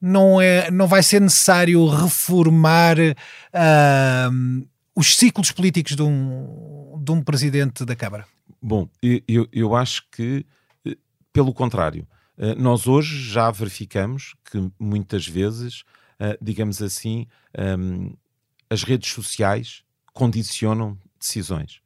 não, 0.00 0.40
é, 0.40 0.70
não 0.70 0.86
vai 0.86 1.02
ser 1.02 1.20
necessário 1.20 1.86
reformar 1.86 2.96
uh, 2.98 4.66
os 4.96 5.16
ciclos 5.16 5.52
políticos 5.52 5.94
de 5.94 6.02
um, 6.02 6.98
de 7.02 7.12
um 7.12 7.22
presidente 7.22 7.84
da 7.84 7.94
Câmara? 7.94 8.26
Bom, 8.60 8.88
eu, 9.28 9.48
eu 9.52 9.74
acho 9.74 10.04
que, 10.10 10.44
pelo 11.32 11.52
contrário, 11.52 12.06
nós 12.56 12.86
hoje 12.86 13.30
já 13.30 13.50
verificamos 13.50 14.34
que 14.50 14.70
muitas 14.78 15.26
vezes 15.26 15.84
uh, 16.22 16.38
digamos 16.40 16.80
assim, 16.80 17.26
um, 17.78 18.14
as 18.70 18.84
redes 18.84 19.12
sociais 19.12 19.82
condicionam 20.12 20.96
decisões. 21.18 21.80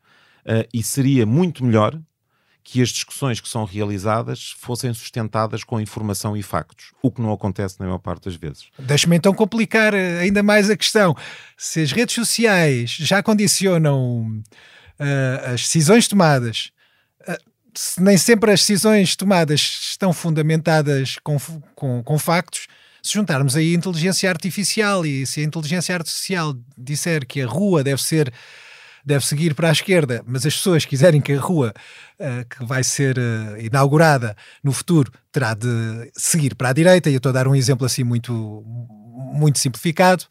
Uh, 0.44 0.66
e 0.72 0.82
seria 0.82 1.26
muito 1.26 1.64
melhor 1.64 1.98
que 2.62 2.82
as 2.82 2.88
discussões 2.88 3.40
que 3.40 3.48
são 3.48 3.64
realizadas 3.64 4.54
fossem 4.58 4.92
sustentadas 4.92 5.62
com 5.62 5.80
informação 5.80 6.36
e 6.36 6.42
factos, 6.42 6.92
o 7.00 7.12
que 7.12 7.20
não 7.20 7.32
acontece 7.32 7.78
na 7.78 7.86
maior 7.86 7.98
parte 7.98 8.24
das 8.24 8.34
vezes. 8.34 8.66
Deixa-me 8.76 9.16
então 9.16 9.32
complicar 9.32 9.94
eh, 9.94 10.18
ainda 10.18 10.42
mais 10.42 10.68
a 10.68 10.76
questão. 10.76 11.16
Se 11.56 11.80
as 11.80 11.92
redes 11.92 12.16
sociais 12.16 12.90
já 12.90 13.22
condicionam 13.22 14.42
uh, 14.98 15.52
as 15.54 15.62
decisões 15.62 16.08
tomadas, 16.08 16.72
se 17.78 18.02
nem 18.02 18.16
sempre 18.16 18.50
as 18.50 18.60
decisões 18.60 19.14
tomadas 19.16 19.60
estão 19.60 20.12
fundamentadas 20.12 21.18
com, 21.22 21.36
com, 21.74 22.02
com 22.02 22.18
factos, 22.18 22.66
se 23.02 23.12
juntarmos 23.14 23.54
aí 23.54 23.72
a 23.72 23.76
inteligência 23.76 24.28
artificial 24.28 25.04
e 25.04 25.26
se 25.26 25.40
a 25.40 25.44
inteligência 25.44 25.94
artificial 25.94 26.54
disser 26.76 27.26
que 27.26 27.40
a 27.42 27.46
rua 27.46 27.84
deve 27.84 28.02
ser 28.02 28.32
deve 29.04 29.24
seguir 29.24 29.54
para 29.54 29.68
a 29.68 29.72
esquerda, 29.72 30.20
mas 30.26 30.44
as 30.44 30.56
pessoas 30.56 30.84
quiserem 30.84 31.20
que 31.20 31.32
a 31.32 31.40
rua 31.40 31.72
uh, 32.18 32.44
que 32.48 32.64
vai 32.64 32.82
ser 32.82 33.16
uh, 33.16 33.56
inaugurada 33.60 34.36
no 34.64 34.72
futuro 34.72 35.12
terá 35.30 35.54
de 35.54 35.68
seguir 36.12 36.56
para 36.56 36.70
a 36.70 36.72
direita, 36.72 37.08
e 37.08 37.12
eu 37.12 37.18
estou 37.18 37.30
a 37.30 37.32
dar 37.32 37.46
um 37.46 37.54
exemplo 37.54 37.86
assim 37.86 38.02
muito, 38.02 38.64
muito 39.32 39.60
simplificado, 39.60 40.24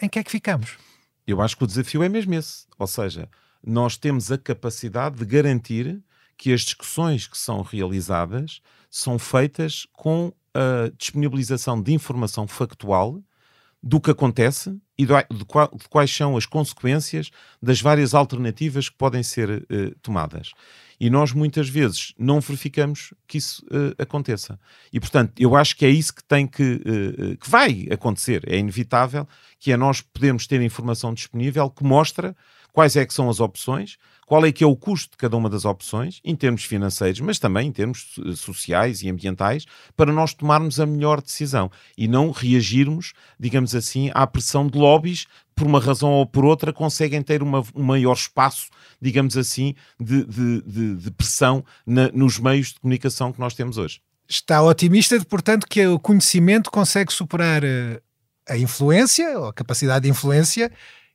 em 0.00 0.08
que 0.08 0.18
é 0.18 0.24
que 0.24 0.30
ficamos? 0.30 0.78
Eu 1.26 1.42
acho 1.42 1.54
que 1.54 1.64
o 1.64 1.66
desafio 1.66 2.02
é 2.02 2.08
mesmo 2.08 2.32
esse. 2.32 2.64
Ou 2.78 2.86
seja, 2.86 3.28
nós 3.62 3.98
temos 3.98 4.32
a 4.32 4.38
capacidade 4.38 5.16
de 5.16 5.26
garantir 5.26 6.02
que 6.38 6.52
as 6.52 6.62
discussões 6.62 7.26
que 7.26 7.36
são 7.36 7.60
realizadas 7.62 8.62
são 8.88 9.18
feitas 9.18 9.86
com 9.92 10.32
a 10.54 10.90
disponibilização 10.96 11.82
de 11.82 11.92
informação 11.92 12.46
factual 12.46 13.20
do 13.82 14.00
que 14.00 14.10
acontece 14.10 14.76
e 14.96 15.06
de, 15.06 15.44
qual, 15.46 15.70
de, 15.72 15.88
quais 15.88 16.14
são 16.14 16.36
as 16.36 16.44
consequências 16.46 17.30
das 17.62 17.80
várias 17.80 18.12
alternativas 18.12 18.88
que 18.88 18.96
podem 18.96 19.22
ser 19.22 19.50
uh, 19.50 19.94
tomadas. 20.02 20.50
E 20.98 21.08
nós 21.08 21.32
muitas 21.32 21.68
vezes 21.68 22.12
não 22.18 22.40
verificamos 22.40 23.14
que 23.28 23.38
isso 23.38 23.64
uh, 23.66 23.94
aconteça. 24.02 24.58
E 24.92 24.98
portanto, 24.98 25.32
eu 25.38 25.54
acho 25.54 25.76
que 25.76 25.86
é 25.86 25.90
isso 25.90 26.12
que 26.12 26.24
tem 26.24 26.44
que, 26.44 26.82
uh, 26.84 27.36
que 27.36 27.48
vai 27.48 27.86
acontecer. 27.90 28.42
É 28.48 28.58
inevitável 28.58 29.28
que 29.60 29.70
é 29.70 29.76
nós 29.76 30.00
podemos 30.00 30.46
ter 30.48 30.60
informação 30.60 31.14
disponível 31.14 31.70
que 31.70 31.84
mostra 31.84 32.36
quais 32.72 32.96
é 32.96 33.04
que 33.04 33.14
são 33.14 33.28
as 33.28 33.40
opções, 33.40 33.96
qual 34.28 34.44
é 34.44 34.52
que 34.52 34.62
é 34.62 34.66
o 34.66 34.76
custo 34.76 35.12
de 35.12 35.16
cada 35.16 35.36
uma 35.36 35.48
das 35.48 35.64
opções, 35.64 36.20
em 36.22 36.36
termos 36.36 36.62
financeiros, 36.62 37.18
mas 37.20 37.38
também 37.38 37.68
em 37.68 37.72
termos 37.72 38.14
sociais 38.36 39.02
e 39.02 39.08
ambientais, 39.08 39.64
para 39.96 40.12
nós 40.12 40.34
tomarmos 40.34 40.78
a 40.78 40.84
melhor 40.84 41.22
decisão 41.22 41.70
e 41.96 42.06
não 42.06 42.30
reagirmos, 42.30 43.14
digamos 43.40 43.74
assim, 43.74 44.10
à 44.12 44.26
pressão 44.26 44.66
de 44.66 44.78
lobbies 44.78 45.26
por 45.56 45.66
uma 45.66 45.80
razão 45.80 46.10
ou 46.10 46.26
por 46.26 46.44
outra, 46.44 46.74
conseguem 46.74 47.22
ter 47.22 47.42
uma, 47.42 47.64
um 47.74 47.82
maior 47.82 48.12
espaço, 48.12 48.68
digamos 49.00 49.34
assim, 49.34 49.74
de, 49.98 50.24
de, 50.26 50.62
de, 50.62 50.94
de 50.96 51.10
pressão 51.10 51.64
na, 51.86 52.10
nos 52.12 52.38
meios 52.38 52.68
de 52.68 52.80
comunicação 52.80 53.32
que 53.32 53.40
nós 53.40 53.54
temos 53.54 53.78
hoje. 53.78 54.00
Está 54.28 54.62
otimista, 54.62 55.18
portanto, 55.24 55.66
que 55.66 55.86
o 55.86 55.98
conhecimento 55.98 56.70
consegue 56.70 57.10
superar 57.10 57.64
eh, 57.64 57.98
a 58.46 58.58
influência, 58.58 59.38
ou 59.38 59.46
a 59.46 59.54
capacidade 59.54 60.02
de 60.02 60.10
influência, 60.10 60.70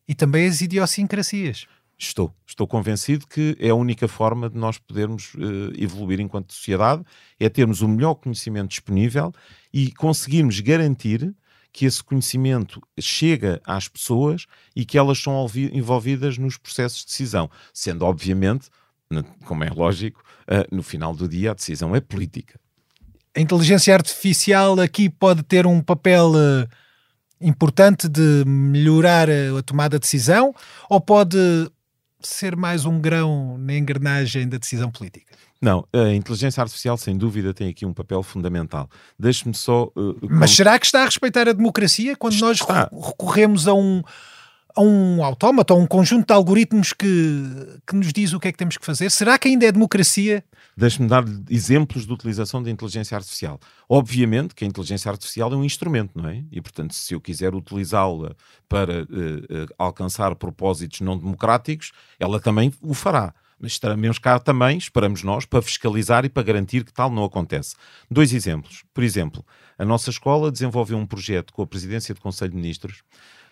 e 0.08 0.14
também 0.14 0.48
as 0.48 0.62
idiosincrasias. 0.62 1.66
Estou, 1.98 2.34
estou 2.46 2.68
convencido 2.68 3.28
que 3.28 3.56
é 3.60 3.70
a 3.70 3.76
única 3.76 4.08
forma 4.08 4.50
de 4.50 4.58
nós 4.58 4.78
podermos 4.78 5.34
uh, 5.36 5.72
evoluir 5.78 6.20
enquanto 6.20 6.54
sociedade, 6.54 7.04
é 7.40 7.48
termos 7.48 7.82
o 7.82 7.88
melhor 7.88 8.16
conhecimento 8.16 8.70
disponível 8.70 9.32
e 9.72 9.92
conseguirmos 9.92 10.60
garantir 10.60 11.34
que 11.72 11.86
esse 11.86 12.04
conhecimento 12.04 12.82
chega 13.00 13.62
às 13.66 13.88
pessoas 13.88 14.46
e 14.76 14.86
que 14.86 14.98
elas 14.98 15.18
são 15.18 15.46
envolvidas 15.72 16.38
nos 16.38 16.58
processos 16.58 17.00
de 17.00 17.08
decisão, 17.08 17.50
sendo 17.74 18.06
obviamente, 18.06 18.70
como 19.46 19.64
é 19.64 19.70
lógico, 19.70 20.24
uh, 20.44 20.76
no 20.76 20.84
final 20.84 21.16
do 21.16 21.28
dia 21.28 21.52
a 21.52 21.54
decisão 21.54 21.96
é 21.96 22.02
política. 22.02 22.60
A 23.36 23.40
inteligência 23.40 23.94
artificial 23.94 24.80
aqui 24.80 25.10
pode 25.10 25.42
ter 25.42 25.66
um 25.66 25.82
papel 25.82 26.32
uh, 26.34 26.68
importante 27.44 28.08
de 28.08 28.44
melhorar 28.46 29.30
a 29.30 29.62
tomada 29.62 29.98
de 29.98 30.02
decisão 30.02 30.54
ou 30.90 31.00
pode 31.00 31.38
ser 32.20 32.56
mais 32.56 32.86
um 32.86 33.00
grão 33.00 33.58
na 33.58 33.76
engrenagem 33.76 34.48
da 34.48 34.58
decisão 34.58 34.90
política? 34.90 35.34
Não, 35.62 35.88
a 35.94 36.14
inteligência 36.14 36.62
artificial, 36.62 36.98
sem 36.98 37.18
dúvida, 37.18 37.54
tem 37.54 37.70
aqui 37.70 37.86
um 37.86 37.94
papel 37.94 38.22
fundamental. 38.22 38.90
Deixe-me 39.18 39.54
só. 39.54 39.86
Uh, 39.96 40.18
Mas 40.30 40.52
será 40.52 40.78
que 40.78 40.86
está 40.86 41.04
a 41.04 41.06
respeitar 41.06 41.48
a 41.48 41.54
democracia 41.54 42.18
quando 42.18 42.38
nós 42.40 42.60
recorremos 42.92 43.66
a 43.66 43.74
um, 43.74 44.04
a 44.76 44.82
um 44.82 45.24
autómata, 45.24 45.74
a 45.74 45.78
um 45.78 45.86
conjunto 45.86 46.28
de 46.28 46.34
algoritmos 46.34 46.94
que, 46.94 47.08
que 47.86 47.96
nos 47.96 48.12
diz 48.12 48.34
o 48.34 48.40
que 48.40 48.48
é 48.48 48.52
que 48.52 48.58
temos 48.58 48.78
que 48.78 48.86
fazer? 48.86 49.10
Será 49.12 49.38
que 49.38 49.48
ainda 49.48 49.66
é 49.66 49.72
democracia? 49.72 50.44
Deixe-me 50.76 51.08
dar 51.08 51.24
exemplos 51.50 52.06
de 52.06 52.12
utilização 52.12 52.62
da 52.62 52.70
inteligência 52.70 53.16
artificial. 53.16 53.60
Obviamente 53.88 54.56
que 54.56 54.66
a 54.66 54.68
inteligência 54.68 55.12
artificial 55.12 55.54
é 55.54 55.56
um 55.56 55.64
instrumento, 55.64 56.12
não 56.16 56.28
é? 56.28 56.44
E, 56.52 56.60
portanto, 56.62 56.96
se 56.96 57.14
eu 57.14 57.22
quiser 57.22 57.54
utilizá-la 57.54 58.36
para 58.68 59.04
uh, 59.04 59.06
uh, 59.06 59.68
alcançar 59.78 60.36
propósitos 60.36 61.02
não 61.02 61.18
democráticos, 61.18 61.92
ela 62.20 62.40
também 62.40 62.74
o 62.82 62.94
fará. 62.94 63.34
Mas 63.60 63.74
estaremos 63.74 64.20
cá 64.20 64.40
também, 64.40 64.78
esperamos 64.78 65.24
nós, 65.24 65.46
para 65.46 65.62
fiscalizar 65.62 66.26
e 66.26 66.30
para 66.30 66.44
garantir 66.44 66.84
que 66.84 66.92
tal 66.92 67.10
não 67.10 67.24
acontece. 67.24 67.76
Dois 68.10 68.34
exemplos. 68.34 68.84
Por 68.94 69.04
exemplo, 69.04 69.46
a 69.78 69.86
nossa 69.86 70.10
escola 70.10 70.52
desenvolveu 70.52 70.98
um 70.98 71.06
projeto 71.06 71.54
com 71.54 71.62
a 71.62 71.68
Presidência 71.68 72.14
do 72.14 72.20
Conselho 72.20 72.52
de 72.52 72.58
Ministros 72.58 73.04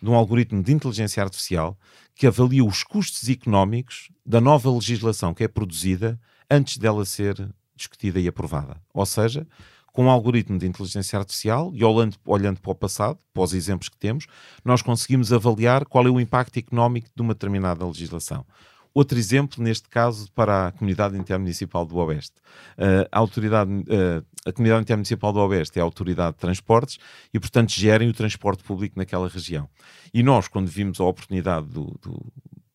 de 0.02 0.10
um 0.10 0.16
algoritmo 0.16 0.64
de 0.64 0.74
inteligência 0.74 1.22
artificial 1.22 1.78
que 2.16 2.26
avalia 2.26 2.64
os 2.64 2.84
custos 2.84 3.30
económicos 3.30 4.10
da 4.26 4.41
nova 4.41 4.72
legislação 4.72 5.34
que 5.34 5.43
é 5.43 5.47
produzida 5.47 6.20
antes 6.49 6.78
dela 6.78 7.06
ser 7.06 7.49
discutida 7.76 8.20
e 8.20 8.28
aprovada. 8.28 8.82
Ou 8.93 9.06
seja, 9.06 9.47
com 9.91 10.06
um 10.06 10.10
algoritmo 10.10 10.58
de 10.58 10.68
inteligência 10.68 11.20
artificial 11.20 11.72
e 11.74 11.84
olhando, 11.84 12.16
olhando 12.26 12.60
para 12.60 12.72
o 12.72 12.76
passado, 12.76 13.20
para 13.34 13.43
os 13.43 13.54
exemplos 13.54 13.89
que 13.89 13.97
temos, 13.97 14.26
nós 14.64 14.82
conseguimos 14.82 15.34
avaliar 15.34 15.86
qual 15.86 16.06
é 16.08 16.10
o 16.10 16.20
impacto 16.20 16.58
económico 16.58 17.10
de 17.16 17.22
uma 17.22 17.34
determinada 17.34 17.86
legislação. 17.86 18.45
Outro 18.93 19.17
exemplo, 19.17 19.63
neste 19.63 19.87
caso, 19.87 20.29
para 20.33 20.67
a 20.67 20.71
Comunidade 20.71 21.17
Intermunicipal 21.17 21.85
do 21.85 21.95
Oeste. 21.97 22.35
Uh, 22.77 23.07
a, 23.11 23.19
autoridade, 23.19 23.71
uh, 23.71 24.25
a 24.45 24.51
Comunidade 24.51 24.81
Intermunicipal 24.83 25.31
do 25.31 25.39
Oeste 25.39 25.79
é 25.79 25.81
a 25.81 25.85
autoridade 25.85 26.33
de 26.33 26.39
transportes 26.39 26.97
e, 27.33 27.39
portanto, 27.39 27.71
gerem 27.71 28.09
o 28.09 28.13
transporte 28.13 28.63
público 28.63 28.99
naquela 28.99 29.29
região. 29.29 29.69
E 30.13 30.21
nós, 30.21 30.47
quando 30.47 30.67
vimos 30.67 30.99
a 30.99 31.05
oportunidade 31.05 31.67
do, 31.67 31.97
do 32.01 32.21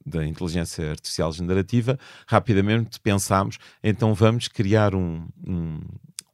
da 0.06 0.24
inteligência 0.24 0.90
artificial 0.90 1.32
generativa, 1.32 1.98
rapidamente 2.28 3.00
pensámos, 3.00 3.58
então 3.82 4.14
vamos 4.14 4.46
criar 4.46 4.94
um, 4.94 5.26
um, 5.44 5.80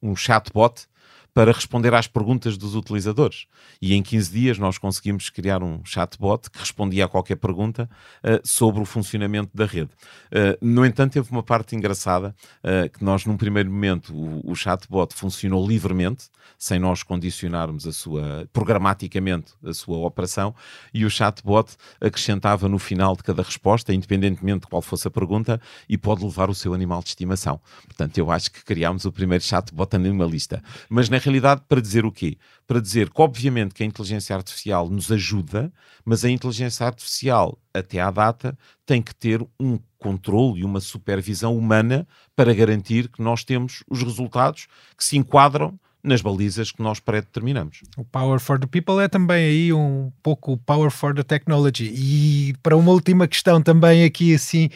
um 0.02 0.14
chatbot 0.14 0.86
para 1.34 1.50
responder 1.52 1.94
às 1.94 2.06
perguntas 2.06 2.58
dos 2.58 2.74
utilizadores. 2.74 3.46
E 3.80 3.94
em 3.94 4.02
15 4.02 4.32
dias 4.32 4.58
nós 4.58 4.76
conseguimos 4.76 5.30
criar 5.30 5.62
um 5.62 5.80
chatbot 5.84 6.50
que 6.50 6.58
respondia 6.58 7.06
a 7.06 7.08
qualquer 7.08 7.36
pergunta 7.36 7.88
uh, 8.22 8.46
sobre 8.46 8.82
o 8.82 8.84
funcionamento 8.84 9.50
da 9.54 9.64
rede. 9.64 9.90
Uh, 10.30 10.58
no 10.60 10.84
entanto, 10.84 11.12
teve 11.12 11.30
uma 11.30 11.42
parte 11.42 11.74
engraçada 11.74 12.34
uh, 12.62 12.88
que 12.90 13.02
nós, 13.02 13.24
num 13.24 13.36
primeiro 13.36 13.70
momento, 13.70 14.14
o, 14.14 14.52
o, 14.52 14.54
chatbot 14.54 15.14
funcionou 15.14 15.66
livremente, 15.66 16.26
sem 16.58 16.78
nós 16.78 17.02
condicionarmos 17.02 17.86
a 17.86 17.92
sua, 17.92 18.48
programaticamente, 18.52 19.52
a 19.64 19.72
sua 19.72 19.98
operação, 19.98 20.54
e 20.92 21.04
o 21.04 21.10
chatbot 21.10 21.72
acrescentava 22.00 22.68
no 22.68 22.78
final 22.78 23.16
de 23.16 23.22
cada 23.22 23.42
resposta, 23.42 23.92
independentemente 23.94 24.60
de 24.60 24.66
qual 24.66 24.82
fosse 24.82 25.08
a 25.08 25.10
pergunta, 25.10 25.60
e 25.88 25.96
pode 25.96 26.22
levar 26.24 26.50
o 26.50 26.54
seu 26.54 26.74
animal 26.74 27.02
de 27.02 27.08
estimação. 27.08 27.60
Portanto, 27.86 28.18
eu 28.18 28.30
acho 28.30 28.50
que 28.50 28.64
criámos 28.64 29.04
o 29.04 29.12
primeiro 29.12 29.42
chatbot 29.42 29.96
animalista. 29.96 30.62
Mas 30.88 31.08
na 31.08 31.18
realidade, 31.24 31.62
para 31.68 31.80
dizer 31.80 32.04
o 32.04 32.12
quê? 32.12 32.36
Para 32.66 32.80
dizer 32.80 33.10
que, 33.10 33.20
obviamente, 33.20 33.74
que 33.74 33.82
a 33.82 33.86
inteligência 33.86 34.34
artificial 34.34 34.88
nos 34.88 35.10
ajuda, 35.10 35.72
mas 36.04 36.24
a 36.24 36.30
inteligência 36.30 36.86
artificial, 36.86 37.58
até 37.72 38.00
à 38.00 38.10
data, 38.10 38.56
tem 38.84 39.00
que 39.00 39.14
ter 39.14 39.44
um 39.58 39.78
controle 39.98 40.60
e 40.60 40.64
uma 40.64 40.80
supervisão 40.80 41.56
humana 41.56 42.06
para 42.34 42.52
garantir 42.52 43.08
que 43.08 43.22
nós 43.22 43.44
temos 43.44 43.84
os 43.88 44.02
resultados 44.02 44.66
que 44.96 45.04
se 45.04 45.16
enquadram 45.16 45.78
nas 46.02 46.20
balizas 46.20 46.72
que 46.72 46.82
nós 46.82 46.98
pré-determinamos. 46.98 47.82
O 47.96 48.04
Power 48.04 48.40
for 48.40 48.58
the 48.58 48.66
People 48.66 49.00
é 49.00 49.08
também 49.08 49.44
aí 49.44 49.72
um 49.72 50.10
pouco 50.22 50.52
o 50.52 50.58
Power 50.58 50.90
for 50.90 51.14
the 51.14 51.22
Technology. 51.22 51.92
E 51.94 52.54
para 52.62 52.76
uma 52.76 52.90
última 52.90 53.28
questão 53.28 53.62
também 53.62 54.04
aqui 54.04 54.34
assim 54.34 54.68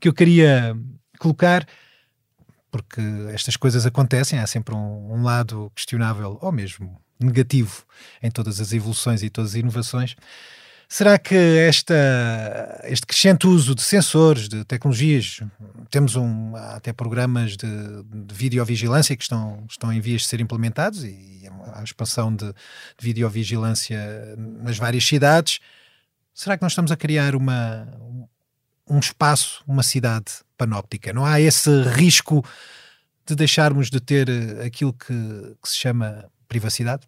que 0.00 0.08
eu 0.08 0.14
queria 0.14 0.74
colocar, 1.18 1.66
porque 2.70 3.00
estas 3.32 3.56
coisas 3.56 3.84
acontecem, 3.86 4.38
há 4.38 4.46
sempre 4.46 4.74
um, 4.74 5.14
um, 5.14 5.22
lado 5.22 5.70
questionável 5.74 6.38
ou 6.40 6.52
mesmo 6.52 7.00
negativo 7.18 7.84
em 8.22 8.30
todas 8.30 8.60
as 8.60 8.72
evoluções 8.72 9.22
e 9.22 9.30
todas 9.30 9.50
as 9.50 9.56
inovações. 9.56 10.16
Será 10.88 11.18
que 11.18 11.36
esta, 11.36 11.94
este 12.84 13.06
crescente 13.06 13.46
uso 13.46 13.76
de 13.76 13.82
sensores, 13.82 14.48
de 14.48 14.64
tecnologias, 14.64 15.40
temos 15.88 16.16
um, 16.16 16.56
até 16.56 16.92
programas 16.92 17.56
de, 17.56 17.68
de 18.02 18.34
videovigilância 18.34 19.16
que 19.16 19.22
estão, 19.22 19.64
estão 19.70 19.92
em 19.92 20.00
vias 20.00 20.22
de 20.22 20.28
ser 20.28 20.40
implementados 20.40 21.04
e 21.04 21.48
a 21.74 21.82
expansão 21.82 22.34
de, 22.34 22.46
de 22.46 22.54
videovigilância 23.04 23.98
nas 24.36 24.78
várias 24.78 25.06
cidades, 25.06 25.60
será 26.34 26.56
que 26.56 26.62
nós 26.62 26.72
estamos 26.72 26.90
a 26.90 26.96
criar 26.96 27.34
uma, 27.34 27.86
um 28.90 28.98
espaço, 28.98 29.62
uma 29.66 29.82
cidade 29.84 30.32
panóptica. 30.58 31.12
Não 31.12 31.24
há 31.24 31.40
esse 31.40 31.70
risco 31.84 32.44
de 33.24 33.36
deixarmos 33.36 33.88
de 33.88 34.00
ter 34.00 34.28
eh, 34.28 34.64
aquilo 34.66 34.92
que, 34.92 35.06
que 35.62 35.68
se 35.68 35.76
chama 35.76 36.28
privacidade? 36.48 37.06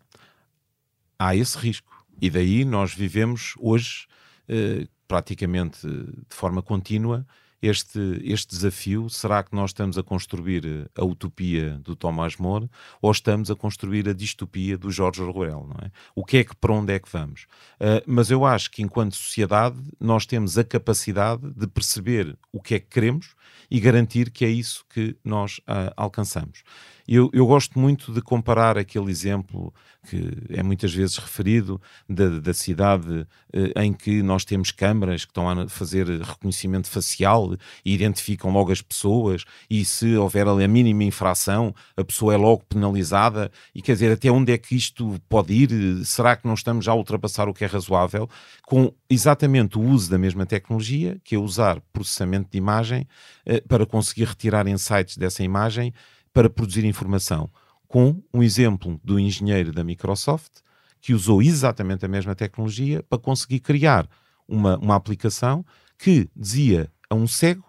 Há 1.19 1.35
esse 1.35 1.59
risco. 1.59 1.93
E 2.21 2.31
daí 2.31 2.65
nós 2.65 2.95
vivemos 2.95 3.55
hoje, 3.59 4.07
eh, 4.49 4.87
praticamente 5.09 5.87
de 5.87 6.35
forma 6.37 6.63
contínua, 6.63 7.27
este, 7.63 8.21
este 8.25 8.51
desafio? 8.51 9.09
Será 9.09 9.43
que 9.43 9.55
nós 9.55 9.71
estamos 9.71 9.97
a 9.97 10.03
construir 10.03 10.67
eh, 10.67 11.01
a 11.01 11.05
utopia 11.05 11.79
do 11.79 11.95
Tomás 11.95 12.37
More 12.37 12.69
ou 13.01 13.13
estamos 13.13 13.51
a 13.51 13.55
construir 13.55 14.09
a 14.09 14.13
distopia 14.13 14.77
do 14.77 14.91
Jorge 14.91 15.23
Orwell? 15.23 15.69
Não 15.69 15.77
é? 15.87 15.91
O 16.15 16.25
que 16.25 16.39
é 16.39 16.45
que 16.45 16.57
para 16.57 16.73
onde 16.73 16.93
é 16.93 16.99
que 16.99 17.09
vamos? 17.09 17.47
Uh, 17.81 18.03
mas 18.05 18.31
eu 18.31 18.45
acho 18.45 18.71
que 18.71 18.83
enquanto 18.83 19.15
sociedade 19.15 19.77
nós 20.01 20.27
temos 20.27 20.59
a 20.59 20.65
capacidade 20.65 21.49
de 21.53 21.67
perceber 21.69 22.37
o 22.53 22.61
que 22.61 22.75
é 22.75 22.81
que 22.81 22.89
queremos 22.89 23.35
e 23.71 23.79
garantir 23.79 24.31
que 24.31 24.45
é 24.45 24.49
isso 24.49 24.85
que 24.91 25.17
nós 25.25 25.59
uh, 25.61 25.93
alcançamos. 25.97 26.65
Eu, 27.07 27.31
eu, 27.33 27.47
gosto 27.47 27.79
muito 27.79 28.13
de 28.13 28.21
comparar 28.21 28.79
aquele 28.79 29.11
exemplo 29.11 29.73
que 30.09 30.33
é 30.51 30.63
muitas 30.63 30.93
vezes 30.93 31.17
referido 31.17 31.81
da, 32.09 32.41
da 32.41 32.55
cidade 32.55 33.27
eh, 33.53 33.85
em 33.85 33.93
que 33.93 34.23
nós 34.23 34.45
temos 34.45 34.73
câmaras 34.73 35.25
que 35.25 35.31
estão 35.31 35.49
a 35.49 35.69
fazer 35.69 36.07
reconhecimento 36.21 36.89
facial 36.89 37.55
e 37.85 37.95
identificam 37.95 38.51
logo 38.51 38.73
as 38.73 38.83
pessoas 38.83 39.45
e 39.71 39.85
se 39.85 40.17
houver 40.17 40.49
ali 40.49 40.65
a 40.65 40.69
mínima 40.69 41.05
infração 41.05 41.75
a 41.97 42.03
pessoa 42.05 42.35
é 42.35 42.37
logo 42.37 42.65
penalizada 42.69 43.51
e 43.75 43.81
quer 43.81 43.93
dizer 43.93 44.13
até 44.13 44.31
onde 44.31 44.53
é 44.53 44.59
que 44.59 44.75
isto 44.75 45.21
pode 45.29 45.53
ir? 45.53 46.05
Será 46.05 46.35
que 46.37 46.47
não 46.47 46.55
estamos 46.55 46.85
já 46.85 46.93
a 46.93 46.97
ultrapassar 46.97 47.49
o 47.49 47.55
que 47.55 47.65
é 47.65 47.69
razoável? 47.69 48.29
Com 48.67 48.93
exatamente 49.09 49.79
o 49.79 49.83
uso 49.83 50.11
da 50.11 50.19
mesma 50.19 50.47
tecnologia 50.47 51.21
que 51.23 51.35
é 51.37 51.39
usar 51.39 51.81
processamento 51.93 52.51
de 52.51 52.59
imagem 52.59 53.07
eh, 53.47 53.61
para 53.61 53.87
conseguir 53.87 54.25
retirar 54.25 54.67
insights 54.67 55.17
dessa 55.17 55.45
imagem 55.45 55.93
para 56.33 56.49
produzir 56.49 56.85
informação, 56.85 57.51
com 57.87 58.23
um 58.33 58.43
exemplo 58.43 59.01
do 59.05 59.19
engenheiro 59.19 59.73
da 59.73 59.85
Microsoft 59.85 60.61
que 61.01 61.13
usou 61.13 61.43
exatamente 61.43 62.05
a 62.05 62.09
mesma 62.09 62.35
tecnologia 62.35 63.03
para 63.03 63.19
conseguir 63.19 63.61
criar 63.61 64.09
uma, 64.47 64.79
uma 64.79 64.95
aplicação 64.95 65.67
que 65.99 66.31
dizia 66.35 66.91
a 67.11 67.15
um 67.15 67.27
cego 67.27 67.65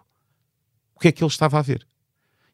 o 0.94 1.00
que 1.00 1.08
é 1.08 1.12
que 1.12 1.22
ele 1.22 1.30
estava 1.30 1.58
a 1.58 1.62
ver. 1.62 1.86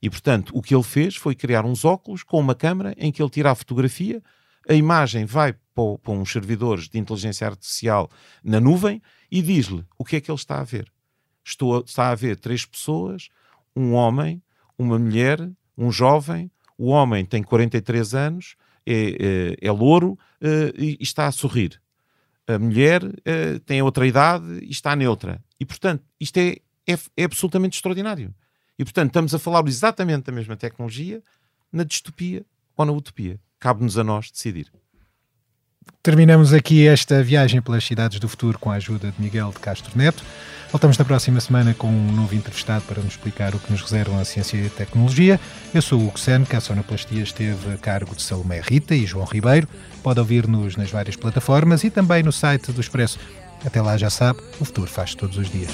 E, 0.03 0.09
portanto, 0.09 0.51
o 0.55 0.63
que 0.63 0.75
ele 0.75 0.83
fez 0.83 1.15
foi 1.15 1.35
criar 1.35 1.67
uns 1.67 1.85
óculos 1.85 2.23
com 2.23 2.41
uma 2.41 2.55
câmera 2.55 2.95
em 2.97 3.13
que 3.13 3.23
ele 3.23 3.31
tira 3.31 3.51
a 3.51 3.55
fotografia, 3.55 4.23
a 4.67 4.73
imagem 4.73 5.27
vai 5.27 5.53
para, 5.53 5.99
para 6.03 6.13
uns 6.13 6.33
servidores 6.33 6.89
de 6.89 6.99
inteligência 6.99 7.47
artificial 7.47 8.11
na 8.43 8.59
nuvem 8.59 9.03
e 9.31 9.43
diz-lhe 9.43 9.85
o 9.99 10.05
que 10.05 10.17
é 10.17 10.21
que 10.21 10.31
ele 10.31 10.39
está 10.39 10.61
a 10.61 10.65
ver. 10.65 10.91
Estou 11.45 11.81
está 11.81 12.11
a 12.11 12.15
ver 12.15 12.39
três 12.39 12.65
pessoas, 12.65 13.29
um 13.77 13.93
homem, 13.93 14.43
uma 14.79 14.99
mulher 14.99 15.51
um 15.81 15.91
jovem, 15.91 16.51
o 16.77 16.89
homem 16.89 17.25
tem 17.25 17.43
43 17.43 18.15
anos, 18.15 18.55
é, 18.87 19.57
é, 19.63 19.69
é 19.69 19.73
louro 19.73 20.19
é, 20.41 20.73
e 20.77 20.99
está 21.01 21.27
a 21.27 21.33
sorrir. 21.33 21.81
A 22.47 22.59
mulher 22.59 23.03
é, 23.25 23.59
tem 23.61 23.81
outra 23.81 24.07
idade 24.07 24.45
e 24.63 24.71
está 24.71 24.95
neutra. 24.95 25.43
E, 25.59 25.65
portanto, 25.65 26.05
isto 26.19 26.37
é, 26.39 26.57
é, 26.87 26.99
é 27.17 27.25
absolutamente 27.25 27.77
extraordinário. 27.77 28.35
E, 28.79 28.85
portanto, 28.85 29.09
estamos 29.09 29.35
a 29.35 29.39
falar 29.39 29.67
exatamente 29.67 30.25
da 30.25 30.33
mesma 30.33 30.57
tecnologia 30.57 31.23
na 31.73 31.85
distopia 31.85 32.45
ou 32.77 32.85
na 32.85 32.93
utopia. 32.93 33.39
Cabe-nos 33.59 33.97
a 33.97 34.05
nós 34.05 34.31
decidir. 34.31 34.73
Terminamos 36.03 36.55
aqui 36.55 36.89
esta 36.89 37.23
viagem 37.23 37.61
pelas 37.61 37.85
cidades 37.85 38.19
do 38.19 38.27
futuro 38.27 38.59
com 38.59 38.71
a 38.71 38.77
ajuda 38.77 39.13
de 39.13 39.23
Miguel 39.23 39.51
de 39.51 39.59
Castro 39.59 39.93
Neto. 39.95 40.25
Voltamos 40.73 40.97
na 40.97 41.05
próxima 41.05 41.39
semana 41.41 41.75
com 41.75 41.89
um 41.89 42.13
novo 42.13 42.35
entrevistado 42.35 42.83
para 42.87 43.03
nos 43.03 43.13
explicar 43.13 43.55
o 43.55 43.59
que 43.59 43.71
nos 43.71 43.83
reservam 43.83 44.19
a 44.19 44.25
ciência 44.25 44.57
e 44.57 44.67
a 44.67 44.71
tecnologia. 44.71 45.39
Eu 45.75 45.83
sou 45.83 46.01
o 46.01 46.07
Hugo 46.07 46.19
Sen, 46.19 46.47
que 46.47 46.57
a 46.57 46.61
sonoplastia 46.61 47.23
esteve 47.23 47.75
a 47.75 47.77
cargo 47.77 48.17
de 48.17 48.23
Salomé 48.23 48.63
Rita 48.65 48.95
e 48.95 49.05
João 49.05 49.27
Ribeiro. 49.27 49.69
Pode 50.03 50.19
ouvir-nos 50.19 50.75
nas 50.75 50.91
várias 50.91 51.17
plataformas 51.17 51.85
e 51.85 51.91
também 51.91 52.23
no 52.23 52.33
site 52.33 52.73
do 52.73 52.81
Expresso. 52.81 53.19
Até 53.63 53.83
lá 53.83 53.99
já 53.99 54.09
sabe, 54.09 54.41
o 54.59 54.65
futuro 54.65 54.91
faz 54.91 55.15
todos 55.15 55.37
os 55.37 55.51
dias. 55.51 55.71